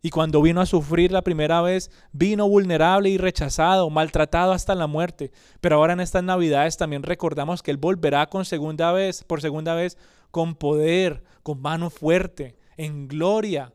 Y 0.00 0.10
cuando 0.10 0.40
vino 0.40 0.60
a 0.60 0.66
sufrir 0.66 1.10
la 1.10 1.22
primera 1.22 1.60
vez, 1.60 1.90
vino 2.12 2.48
vulnerable 2.48 3.08
y 3.08 3.18
rechazado, 3.18 3.90
maltratado 3.90 4.52
hasta 4.52 4.74
la 4.74 4.86
muerte. 4.86 5.32
Pero 5.60 5.76
ahora 5.76 5.94
en 5.94 6.00
estas 6.00 6.22
Navidades 6.22 6.76
también 6.76 7.02
recordamos 7.02 7.62
que 7.62 7.72
Él 7.72 7.78
volverá 7.78 8.26
con 8.26 8.44
segunda 8.44 8.92
vez, 8.92 9.24
por 9.24 9.40
segunda 9.40 9.74
vez, 9.74 9.98
con 10.30 10.54
poder, 10.54 11.24
con 11.42 11.60
mano 11.60 11.90
fuerte, 11.90 12.56
en 12.76 13.08
gloria. 13.08 13.72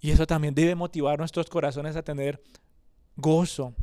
Y 0.00 0.10
eso 0.10 0.26
también 0.26 0.54
debe 0.54 0.74
motivar 0.74 1.18
nuestros 1.18 1.48
corazones 1.50 1.96
a 1.96 2.02
tener 2.02 2.42
gozo. 3.16 3.74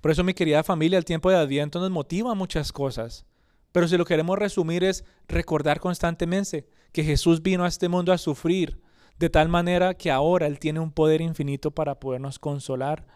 Por 0.00 0.10
eso, 0.10 0.24
mi 0.24 0.34
querida 0.34 0.62
familia, 0.62 0.98
el 0.98 1.04
tiempo 1.04 1.30
de 1.30 1.36
Adviento 1.36 1.80
nos 1.80 1.90
motiva 1.90 2.34
muchas 2.34 2.72
cosas. 2.72 3.26
Pero 3.72 3.88
si 3.88 3.98
lo 3.98 4.06
queremos 4.06 4.38
resumir 4.38 4.84
es 4.84 5.04
recordar 5.28 5.80
constantemente 5.80 6.66
que 6.92 7.04
Jesús 7.04 7.42
vino 7.42 7.64
a 7.64 7.68
este 7.68 7.88
mundo 7.88 8.12
a 8.12 8.18
sufrir 8.18 8.80
de 9.18 9.30
tal 9.30 9.48
manera 9.48 9.94
que 9.94 10.10
ahora 10.10 10.46
Él 10.46 10.58
tiene 10.58 10.80
un 10.80 10.92
poder 10.92 11.20
infinito 11.20 11.70
para 11.70 11.98
podernos 11.98 12.38
consolar 12.38 13.06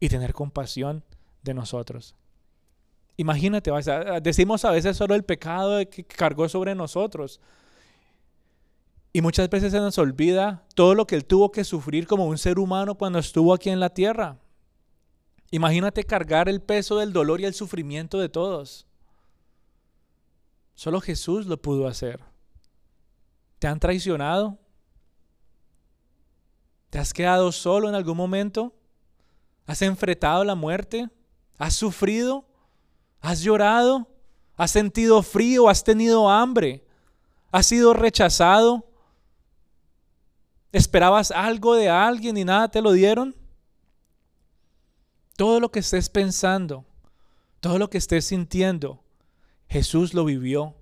y 0.00 0.08
tener 0.08 0.32
compasión 0.32 1.04
de 1.42 1.54
nosotros. 1.54 2.14
Imagínate, 3.16 3.70
decimos 4.22 4.64
a 4.64 4.70
veces 4.70 4.96
solo 4.96 5.14
el 5.14 5.24
pecado 5.24 5.78
que 5.88 6.04
cargó 6.04 6.48
sobre 6.48 6.74
nosotros. 6.74 7.40
Y 9.12 9.22
muchas 9.22 9.48
veces 9.48 9.72
se 9.72 9.78
nos 9.78 9.96
olvida 9.96 10.66
todo 10.74 10.94
lo 10.94 11.06
que 11.06 11.14
Él 11.14 11.24
tuvo 11.24 11.50
que 11.50 11.64
sufrir 11.64 12.06
como 12.06 12.26
un 12.26 12.36
ser 12.36 12.58
humano 12.58 12.96
cuando 12.96 13.18
estuvo 13.18 13.54
aquí 13.54 13.70
en 13.70 13.80
la 13.80 13.88
tierra. 13.88 14.38
Imagínate 15.50 16.04
cargar 16.04 16.48
el 16.50 16.60
peso 16.60 16.98
del 16.98 17.12
dolor 17.14 17.40
y 17.40 17.46
el 17.46 17.54
sufrimiento 17.54 18.18
de 18.18 18.28
todos. 18.28 18.86
Solo 20.74 21.00
Jesús 21.00 21.46
lo 21.46 21.56
pudo 21.56 21.86
hacer. 21.86 22.20
¿Te 23.58 23.66
han 23.66 23.80
traicionado? 23.80 24.58
¿Te 26.96 27.00
has 27.00 27.12
quedado 27.12 27.52
solo 27.52 27.90
en 27.90 27.94
algún 27.94 28.16
momento? 28.16 28.72
¿Has 29.66 29.82
enfrentado 29.82 30.42
la 30.44 30.54
muerte? 30.54 31.10
¿Has 31.58 31.74
sufrido? 31.74 32.46
¿Has 33.20 33.42
llorado? 33.42 34.08
¿Has 34.56 34.70
sentido 34.70 35.22
frío? 35.22 35.68
¿Has 35.68 35.84
tenido 35.84 36.30
hambre? 36.30 36.86
¿Has 37.52 37.66
sido 37.66 37.92
rechazado? 37.92 38.88
¿Esperabas 40.72 41.32
algo 41.32 41.74
de 41.74 41.90
alguien 41.90 42.38
y 42.38 42.46
nada 42.46 42.70
te 42.70 42.80
lo 42.80 42.92
dieron? 42.92 43.36
Todo 45.36 45.60
lo 45.60 45.70
que 45.70 45.80
estés 45.80 46.08
pensando, 46.08 46.86
todo 47.60 47.78
lo 47.78 47.90
que 47.90 47.98
estés 47.98 48.24
sintiendo, 48.24 49.04
Jesús 49.68 50.14
lo 50.14 50.24
vivió 50.24 50.74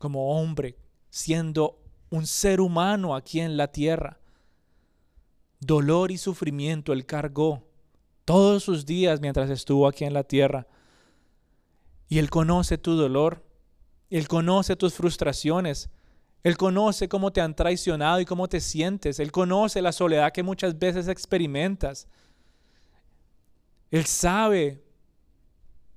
como 0.00 0.36
hombre, 0.36 0.76
siendo 1.10 1.78
un 2.10 2.26
ser 2.26 2.60
humano 2.60 3.14
aquí 3.14 3.38
en 3.38 3.56
la 3.56 3.68
tierra. 3.68 4.18
Dolor 5.60 6.10
y 6.10 6.18
sufrimiento 6.18 6.92
Él 6.92 7.06
cargó 7.06 7.64
todos 8.24 8.64
sus 8.64 8.84
días 8.86 9.20
mientras 9.20 9.50
estuvo 9.50 9.86
aquí 9.86 10.04
en 10.04 10.14
la 10.14 10.24
tierra. 10.24 10.66
Y 12.08 12.18
Él 12.18 12.30
conoce 12.30 12.78
tu 12.78 12.94
dolor, 12.96 13.44
Él 14.10 14.28
conoce 14.28 14.76
tus 14.76 14.94
frustraciones, 14.94 15.90
él 16.46 16.56
conoce 16.56 17.08
cómo 17.08 17.32
te 17.32 17.40
han 17.40 17.56
traicionado 17.56 18.20
y 18.20 18.24
cómo 18.24 18.46
te 18.46 18.60
sientes. 18.60 19.18
Él 19.18 19.32
conoce 19.32 19.82
la 19.82 19.90
soledad 19.90 20.30
que 20.30 20.44
muchas 20.44 20.78
veces 20.78 21.08
experimentas. 21.08 22.06
Él 23.90 24.06
sabe 24.06 24.80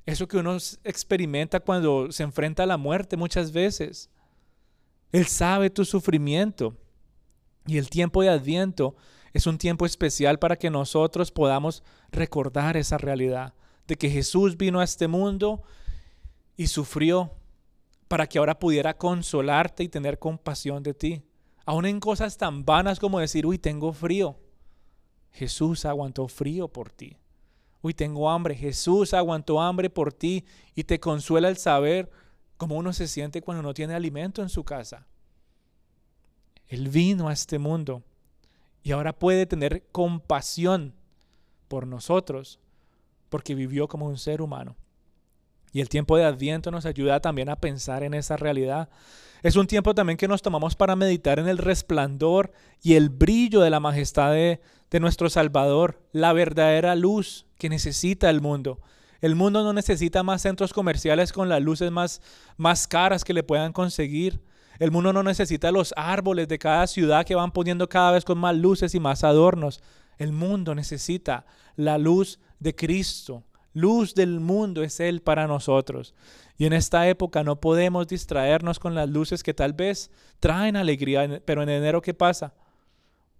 eso 0.07 0.27
que 0.27 0.37
uno 0.37 0.57
experimenta 0.83 1.59
cuando 1.59 2.11
se 2.11 2.23
enfrenta 2.23 2.63
a 2.63 2.65
la 2.65 2.77
muerte 2.77 3.15
muchas 3.15 3.51
veces. 3.51 4.09
Él 5.11 5.27
sabe 5.27 5.69
tu 5.69 5.85
sufrimiento. 5.85 6.75
Y 7.67 7.77
el 7.77 7.87
tiempo 7.87 8.23
de 8.23 8.29
Adviento 8.29 8.95
es 9.33 9.47
un 9.47 9.57
tiempo 9.57 9.85
especial 9.85 10.39
para 10.39 10.57
que 10.57 10.69
nosotros 10.69 11.31
podamos 11.31 11.83
recordar 12.11 12.77
esa 12.77 12.97
realidad 12.97 13.53
de 13.87 13.97
que 13.97 14.09
Jesús 14.09 14.57
vino 14.57 14.79
a 14.79 14.83
este 14.83 15.07
mundo 15.07 15.63
y 16.55 16.67
sufrió 16.67 17.31
para 18.07 18.27
que 18.27 18.39
ahora 18.39 18.59
pudiera 18.59 18.97
consolarte 18.97 19.83
y 19.83 19.89
tener 19.89 20.19
compasión 20.19 20.83
de 20.83 20.93
ti. 20.93 21.23
Aún 21.65 21.85
en 21.85 21.99
cosas 21.99 22.37
tan 22.37 22.65
vanas 22.65 22.99
como 22.99 23.19
decir, 23.19 23.45
uy, 23.45 23.59
tengo 23.59 23.93
frío. 23.93 24.37
Jesús 25.31 25.85
aguantó 25.85 26.27
frío 26.27 26.67
por 26.67 26.91
ti. 26.91 27.17
Uy, 27.81 27.93
tengo 27.93 28.29
hambre. 28.29 28.55
Jesús 28.55 29.13
aguantó 29.13 29.61
hambre 29.61 29.89
por 29.89 30.11
ti 30.11 30.45
y 30.75 30.83
te 30.83 30.99
consuela 30.99 31.49
el 31.49 31.57
saber 31.57 32.09
cómo 32.57 32.75
uno 32.75 32.93
se 32.93 33.07
siente 33.07 33.41
cuando 33.41 33.63
no 33.63 33.73
tiene 33.73 33.93
alimento 33.93 34.41
en 34.41 34.49
su 34.49 34.63
casa. 34.63 35.07
Él 36.67 36.89
vino 36.89 37.29
a 37.29 37.33
este 37.33 37.57
mundo 37.57 38.03
y 38.83 38.91
ahora 38.91 39.13
puede 39.13 39.45
tener 39.45 39.83
compasión 39.91 40.93
por 41.67 41.87
nosotros 41.87 42.59
porque 43.29 43.55
vivió 43.55 43.87
como 43.87 44.07
un 44.07 44.17
ser 44.17 44.41
humano. 44.41 44.75
Y 45.71 45.81
el 45.81 45.89
tiempo 45.89 46.17
de 46.17 46.25
Adviento 46.25 46.71
nos 46.71 46.85
ayuda 46.85 47.19
también 47.19 47.49
a 47.49 47.55
pensar 47.55 48.03
en 48.03 48.13
esa 48.13 48.37
realidad. 48.37 48.89
Es 49.43 49.55
un 49.55 49.67
tiempo 49.67 49.93
también 49.93 50.17
que 50.17 50.27
nos 50.27 50.41
tomamos 50.41 50.75
para 50.75 50.95
meditar 50.95 51.39
en 51.39 51.47
el 51.47 51.57
resplandor 51.57 52.51
y 52.81 52.95
el 52.95 53.09
brillo 53.09 53.61
de 53.61 53.69
la 53.69 53.79
majestad 53.79 54.33
de, 54.33 54.59
nuestro 54.99 55.29
Salvador, 55.29 56.01
la 56.11 56.33
verdadera 56.33 56.95
luz 56.95 57.45
que 57.57 57.69
necesita 57.69 58.29
el 58.29 58.41
mundo. 58.41 58.79
El 59.21 59.35
mundo 59.35 59.63
no 59.63 59.73
necesita 59.73 60.23
más 60.23 60.41
centros 60.41 60.73
comerciales 60.73 61.31
con 61.31 61.49
las 61.49 61.61
luces 61.61 61.91
más, 61.91 62.21
más 62.57 62.87
caras 62.87 63.23
que 63.23 63.33
le 63.33 63.43
puedan 63.43 63.71
conseguir. 63.71 64.41
El 64.79 64.91
mundo 64.91 65.13
no 65.13 65.23
necesita 65.23 65.71
los 65.71 65.93
árboles 65.95 66.47
de 66.47 66.57
cada 66.57 66.87
ciudad 66.87 67.25
que 67.25 67.35
van 67.35 67.51
poniendo 67.51 67.87
cada 67.89 68.11
vez 68.11 68.25
con 68.25 68.37
más 68.37 68.55
luces 68.55 68.95
y 68.95 68.99
más 68.99 69.23
adornos. 69.23 69.83
El 70.17 70.31
mundo 70.31 70.73
necesita 70.73 71.45
la 71.75 71.97
luz 71.97 72.39
de 72.59 72.75
Cristo, 72.75 73.43
Luz 73.73 74.15
del 74.15 74.39
mundo 74.39 74.83
es 74.83 74.99
Él 74.99 75.21
para 75.21 75.47
nosotros. 75.47 76.15
Y 76.57 76.65
en 76.65 76.73
esta 76.73 77.07
época 77.07 77.43
no 77.43 77.59
podemos 77.59 78.07
distraernos 78.07 78.79
con 78.79 78.95
las 78.95 79.09
luces 79.09 79.43
que 79.43 79.53
tal 79.53 79.73
vez 79.73 80.11
traen 80.39 80.75
alegría, 80.75 81.41
pero 81.45 81.63
en 81.63 81.69
enero 81.69 82.01
¿qué 82.01 82.13
pasa? 82.13 82.53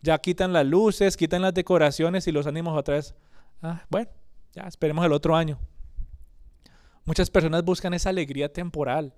Ya 0.02 0.18
quitan 0.20 0.54
las 0.54 0.66
luces, 0.66 1.18
quitan 1.18 1.42
las 1.42 1.54
decoraciones 1.54 2.28
y 2.28 2.32
los 2.32 2.48
ánimos 2.48 2.78
otra 2.78 2.96
vez. 2.96 3.16
Ah, 3.62 3.84
bueno, 3.90 4.10
ya 4.54 4.64
esperemos 4.64 5.06
el 5.06 5.12
otro 5.12 5.36
año. 5.36 5.60
Muchas 7.04 7.30
personas 7.30 7.64
buscan 7.66 7.94
esa 7.94 8.10
alegría 8.10 8.54
temporal. 8.54 9.14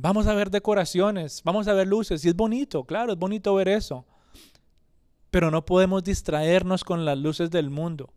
Vamos 0.00 0.26
a 0.26 0.34
ver 0.34 0.50
decoraciones, 0.50 1.42
vamos 1.44 1.66
a 1.68 1.72
ver 1.74 1.86
luces, 1.86 2.24
y 2.24 2.28
es 2.28 2.36
bonito, 2.36 2.84
claro, 2.84 3.12
es 3.12 3.18
bonito 3.18 3.54
ver 3.54 3.68
eso. 3.68 4.06
Pero 5.30 5.50
no 5.50 5.64
podemos 5.64 6.04
distraernos 6.04 6.84
con 6.84 7.04
las 7.04 7.18
luces 7.18 7.50
del 7.50 7.70
mundo 7.70 8.12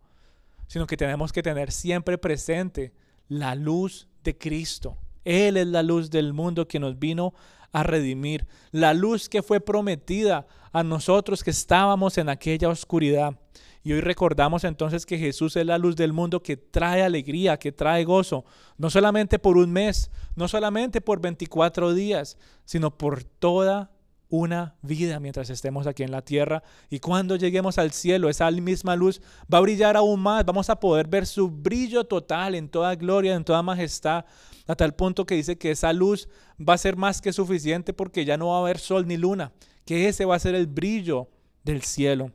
sino 0.71 0.87
que 0.87 0.95
tenemos 0.95 1.33
que 1.33 1.43
tener 1.43 1.69
siempre 1.69 2.17
presente 2.17 2.93
la 3.27 3.55
luz 3.55 4.07
de 4.23 4.37
Cristo. 4.37 4.97
Él 5.25 5.57
es 5.57 5.67
la 5.67 5.83
luz 5.83 6.09
del 6.09 6.31
mundo 6.31 6.65
que 6.65 6.79
nos 6.79 6.97
vino 6.97 7.33
a 7.73 7.83
redimir, 7.83 8.47
la 8.71 8.93
luz 8.93 9.27
que 9.27 9.43
fue 9.43 9.59
prometida 9.59 10.47
a 10.71 10.81
nosotros 10.81 11.43
que 11.43 11.49
estábamos 11.49 12.17
en 12.17 12.29
aquella 12.29 12.69
oscuridad. 12.69 13.37
Y 13.83 13.93
hoy 13.93 14.01
recordamos 14.01 14.63
entonces 14.63 15.05
que 15.05 15.17
Jesús 15.17 15.55
es 15.55 15.65
la 15.65 15.77
luz 15.77 15.95
del 15.95 16.13
mundo 16.13 16.43
que 16.43 16.55
trae 16.55 17.03
alegría, 17.03 17.57
que 17.57 17.71
trae 17.71 18.03
gozo, 18.03 18.45
no 18.77 18.89
solamente 18.89 19.39
por 19.39 19.57
un 19.57 19.71
mes, 19.71 20.11
no 20.35 20.47
solamente 20.47 21.01
por 21.01 21.19
24 21.19 21.93
días, 21.93 22.37
sino 22.65 22.95
por 22.95 23.23
toda 23.23 23.91
una 24.31 24.75
vida 24.81 25.19
mientras 25.19 25.49
estemos 25.49 25.87
aquí 25.87 26.03
en 26.03 26.11
la 26.11 26.21
tierra 26.21 26.63
y 26.89 26.99
cuando 26.99 27.35
lleguemos 27.35 27.77
al 27.77 27.91
cielo 27.91 28.29
esa 28.29 28.49
misma 28.49 28.95
luz 28.95 29.21
va 29.53 29.57
a 29.57 29.61
brillar 29.61 29.97
aún 29.97 30.21
más, 30.21 30.45
vamos 30.45 30.69
a 30.69 30.79
poder 30.79 31.07
ver 31.07 31.27
su 31.27 31.51
brillo 31.51 32.05
total 32.05 32.55
en 32.55 32.69
toda 32.69 32.95
gloria, 32.95 33.35
en 33.35 33.43
toda 33.43 33.61
majestad, 33.61 34.23
a 34.67 34.75
tal 34.75 34.95
punto 34.95 35.25
que 35.25 35.35
dice 35.35 35.57
que 35.57 35.71
esa 35.71 35.91
luz 35.91 36.29
va 36.57 36.75
a 36.75 36.77
ser 36.77 36.95
más 36.95 37.21
que 37.21 37.33
suficiente 37.33 37.91
porque 37.91 38.23
ya 38.23 38.37
no 38.37 38.47
va 38.47 38.57
a 38.57 38.61
haber 38.61 38.79
sol 38.79 39.05
ni 39.05 39.17
luna, 39.17 39.51
que 39.85 40.07
ese 40.07 40.23
va 40.23 40.35
a 40.35 40.39
ser 40.39 40.55
el 40.55 40.67
brillo 40.67 41.27
del 41.65 41.81
cielo. 41.81 42.31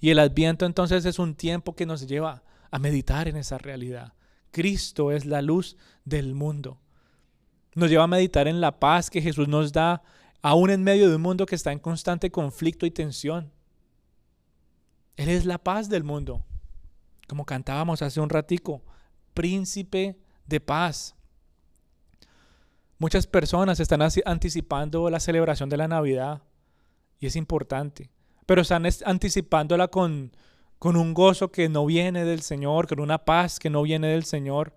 Y 0.00 0.10
el 0.10 0.18
adviento 0.18 0.64
entonces 0.64 1.04
es 1.04 1.18
un 1.18 1.34
tiempo 1.34 1.76
que 1.76 1.86
nos 1.86 2.06
lleva 2.06 2.42
a 2.70 2.78
meditar 2.78 3.28
en 3.28 3.36
esa 3.36 3.58
realidad. 3.58 4.14
Cristo 4.50 5.12
es 5.12 5.26
la 5.26 5.42
luz 5.42 5.76
del 6.04 6.34
mundo. 6.34 6.80
Nos 7.74 7.90
lleva 7.90 8.04
a 8.04 8.08
meditar 8.08 8.48
en 8.48 8.60
la 8.60 8.80
paz 8.80 9.10
que 9.10 9.22
Jesús 9.22 9.46
nos 9.46 9.72
da 9.72 10.02
aún 10.42 10.70
en 10.70 10.82
medio 10.82 11.08
de 11.08 11.16
un 11.16 11.22
mundo 11.22 11.46
que 11.46 11.54
está 11.54 11.72
en 11.72 11.78
constante 11.78 12.30
conflicto 12.30 12.86
y 12.86 12.90
tensión. 12.90 13.52
Él 15.16 15.28
es 15.28 15.44
la 15.44 15.58
paz 15.58 15.88
del 15.88 16.02
mundo, 16.02 16.44
como 17.28 17.44
cantábamos 17.44 18.00
hace 18.00 18.20
un 18.20 18.30
ratico, 18.30 18.82
príncipe 19.34 20.18
de 20.46 20.60
paz. 20.60 21.14
Muchas 22.98 23.26
personas 23.26 23.80
están 23.80 24.00
anticipando 24.02 25.08
la 25.10 25.20
celebración 25.20 25.68
de 25.68 25.76
la 25.76 25.88
Navidad 25.88 26.42
y 27.18 27.26
es 27.26 27.36
importante, 27.36 28.10
pero 28.50 28.62
están 28.62 28.84
anticipándola 29.04 29.86
con, 29.86 30.32
con 30.80 30.96
un 30.96 31.14
gozo 31.14 31.52
que 31.52 31.68
no 31.68 31.86
viene 31.86 32.24
del 32.24 32.42
Señor, 32.42 32.88
con 32.88 32.98
una 32.98 33.24
paz 33.24 33.60
que 33.60 33.70
no 33.70 33.80
viene 33.82 34.08
del 34.08 34.24
Señor 34.24 34.74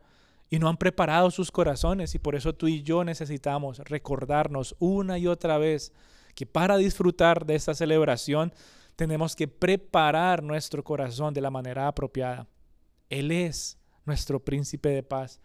y 0.48 0.60
no 0.60 0.70
han 0.70 0.78
preparado 0.78 1.32
sus 1.32 1.50
corazones 1.50 2.14
y 2.14 2.20
por 2.20 2.36
eso 2.36 2.54
tú 2.54 2.68
y 2.68 2.84
yo 2.84 3.04
necesitamos 3.04 3.80
recordarnos 3.80 4.76
una 4.78 5.18
y 5.18 5.26
otra 5.26 5.58
vez 5.58 5.92
que 6.36 6.46
para 6.46 6.78
disfrutar 6.78 7.48
de 7.48 7.56
esta 7.56 7.74
celebración 7.74 8.54
tenemos 8.96 9.36
que 9.36 9.48
preparar 9.48 10.44
nuestro 10.44 10.84
corazón 10.84 11.34
de 11.34 11.42
la 11.42 11.50
manera 11.50 11.88
apropiada. 11.88 12.46
Él 13.10 13.32
es 13.32 13.80
nuestro 14.06 14.40
príncipe 14.40 14.90
de 14.90 15.02
paz. 15.02 15.40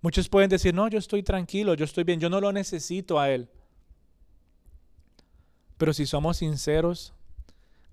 Muchos 0.00 0.28
pueden 0.28 0.48
decir, 0.48 0.72
no, 0.72 0.86
yo 0.86 1.00
estoy 1.00 1.24
tranquilo, 1.24 1.74
yo 1.74 1.84
estoy 1.86 2.04
bien, 2.04 2.20
yo 2.20 2.30
no 2.30 2.40
lo 2.40 2.52
necesito 2.52 3.18
a 3.18 3.30
Él. 3.30 3.50
Pero 5.76 5.92
si 5.92 6.06
somos 6.06 6.36
sinceros, 6.36 7.12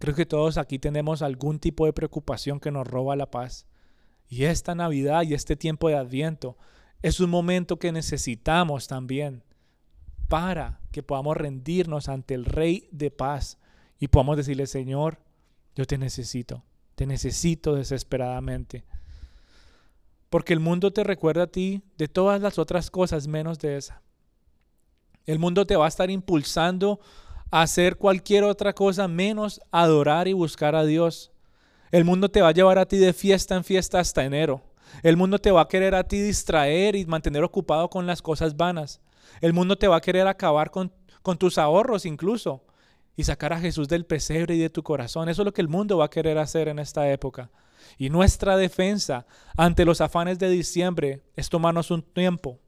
creo 0.02 0.16
que 0.16 0.26
todos 0.26 0.58
aquí 0.58 0.80
tenemos 0.80 1.22
algún 1.22 1.60
tipo 1.60 1.86
de 1.86 1.94
preocupación 1.94 2.60
que 2.60 2.72
nos 2.72 2.88
roba 2.88 3.16
la 3.16 3.30
paz. 3.30 3.68
Y 4.28 4.46
esta 4.46 4.74
Navidad 4.76 5.22
y 5.22 5.36
este 5.36 5.56
tiempo 5.56 5.88
de 5.88 5.96
Adviento 5.96 6.58
es 7.04 7.20
un 7.20 7.30
momento 7.30 7.78
que 7.78 7.92
necesitamos 7.92 8.88
también 8.88 9.44
para 10.28 10.80
que 10.92 11.04
podamos 11.04 11.38
rendirnos 11.38 12.10
ante 12.10 12.34
el 12.34 12.46
Rey 12.46 12.90
de 12.92 13.12
paz 13.12 13.60
y 14.00 14.08
podamos 14.08 14.38
decirle, 14.38 14.66
Señor, 14.66 15.20
yo 15.76 15.86
te 15.86 15.98
necesito, 15.98 16.64
te 16.96 17.06
necesito 17.06 17.76
desesperadamente. 17.76 18.84
porque 20.32 20.54
el 20.54 20.62
mundo 20.62 20.92
te 20.94 21.04
recuerda 21.04 21.44
a 21.44 21.48
ti 21.48 21.84
de 21.98 22.08
todas 22.08 22.42
las 22.42 22.58
otras 22.58 22.90
cosas 22.90 23.28
menos 23.28 23.60
de 23.60 23.78
esa. 23.78 24.02
El 25.26 25.38
mundo 25.40 25.68
te 25.68 25.76
va 25.76 25.86
a 25.86 25.90
estar 25.90 26.10
impulsando 26.10 27.02
hacer 27.52 27.98
cualquier 27.98 28.46
otra 28.46 28.74
cosa 28.74 29.08
menos 29.10 29.62
adorar 29.72 30.28
y 30.30 30.34
buscar 30.34 30.74
a 30.74 30.86
Dios. 30.86 31.32
El 31.92 32.06
mundo 32.06 32.32
te 32.32 32.42
va 32.42 32.48
a 32.48 32.54
llevar 32.54 32.80
a 32.80 32.86
ti 32.86 32.98
de 32.98 33.12
fiesta 33.12 33.56
en 33.56 33.66
fiesta 33.66 34.00
hasta 34.00 34.24
enero. 34.24 34.64
El 35.04 35.18
mundo 35.18 35.38
te 35.40 35.52
va 35.52 35.62
a 35.62 35.68
querer 35.68 35.94
a 35.94 36.06
ti 36.06 36.22
distraer 36.22 36.96
y 36.96 37.06
mantener 37.06 37.44
ocupado 37.44 37.90
con 37.90 38.08
las 38.08 38.22
cosas 38.22 38.56
vanas. 38.56 39.02
El 39.42 39.54
mundo 39.54 39.78
te 39.78 39.90
va 39.90 39.98
a 39.98 40.02
querer 40.02 40.28
acabar 40.28 40.72
con, 40.72 40.92
con 41.22 41.38
tus 41.38 41.58
ahorros 41.58 42.06
incluso 42.06 42.64
y 43.18 43.26
sacar 43.26 43.52
a 43.52 43.60
Jesús 43.60 43.90
del 43.90 44.06
pesebre 44.06 44.56
y 44.56 44.60
de 44.60 44.70
tu 44.70 44.82
corazón. 44.82 45.28
Eso 45.28 45.42
es 45.42 45.46
lo 45.46 45.54
que 45.54 45.62
el 45.62 45.68
mundo 45.68 45.98
va 45.98 46.06
a 46.06 46.10
querer 46.10 46.38
hacer 46.38 46.70
en 46.70 46.80
esta 46.80 47.12
época. 47.12 47.52
Y 47.98 48.10
nuestra 48.10 48.56
defensa 48.56 49.26
ante 49.58 49.84
los 49.84 50.00
afanes 50.00 50.40
de 50.40 50.50
diciembre 50.50 51.22
es 51.36 51.50
tomarnos 51.50 51.92
un 51.92 52.02
tiempo, 52.02 52.60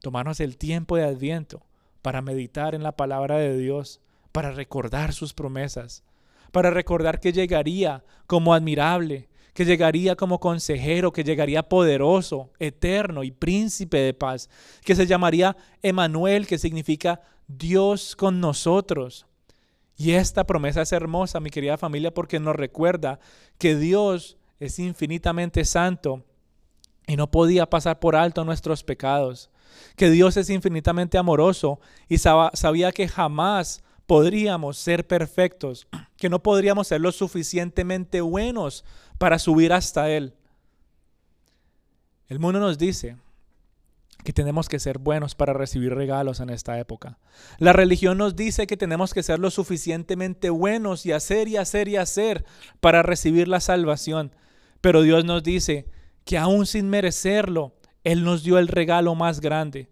tomarnos 0.00 0.40
el 0.40 0.56
tiempo 0.56 0.96
de 0.96 1.04
adviento 1.04 1.67
para 2.02 2.22
meditar 2.22 2.74
en 2.74 2.82
la 2.82 2.92
palabra 2.92 3.38
de 3.38 3.56
Dios, 3.56 4.00
para 4.32 4.52
recordar 4.52 5.12
sus 5.12 5.34
promesas, 5.34 6.04
para 6.52 6.70
recordar 6.70 7.20
que 7.20 7.32
llegaría 7.32 8.04
como 8.26 8.54
admirable, 8.54 9.28
que 9.54 9.64
llegaría 9.64 10.14
como 10.14 10.38
consejero, 10.38 11.12
que 11.12 11.24
llegaría 11.24 11.68
poderoso, 11.68 12.50
eterno 12.58 13.24
y 13.24 13.32
príncipe 13.32 13.98
de 13.98 14.14
paz, 14.14 14.48
que 14.84 14.94
se 14.94 15.06
llamaría 15.06 15.56
Emanuel, 15.82 16.46
que 16.46 16.58
significa 16.58 17.20
Dios 17.48 18.14
con 18.14 18.40
nosotros. 18.40 19.26
Y 19.96 20.12
esta 20.12 20.44
promesa 20.44 20.82
es 20.82 20.92
hermosa, 20.92 21.40
mi 21.40 21.50
querida 21.50 21.76
familia, 21.76 22.14
porque 22.14 22.38
nos 22.38 22.54
recuerda 22.54 23.18
que 23.58 23.74
Dios 23.74 24.36
es 24.60 24.78
infinitamente 24.78 25.64
santo 25.64 26.24
y 27.08 27.16
no 27.16 27.30
podía 27.30 27.68
pasar 27.68 27.98
por 27.98 28.14
alto 28.14 28.44
nuestros 28.44 28.84
pecados, 28.84 29.50
que 29.96 30.10
Dios 30.10 30.36
es 30.36 30.50
infinitamente 30.50 31.18
amoroso 31.18 31.80
y 32.08 32.18
sabía 32.18 32.92
que 32.92 33.08
jamás 33.08 33.82
podríamos 34.06 34.78
ser 34.78 35.06
perfectos, 35.06 35.86
que 36.16 36.30
no 36.30 36.42
podríamos 36.42 36.88
ser 36.88 37.00
lo 37.00 37.12
suficientemente 37.12 38.20
buenos 38.20 38.84
para 39.18 39.38
subir 39.38 39.72
hasta 39.72 40.10
Él. 40.10 40.34
El 42.28 42.38
mundo 42.38 42.60
nos 42.60 42.78
dice 42.78 43.16
que 44.24 44.32
tenemos 44.32 44.68
que 44.68 44.80
ser 44.80 44.98
buenos 44.98 45.34
para 45.34 45.52
recibir 45.52 45.94
regalos 45.94 46.40
en 46.40 46.50
esta 46.50 46.78
época. 46.78 47.18
La 47.58 47.72
religión 47.72 48.18
nos 48.18 48.36
dice 48.36 48.66
que 48.66 48.76
tenemos 48.76 49.14
que 49.14 49.22
ser 49.22 49.38
lo 49.38 49.50
suficientemente 49.50 50.50
buenos 50.50 51.06
y 51.06 51.12
hacer 51.12 51.48
y 51.48 51.56
hacer 51.56 51.88
y 51.88 51.96
hacer 51.96 52.44
para 52.80 53.02
recibir 53.02 53.48
la 53.48 53.60
salvación. 53.60 54.32
Pero 54.80 55.02
Dios 55.02 55.24
nos 55.24 55.42
dice 55.42 55.86
que 56.24 56.36
aún 56.36 56.66
sin 56.66 56.90
merecerlo, 56.90 57.77
Él 58.04 58.24
nos 58.24 58.42
dio 58.42 58.58
el 58.58 58.68
regalo 58.68 59.14
más 59.14 59.40
grande. 59.40 59.88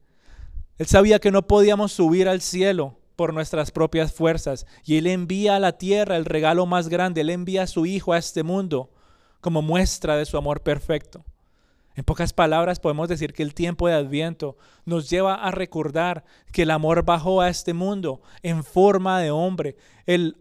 Él 0.78 0.86
sabía 0.86 1.18
que 1.18 1.30
no 1.30 1.46
podíamos 1.46 1.92
subir 1.92 2.28
al 2.28 2.40
cielo 2.40 2.98
por 3.16 3.32
nuestras 3.32 3.70
propias 3.70 4.12
fuerzas 4.12 4.66
y 4.84 4.98
Él 4.98 5.06
envía 5.06 5.56
a 5.56 5.60
la 5.60 5.78
tierra 5.78 6.16
el 6.16 6.24
regalo 6.24 6.66
más 6.66 6.88
grande. 6.88 7.22
Él 7.22 7.30
envía 7.30 7.62
a 7.62 7.66
su 7.66 7.86
Hijo 7.86 8.12
a 8.12 8.18
este 8.18 8.42
mundo 8.42 8.90
como 9.40 9.62
muestra 9.62 10.16
de 10.16 10.26
su 10.26 10.36
amor 10.36 10.62
perfecto. 10.62 11.24
En 11.94 12.04
pocas 12.04 12.34
palabras 12.34 12.78
podemos 12.78 13.08
decir 13.08 13.32
que 13.32 13.42
el 13.42 13.54
tiempo 13.54 13.88
de 13.88 13.94
Adviento 13.94 14.58
nos 14.84 15.08
lleva 15.08 15.34
a 15.34 15.50
recordar 15.50 16.24
que 16.52 16.62
el 16.62 16.70
amor 16.70 17.04
bajó 17.04 17.40
a 17.40 17.48
este 17.48 17.72
mundo 17.72 18.20
en 18.42 18.64
forma 18.64 19.18
de 19.18 19.30
hombre. 19.30 19.76
El 20.04 20.36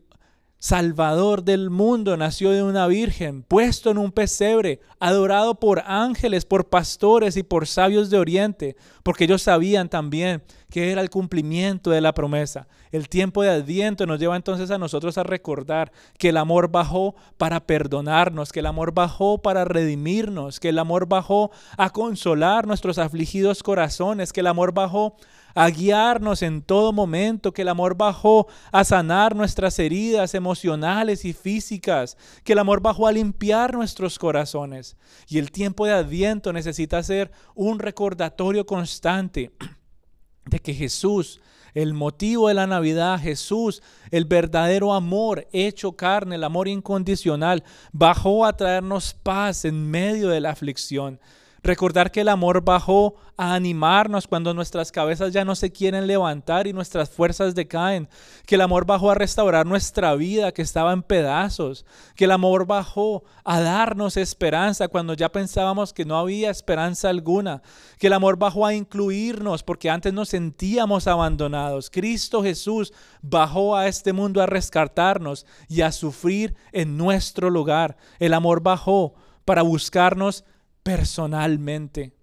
Salvador 0.65 1.43
del 1.43 1.69
mundo, 1.69 2.17
nació 2.17 2.49
de 2.49 2.63
una 2.63 2.87
virgen, 2.87 3.43
puesto 3.43 3.91
en 3.91 3.99
un 3.99 4.11
pesebre, 4.11 4.79
adorado 4.99 5.59
por 5.59 5.83
ángeles, 5.85 6.43
por 6.43 6.69
pastores 6.69 7.37
y 7.37 7.43
por 7.43 7.67
sabios 7.67 8.09
de 8.09 8.17
Oriente, 8.17 8.75
porque 9.03 9.25
ellos 9.25 9.43
sabían 9.43 9.89
también 9.89 10.41
que 10.71 10.91
era 10.91 11.01
el 11.01 11.11
cumplimiento 11.11 11.91
de 11.91 12.01
la 12.01 12.15
promesa. 12.15 12.67
El 12.91 13.09
tiempo 13.09 13.43
de 13.43 13.51
Adviento 13.51 14.07
nos 14.07 14.19
lleva 14.19 14.35
entonces 14.35 14.71
a 14.71 14.79
nosotros 14.79 15.19
a 15.19 15.23
recordar 15.23 15.91
que 16.17 16.29
el 16.29 16.37
amor 16.37 16.71
bajó 16.71 17.13
para 17.37 17.67
perdonarnos, 17.67 18.51
que 18.51 18.61
el 18.61 18.65
amor 18.65 18.91
bajó 18.91 19.43
para 19.43 19.65
redimirnos, 19.65 20.59
que 20.59 20.69
el 20.69 20.79
amor 20.79 21.07
bajó 21.07 21.51
a 21.77 21.91
consolar 21.91 22.65
nuestros 22.65 22.97
afligidos 22.97 23.61
corazones, 23.61 24.33
que 24.33 24.39
el 24.39 24.47
amor 24.47 24.73
bajó 24.73 25.15
a 25.55 25.69
guiarnos 25.69 26.41
en 26.41 26.61
todo 26.61 26.91
momento, 26.91 27.53
que 27.53 27.61
el 27.61 27.69
amor 27.69 27.95
bajó 27.95 28.47
a 28.73 28.83
sanar 28.83 29.35
nuestras 29.35 29.79
heridas 29.79 30.35
emocionales 30.35 31.23
y 31.23 31.31
físicas, 31.31 32.17
que 32.43 32.53
el 32.53 32.59
amor 32.59 32.81
bajó 32.81 33.07
a 33.07 33.13
limpiar 33.13 33.73
nuestros 33.73 34.19
corazones. 34.19 34.97
Y 35.29 35.39
el 35.39 35.51
tiempo 35.51 35.85
de 35.85 35.93
adviento 35.93 36.51
necesita 36.51 37.01
ser 37.01 37.31
un 37.55 37.79
recordatorio 37.79 38.65
constante 38.65 39.51
de 40.45 40.59
que 40.59 40.73
Jesús, 40.73 41.39
el 41.73 41.93
motivo 41.93 42.49
de 42.49 42.53
la 42.53 42.67
Navidad, 42.67 43.19
Jesús, 43.19 43.81
el 44.11 44.25
verdadero 44.25 44.93
amor 44.93 45.47
hecho 45.53 45.93
carne, 45.93 46.35
el 46.35 46.43
amor 46.43 46.67
incondicional, 46.67 47.63
bajó 47.93 48.45
a 48.45 48.57
traernos 48.57 49.13
paz 49.13 49.63
en 49.63 49.89
medio 49.89 50.27
de 50.27 50.41
la 50.41 50.49
aflicción. 50.49 51.19
Recordar 51.65 52.11
que 52.11 52.21
el 52.21 52.29
amor 52.29 52.63
bajó 52.63 53.15
a 53.37 53.55
animarnos 53.55 54.27
cuando 54.27 54.53
nuestras 54.53 54.91
cabezas 54.91 55.33
ya 55.33 55.43
no 55.43 55.55
se 55.55 55.71
quieren 55.71 56.05
levantar 56.05 56.67
y 56.67 56.73
nuestras 56.73 57.09
fuerzas 57.09 57.55
decaen. 57.55 58.07
Que 58.45 58.53
el 58.53 58.61
amor 58.61 58.85
bajó 58.85 59.09
a 59.09 59.15
restaurar 59.15 59.65
nuestra 59.65 60.13
vida 60.13 60.51
que 60.51 60.61
estaba 60.61 60.93
en 60.93 61.01
pedazos. 61.01 61.83
Que 62.15 62.25
el 62.25 62.31
amor 62.31 62.67
bajó 62.67 63.23
a 63.43 63.61
darnos 63.61 64.15
esperanza 64.15 64.89
cuando 64.89 65.15
ya 65.15 65.31
pensábamos 65.31 65.91
que 65.91 66.05
no 66.05 66.19
había 66.19 66.51
esperanza 66.51 67.09
alguna. 67.09 67.63
Que 67.97 68.07
el 68.07 68.13
amor 68.13 68.37
bajó 68.37 68.67
a 68.67 68.75
incluirnos 68.75 69.63
porque 69.63 69.89
antes 69.89 70.13
nos 70.13 70.29
sentíamos 70.29 71.07
abandonados. 71.07 71.89
Cristo 71.89 72.43
Jesús 72.43 72.93
bajó 73.23 73.75
a 73.75 73.87
este 73.87 74.13
mundo 74.13 74.39
a 74.39 74.45
rescatarnos 74.45 75.47
y 75.67 75.81
a 75.81 75.91
sufrir 75.91 76.53
en 76.73 76.95
nuestro 76.95 77.49
lugar. 77.49 77.97
El 78.19 78.35
amor 78.35 78.61
bajó 78.61 79.15
para 79.45 79.63
buscarnos 79.63 80.43
personalmente. 80.85 82.13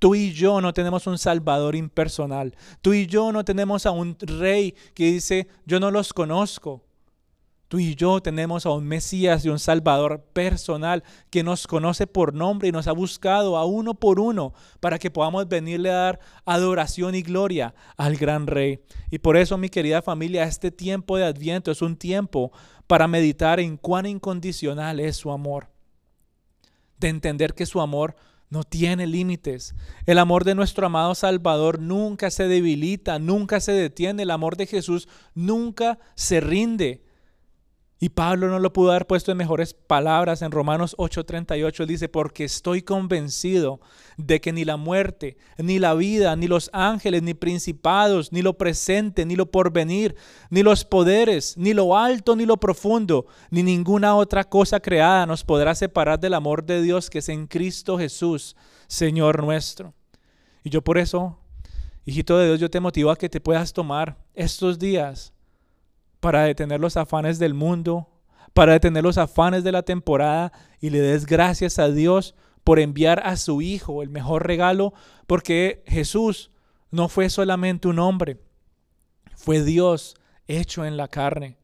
Tú 0.00 0.16
y 0.16 0.32
yo 0.32 0.60
no 0.60 0.74
tenemos 0.74 1.06
un 1.06 1.18
Salvador 1.18 1.76
impersonal. 1.76 2.56
Tú 2.82 2.92
y 2.92 3.06
yo 3.06 3.30
no 3.30 3.44
tenemos 3.44 3.86
a 3.86 3.92
un 3.92 4.16
rey 4.18 4.74
que 4.92 5.12
dice, 5.12 5.46
yo 5.66 5.78
no 5.78 5.92
los 5.92 6.12
conozco. 6.12 6.84
Tú 7.68 7.78
y 7.78 7.94
yo 7.94 8.20
tenemos 8.20 8.66
a 8.66 8.70
un 8.70 8.84
Mesías 8.86 9.44
y 9.44 9.50
un 9.50 9.60
Salvador 9.60 10.24
personal 10.32 11.04
que 11.30 11.44
nos 11.44 11.68
conoce 11.68 12.08
por 12.08 12.34
nombre 12.34 12.68
y 12.68 12.72
nos 12.72 12.88
ha 12.88 12.92
buscado 12.92 13.56
a 13.56 13.64
uno 13.64 13.94
por 13.94 14.18
uno 14.18 14.52
para 14.80 14.98
que 14.98 15.12
podamos 15.12 15.46
venirle 15.46 15.90
a 15.90 15.94
dar 15.94 16.20
adoración 16.44 17.14
y 17.14 17.22
gloria 17.22 17.72
al 17.96 18.16
gran 18.16 18.48
Rey. 18.48 18.80
Y 19.12 19.20
por 19.20 19.36
eso, 19.36 19.58
mi 19.58 19.68
querida 19.68 20.02
familia, 20.02 20.42
este 20.42 20.72
tiempo 20.72 21.18
de 21.18 21.24
Adviento 21.24 21.70
es 21.70 21.82
un 21.82 21.96
tiempo 21.96 22.50
para 22.88 23.06
meditar 23.06 23.60
en 23.60 23.76
cuán 23.76 24.06
incondicional 24.06 24.98
es 24.98 25.16
su 25.16 25.30
amor 25.30 25.75
de 26.98 27.08
entender 27.08 27.54
que 27.54 27.66
su 27.66 27.80
amor 27.80 28.16
no 28.48 28.64
tiene 28.64 29.06
límites. 29.06 29.74
El 30.06 30.18
amor 30.18 30.44
de 30.44 30.54
nuestro 30.54 30.86
amado 30.86 31.14
Salvador 31.14 31.80
nunca 31.80 32.30
se 32.30 32.48
debilita, 32.48 33.18
nunca 33.18 33.60
se 33.60 33.72
detiene. 33.72 34.22
El 34.22 34.30
amor 34.30 34.56
de 34.56 34.66
Jesús 34.66 35.08
nunca 35.34 35.98
se 36.14 36.40
rinde. 36.40 37.05
Y 37.98 38.10
Pablo 38.10 38.48
no 38.48 38.58
lo 38.58 38.74
pudo 38.74 38.90
haber 38.90 39.06
puesto 39.06 39.32
en 39.32 39.38
mejores 39.38 39.72
palabras. 39.72 40.42
En 40.42 40.50
Romanos 40.50 40.94
8:38 40.98 41.86
dice, 41.86 42.08
porque 42.10 42.44
estoy 42.44 42.82
convencido 42.82 43.80
de 44.18 44.38
que 44.40 44.52
ni 44.52 44.66
la 44.66 44.76
muerte, 44.76 45.38
ni 45.56 45.78
la 45.78 45.94
vida, 45.94 46.36
ni 46.36 46.46
los 46.46 46.68
ángeles, 46.74 47.22
ni 47.22 47.32
principados, 47.32 48.32
ni 48.32 48.42
lo 48.42 48.58
presente, 48.58 49.24
ni 49.24 49.34
lo 49.34 49.50
porvenir, 49.50 50.14
ni 50.50 50.62
los 50.62 50.84
poderes, 50.84 51.56
ni 51.56 51.72
lo 51.72 51.96
alto, 51.96 52.36
ni 52.36 52.44
lo 52.44 52.58
profundo, 52.58 53.26
ni 53.50 53.62
ninguna 53.62 54.14
otra 54.14 54.44
cosa 54.44 54.78
creada 54.78 55.24
nos 55.24 55.42
podrá 55.42 55.74
separar 55.74 56.20
del 56.20 56.34
amor 56.34 56.64
de 56.64 56.82
Dios 56.82 57.08
que 57.08 57.20
es 57.20 57.28
en 57.30 57.46
Cristo 57.46 57.96
Jesús, 57.96 58.56
Señor 58.88 59.42
nuestro. 59.42 59.94
Y 60.62 60.68
yo 60.68 60.82
por 60.82 60.98
eso, 60.98 61.38
hijito 62.04 62.36
de 62.36 62.46
Dios, 62.48 62.60
yo 62.60 62.68
te 62.68 62.80
motivo 62.80 63.10
a 63.10 63.16
que 63.16 63.30
te 63.30 63.40
puedas 63.40 63.72
tomar 63.72 64.18
estos 64.34 64.78
días 64.78 65.32
para 66.20 66.42
detener 66.42 66.80
los 66.80 66.96
afanes 66.96 67.38
del 67.38 67.54
mundo, 67.54 68.08
para 68.52 68.72
detener 68.72 69.02
los 69.02 69.18
afanes 69.18 69.64
de 69.64 69.72
la 69.72 69.82
temporada 69.82 70.52
y 70.80 70.90
le 70.90 71.00
des 71.00 71.26
gracias 71.26 71.78
a 71.78 71.90
Dios 71.90 72.34
por 72.64 72.80
enviar 72.80 73.22
a 73.24 73.36
su 73.36 73.62
Hijo, 73.62 74.02
el 74.02 74.08
mejor 74.08 74.46
regalo, 74.46 74.92
porque 75.26 75.84
Jesús 75.86 76.50
no 76.90 77.08
fue 77.08 77.30
solamente 77.30 77.86
un 77.86 77.98
hombre, 77.98 78.40
fue 79.36 79.62
Dios 79.62 80.16
hecho 80.48 80.84
en 80.84 80.96
la 80.96 81.08
carne. 81.08 81.58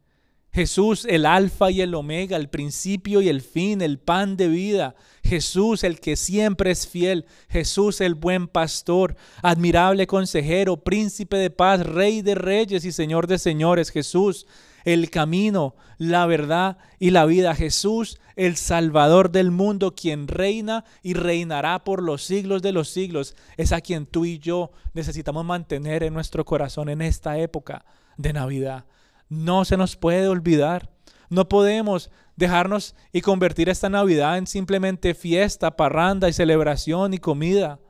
Jesús, 0.55 1.07
el 1.09 1.25
alfa 1.25 1.71
y 1.71 1.81
el 1.81 1.95
omega, 1.95 2.37
el 2.37 2.51
principio 2.51 3.23
y 3.23 3.31
el 3.31 3.41
fin, 3.41 3.81
el 3.81 3.99
pan 3.99 4.37
de 4.37 4.49
vida. 4.49 4.95
Jesús, 5.25 5.83
el 5.83 5.99
que 5.99 6.15
siempre 6.15 6.71
es 6.71 6.87
fiel. 6.87 7.25
Jesús, 7.49 8.03
el 8.03 8.15
buen 8.15 8.49
pastor, 8.49 9.17
admirable 9.43 10.07
consejero, 10.07 10.77
príncipe 10.77 11.39
de 11.39 11.49
paz, 11.49 11.87
rey 11.87 12.21
de 12.21 12.35
reyes 12.35 12.85
y 12.85 12.93
señor 12.93 13.29
de 13.29 13.39
señores. 13.39 13.91
Jesús, 13.91 14.47
el 14.85 15.09
camino, 15.09 15.75
la 15.97 16.27
verdad 16.27 16.77
y 16.99 17.13
la 17.13 17.25
vida. 17.25 17.55
Jesús, 17.55 18.21
el 18.37 18.57
Salvador 18.57 19.31
del 19.31 19.53
mundo, 19.53 19.95
quien 19.95 20.29
reina 20.29 20.85
y 21.03 21.15
reinará 21.15 21.83
por 21.83 22.03
los 22.03 22.25
siglos 22.25 22.61
de 22.61 22.73
los 22.73 22.91
siglos, 22.91 23.37
es 23.57 23.73
a 23.73 23.81
quien 23.81 24.05
tú 24.05 24.27
y 24.27 24.39
yo 24.39 24.71
necesitamos 24.93 25.47
mantener 25.47 26.03
en 26.03 26.13
nuestro 26.13 26.45
corazón 26.45 26.91
en 26.91 27.01
esta 27.01 27.39
época 27.39 27.87
de 28.19 28.35
Navidad. 28.35 28.85
No 29.33 29.65
se 29.65 29.79
nos 29.79 29.97
puede 29.97 30.29
olvidar. 30.29 30.91
No 31.31 31.49
podemos 31.49 32.11
dejarnos 32.37 32.95
y 33.15 33.23
convertir 33.23 33.71
esta 33.71 33.89
Navidad 33.89 34.37
en 34.37 34.47
simplemente 34.47 35.15
fiesta, 35.15 35.75
parranda 35.75 36.29
y 36.29 36.35
celebración 36.35 37.15
y 37.15 37.19
comida. 37.19 37.81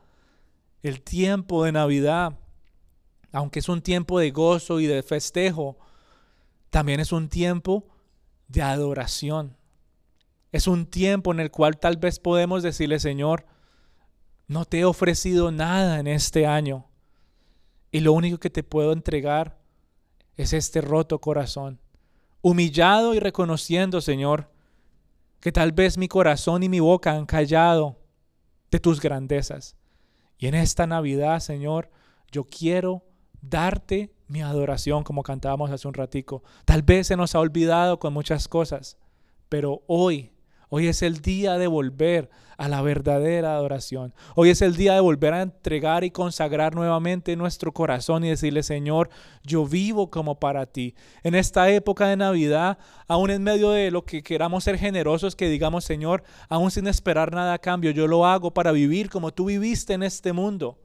El 0.84 1.03
tiempo 1.03 1.64
de 1.64 1.72
Navidad, 1.72 2.38
aunque 3.32 3.59
es 3.59 3.68
un 3.68 3.82
tiempo 3.82 4.20
de 4.20 4.30
gozo 4.30 4.78
y 4.78 4.86
de 4.86 5.03
festejo, 5.03 5.78
también 6.70 7.01
es 7.01 7.11
un 7.11 7.28
tiempo 7.28 7.88
de 8.47 8.62
adoración. 8.62 9.57
Es 10.53 10.68
un 10.68 10.86
tiempo 10.86 11.32
en 11.32 11.40
el 11.40 11.51
cual 11.51 11.76
tal 11.76 11.97
vez 11.97 12.20
podemos 12.20 12.62
decirle, 12.62 13.01
Señor, 13.01 13.47
no 14.47 14.64
te 14.64 14.78
he 14.78 14.84
ofrecido 14.84 15.51
nada 15.51 15.99
en 15.99 16.07
este 16.07 16.47
año. 16.47 16.86
Y 17.90 17.99
lo 17.99 18.12
único 18.12 18.38
que 18.38 18.49
te 18.49 18.62
puedo 18.62 18.93
entregar 18.93 19.61
es 20.37 20.53
este 20.53 20.80
roto 20.80 21.20
corazón 21.20 21.80
humillado 22.43 23.14
y 23.14 23.20
reconociendo, 23.20 24.01
Señor, 24.01 24.51
que 25.41 25.53
tal 25.53 25.72
vez 25.72 25.97
mi 25.97 26.09
corazón 26.09 26.62
y 26.62 26.68
mi 26.68 26.80
boca 26.80 27.12
han 27.12 27.24
callado 27.24 27.99
de 28.70 28.80
tus 28.80 29.01
grandezas. 29.01 29.76
Y 30.39 30.49
en 30.49 30.55
esta 30.55 30.87
Navidad, 30.87 31.41
Señor, 31.41 31.91
yo 32.30 32.45
quiero 32.45 33.05
darte 33.41 34.12
mi 34.26 34.43
adoración, 34.43 35.05
como 35.05 35.22
cantábamos 35.22 35.70
hace 35.70 35.87
un 35.87 35.95
ratico. 35.95 36.43
Tal 36.64 36.83
vez 36.83 37.07
se 37.07 37.16
nos 37.16 37.35
ha 37.35 37.41
olvidado 37.41 37.99
con 37.99 38.12
muchas 38.12 38.49
cosas, 38.49 38.99
pero 39.49 39.83
hoy 39.87 40.33
Hoy 40.75 40.89
es 40.89 41.03
el 41.03 41.20
día 41.20 41.59
de 41.59 41.66
volver 41.66 42.31
a 42.57 42.66
la 42.66 42.81
verdadera 42.81 43.57
adoración. 43.57 44.14
Hoy 44.35 44.49
es 44.49 44.62
el 44.62 44.75
día 44.75 44.95
de 44.95 45.01
volver 45.01 45.35
a 45.35 45.43
entregar 45.43 46.03
y 46.03 46.11
consagrar 46.11 46.75
nuevamente 46.75 47.37
nuestro 47.37 47.73
corazón 47.73 48.25
y 48.25 48.31
decirle, 48.31 48.62
Señor, 48.62 49.11
yo 49.45 49.66
vivo 49.66 50.11
como 50.11 50.41
para 50.41 50.64
ti. 50.64 50.95
En 51.25 51.35
esta 51.35 51.68
época 51.68 52.09
de 52.09 52.16
Navidad, 52.16 52.79
aún 53.07 53.29
en 53.29 53.43
medio 53.43 53.73
de 53.73 53.91
lo 53.91 54.07
que 54.07 54.23
queramos 54.23 54.64
ser 54.64 54.79
generosos, 54.79 55.37
que 55.37 55.51
digamos, 55.51 55.85
Señor, 55.85 56.23
aún 56.49 56.70
sin 56.70 56.87
esperar 56.87 57.35
nada 57.35 57.53
a 57.53 57.59
cambio, 57.59 57.91
yo 57.91 58.07
lo 58.07 58.25
hago 58.25 58.55
para 58.55 58.73
vivir 58.73 59.11
como 59.11 59.31
tú 59.31 59.45
viviste 59.45 59.93
en 59.93 60.03
este 60.03 60.33
mundo. 60.33 60.81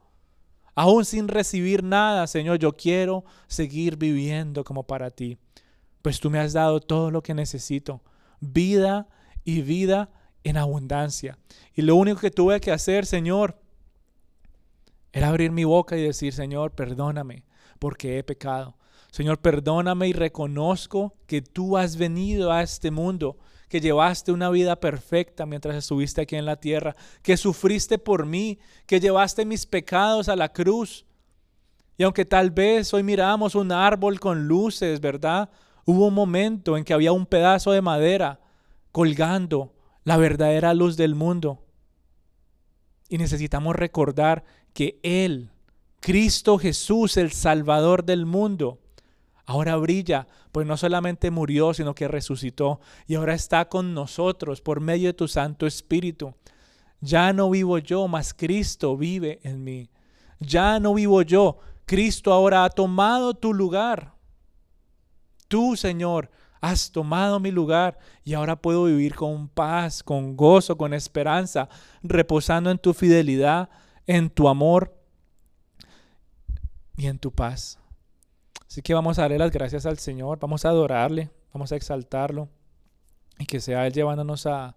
Aún 0.74 1.06
sin 1.06 1.28
recibir 1.28 1.82
nada, 1.82 2.26
Señor, 2.26 2.58
yo 2.58 2.76
quiero 2.76 3.24
seguir 3.46 3.96
viviendo 3.96 4.64
como 4.64 4.82
para 4.82 5.10
ti. 5.10 5.38
Pues 6.02 6.20
tú 6.20 6.28
me 6.28 6.40
has 6.40 6.52
dado 6.52 6.78
todo 6.80 7.10
lo 7.10 7.22
que 7.22 7.32
necesito. 7.32 8.02
Vida 8.38 9.08
y 9.48 9.62
vida 9.62 10.10
en 10.44 10.58
abundancia. 10.58 11.38
Y 11.74 11.80
lo 11.80 11.96
único 11.96 12.20
que 12.20 12.30
tuve 12.30 12.60
que 12.60 12.70
hacer, 12.70 13.06
Señor, 13.06 13.58
era 15.10 15.28
abrir 15.28 15.52
mi 15.52 15.64
boca 15.64 15.96
y 15.96 16.02
decir, 16.02 16.34
Señor, 16.34 16.72
perdóname 16.72 17.46
porque 17.78 18.18
he 18.18 18.22
pecado. 18.22 18.76
Señor, 19.10 19.38
perdóname 19.38 20.06
y 20.08 20.12
reconozco 20.12 21.14
que 21.26 21.40
tú 21.40 21.78
has 21.78 21.96
venido 21.96 22.52
a 22.52 22.62
este 22.62 22.90
mundo, 22.90 23.38
que 23.70 23.80
llevaste 23.80 24.32
una 24.32 24.50
vida 24.50 24.76
perfecta 24.76 25.46
mientras 25.46 25.76
estuviste 25.76 26.20
aquí 26.20 26.36
en 26.36 26.44
la 26.44 26.56
tierra, 26.56 26.94
que 27.22 27.38
sufriste 27.38 27.96
por 27.96 28.26
mí, 28.26 28.58
que 28.86 29.00
llevaste 29.00 29.46
mis 29.46 29.64
pecados 29.64 30.28
a 30.28 30.36
la 30.36 30.50
cruz. 30.50 31.06
Y 31.96 32.02
aunque 32.02 32.26
tal 32.26 32.50
vez 32.50 32.92
hoy 32.92 33.02
miramos 33.02 33.54
un 33.54 33.72
árbol 33.72 34.20
con 34.20 34.46
luces, 34.46 35.00
¿verdad? 35.00 35.48
Hubo 35.86 36.08
un 36.08 36.14
momento 36.14 36.76
en 36.76 36.84
que 36.84 36.92
había 36.92 37.12
un 37.12 37.24
pedazo 37.24 37.72
de 37.72 37.80
madera 37.80 38.40
colgando 38.98 39.76
la 40.02 40.16
verdadera 40.16 40.74
luz 40.74 40.96
del 40.96 41.14
mundo. 41.14 41.64
Y 43.08 43.18
necesitamos 43.18 43.76
recordar 43.76 44.44
que 44.74 44.98
Él, 45.04 45.52
Cristo 46.00 46.58
Jesús, 46.58 47.16
el 47.16 47.30
Salvador 47.30 48.04
del 48.04 48.26
mundo, 48.26 48.80
ahora 49.46 49.76
brilla, 49.76 50.26
pues 50.50 50.66
no 50.66 50.76
solamente 50.76 51.30
murió, 51.30 51.74
sino 51.74 51.94
que 51.94 52.08
resucitó 52.08 52.80
y 53.06 53.14
ahora 53.14 53.34
está 53.34 53.68
con 53.68 53.94
nosotros 53.94 54.60
por 54.62 54.80
medio 54.80 55.06
de 55.10 55.14
tu 55.14 55.28
Santo 55.28 55.64
Espíritu. 55.68 56.34
Ya 57.00 57.32
no 57.32 57.50
vivo 57.50 57.78
yo, 57.78 58.08
mas 58.08 58.34
Cristo 58.34 58.96
vive 58.96 59.38
en 59.44 59.62
mí. 59.62 59.90
Ya 60.40 60.80
no 60.80 60.92
vivo 60.94 61.22
yo, 61.22 61.58
Cristo 61.86 62.32
ahora 62.32 62.64
ha 62.64 62.70
tomado 62.70 63.34
tu 63.34 63.54
lugar. 63.54 64.14
Tú, 65.46 65.76
Señor, 65.76 66.32
Has 66.60 66.90
tomado 66.90 67.38
mi 67.40 67.50
lugar 67.50 67.98
y 68.24 68.34
ahora 68.34 68.56
puedo 68.56 68.84
vivir 68.84 69.14
con 69.14 69.48
paz, 69.48 70.02
con 70.02 70.36
gozo, 70.36 70.76
con 70.76 70.92
esperanza, 70.92 71.68
reposando 72.02 72.70
en 72.70 72.78
tu 72.78 72.94
fidelidad, 72.94 73.68
en 74.06 74.28
tu 74.30 74.48
amor 74.48 74.94
y 76.96 77.06
en 77.06 77.18
tu 77.18 77.30
paz. 77.30 77.78
Así 78.66 78.82
que 78.82 78.94
vamos 78.94 79.18
a 79.18 79.22
darle 79.22 79.38
las 79.38 79.52
gracias 79.52 79.86
al 79.86 79.98
Señor, 79.98 80.38
vamos 80.40 80.64
a 80.64 80.70
adorarle, 80.70 81.30
vamos 81.52 81.72
a 81.72 81.76
exaltarlo 81.76 82.48
y 83.38 83.46
que 83.46 83.60
sea 83.60 83.86
Él 83.86 83.92
llevándonos 83.92 84.46
a, 84.46 84.76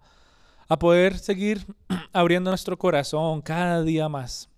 a 0.68 0.80
poder 0.80 1.18
seguir 1.18 1.66
abriendo 2.14 2.52
nuestro 2.52 2.78
corazón 2.78 3.42
cada 3.42 3.84
día 3.84 4.08
más. 4.08 4.50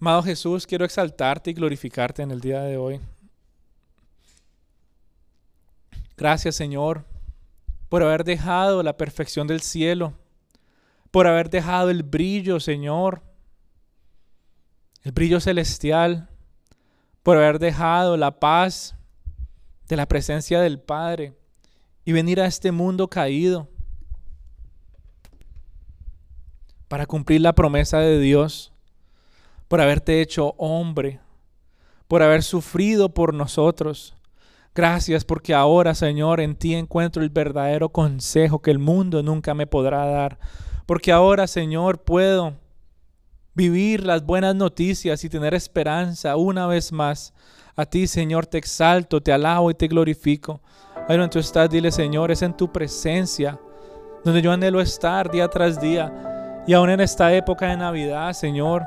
Amado 0.00 0.24
Jesús, 0.24 0.66
quiero 0.66 0.84
exaltarte 0.84 1.50
y 1.50 1.54
glorificarte 1.54 2.22
en 2.22 2.32
el 2.32 2.40
día 2.40 2.62
de 2.62 2.76
hoy. 2.76 3.00
Gracias 6.22 6.54
Señor 6.54 7.04
por 7.88 8.04
haber 8.04 8.22
dejado 8.22 8.84
la 8.84 8.96
perfección 8.96 9.48
del 9.48 9.60
cielo, 9.60 10.12
por 11.10 11.26
haber 11.26 11.50
dejado 11.50 11.90
el 11.90 12.04
brillo, 12.04 12.60
Señor, 12.60 13.24
el 15.02 15.10
brillo 15.10 15.40
celestial, 15.40 16.30
por 17.24 17.38
haber 17.38 17.58
dejado 17.58 18.16
la 18.16 18.38
paz 18.38 18.94
de 19.88 19.96
la 19.96 20.06
presencia 20.06 20.60
del 20.60 20.78
Padre 20.78 21.36
y 22.04 22.12
venir 22.12 22.40
a 22.40 22.46
este 22.46 22.70
mundo 22.70 23.08
caído 23.08 23.68
para 26.86 27.04
cumplir 27.04 27.40
la 27.40 27.52
promesa 27.52 27.98
de 27.98 28.20
Dios, 28.20 28.72
por 29.66 29.80
haberte 29.80 30.20
hecho 30.20 30.54
hombre, 30.56 31.18
por 32.06 32.22
haber 32.22 32.44
sufrido 32.44 33.12
por 33.12 33.34
nosotros, 33.34 34.14
Gracias 34.74 35.24
porque 35.24 35.52
ahora, 35.52 35.94
Señor, 35.94 36.40
en 36.40 36.56
ti 36.56 36.74
encuentro 36.74 37.22
el 37.22 37.28
verdadero 37.28 37.90
consejo 37.90 38.60
que 38.60 38.70
el 38.70 38.78
mundo 38.78 39.22
nunca 39.22 39.52
me 39.52 39.66
podrá 39.66 40.06
dar. 40.06 40.38
Porque 40.86 41.12
ahora, 41.12 41.46
Señor, 41.46 42.02
puedo 42.02 42.54
vivir 43.54 44.06
las 44.06 44.24
buenas 44.24 44.54
noticias 44.54 45.22
y 45.24 45.28
tener 45.28 45.52
esperanza 45.52 46.36
una 46.36 46.66
vez 46.66 46.90
más. 46.90 47.34
A 47.76 47.84
ti, 47.84 48.06
Señor, 48.06 48.46
te 48.46 48.56
exalto, 48.56 49.22
te 49.22 49.32
alabo 49.32 49.70
y 49.70 49.74
te 49.74 49.88
glorifico. 49.88 50.62
Ahí 51.08 51.18
donde 51.18 51.28
tú 51.28 51.38
estás, 51.38 51.68
dile, 51.68 51.90
Señor, 51.90 52.30
es 52.30 52.40
en 52.40 52.56
tu 52.56 52.72
presencia 52.72 53.58
donde 54.24 54.40
yo 54.40 54.52
anhelo 54.52 54.80
estar 54.80 55.30
día 55.30 55.48
tras 55.48 55.80
día. 55.80 56.62
Y 56.66 56.72
aún 56.72 56.90
en 56.90 57.00
esta 57.00 57.32
época 57.34 57.68
de 57.68 57.76
Navidad, 57.76 58.32
Señor, 58.32 58.84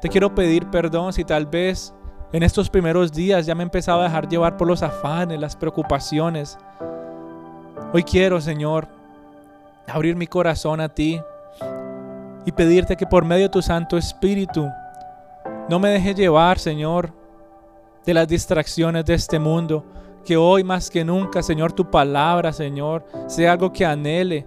te 0.00 0.08
quiero 0.08 0.34
pedir 0.34 0.68
perdón 0.70 1.12
si 1.12 1.24
tal 1.24 1.46
vez 1.46 1.92
en 2.32 2.42
estos 2.42 2.68
primeros 2.68 3.12
días 3.12 3.46
ya 3.46 3.54
me 3.54 3.62
empezaba 3.62 4.02
a 4.02 4.04
dejar 4.04 4.28
llevar 4.28 4.56
por 4.56 4.68
los 4.68 4.82
afanes, 4.82 5.40
las 5.40 5.56
preocupaciones. 5.56 6.58
Hoy 7.92 8.02
quiero, 8.02 8.40
Señor, 8.40 8.86
abrir 9.86 10.14
mi 10.14 10.26
corazón 10.26 10.80
a 10.80 10.88
ti 10.88 11.20
y 12.44 12.52
pedirte 12.52 12.96
que 12.96 13.06
por 13.06 13.24
medio 13.24 13.44
de 13.44 13.48
tu 13.48 13.62
Santo 13.62 13.96
Espíritu 13.96 14.68
no 15.70 15.78
me 15.78 15.88
deje 15.88 16.14
llevar, 16.14 16.58
Señor, 16.58 17.12
de 18.04 18.14
las 18.14 18.28
distracciones 18.28 19.04
de 19.06 19.14
este 19.14 19.38
mundo. 19.38 19.84
Que 20.24 20.36
hoy 20.36 20.62
más 20.62 20.90
que 20.90 21.04
nunca, 21.04 21.42
Señor, 21.42 21.72
tu 21.72 21.90
palabra, 21.90 22.52
Señor, 22.52 23.06
sea 23.26 23.52
algo 23.52 23.72
que 23.72 23.86
anhele, 23.86 24.46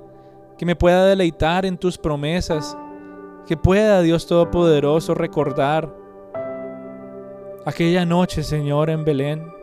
que 0.56 0.66
me 0.66 0.76
pueda 0.76 1.06
deleitar 1.06 1.66
en 1.66 1.78
tus 1.78 1.98
promesas, 1.98 2.78
que 3.48 3.58
pueda, 3.58 4.02
Dios 4.02 4.28
Todopoderoso, 4.28 5.16
recordar 5.16 6.01
aquella 7.66 8.06
noche, 8.06 8.44
Señor, 8.44 8.90
en 8.90 9.04
Belén. 9.04 9.54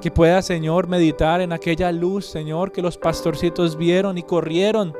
Que 0.00 0.10
pueda, 0.10 0.40
Señor, 0.42 0.88
meditar 0.88 1.40
en 1.40 1.52
aquella 1.52 1.92
luz, 1.92 2.26
Señor, 2.26 2.72
que 2.72 2.82
los 2.82 2.96
pastorcitos 2.96 3.76
vieron 3.76 4.16
y 4.16 4.22
corrieron 4.22 4.94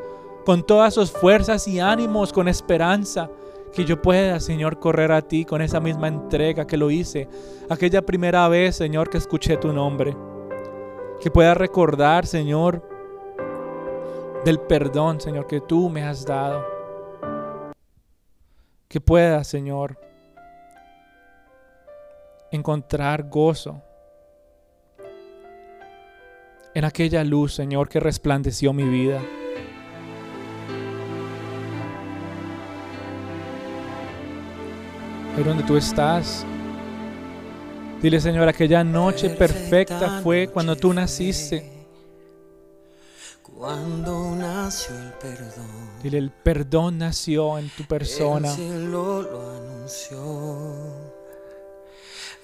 con 0.44 0.62
todas 0.62 0.94
sus 0.94 1.10
fuerzas 1.10 1.66
y 1.68 1.80
ánimos, 1.80 2.32
con 2.32 2.48
esperanza. 2.48 3.30
Que 3.72 3.84
yo 3.84 4.02
pueda, 4.02 4.40
Señor, 4.40 4.78
correr 4.78 5.12
a 5.12 5.22
ti 5.22 5.44
con 5.44 5.62
esa 5.62 5.80
misma 5.80 6.08
entrega 6.08 6.66
que 6.66 6.76
lo 6.76 6.90
hice 6.90 7.28
aquella 7.70 8.02
primera 8.02 8.48
vez, 8.48 8.76
Señor, 8.76 9.08
que 9.08 9.18
escuché 9.18 9.56
tu 9.56 9.72
nombre. 9.72 10.16
Que 11.20 11.30
pueda 11.30 11.54
recordar, 11.54 12.26
Señor, 12.26 12.82
del 14.44 14.58
perdón, 14.58 15.20
Señor, 15.20 15.46
que 15.46 15.60
tú 15.60 15.88
me 15.88 16.02
has 16.02 16.26
dado. 16.26 16.64
Que 18.88 19.00
pueda, 19.00 19.44
Señor, 19.44 19.96
encontrar 22.50 23.28
gozo 23.28 23.82
en 26.74 26.84
aquella 26.84 27.24
luz, 27.24 27.54
Señor, 27.54 27.88
que 27.88 28.00
resplandeció 28.00 28.72
mi 28.72 28.84
vida. 28.84 29.20
Ahí 35.36 35.42
donde 35.44 35.62
tú 35.64 35.76
estás. 35.76 36.44
Dile, 38.02 38.20
Señor, 38.20 38.48
aquella 38.48 38.82
noche 38.82 39.30
perfecta 39.30 40.20
fue 40.22 40.48
cuando 40.48 40.76
tú 40.76 40.92
naciste. 40.92 41.70
Cuando 43.42 44.36
nació 44.36 44.96
el 44.96 45.12
perdón. 45.14 45.90
Dile, 46.02 46.18
el 46.18 46.30
perdón 46.30 46.98
nació 46.98 47.58
en 47.58 47.68
tu 47.68 47.84
persona. 47.84 48.48
El 48.48 48.54
cielo 48.54 49.22
lo 49.22 49.50
anunció. 49.50 51.09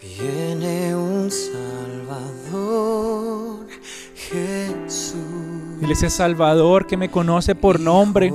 Viene 0.00 0.94
un 0.94 1.30
Salvador, 1.30 2.86
Jesús. 4.14 5.16
Dile 5.80 5.94
ese 5.94 6.10
Salvador 6.10 6.86
que 6.86 6.98
me 6.98 7.10
conoce 7.10 7.54
por 7.54 7.80
nombre. 7.80 8.30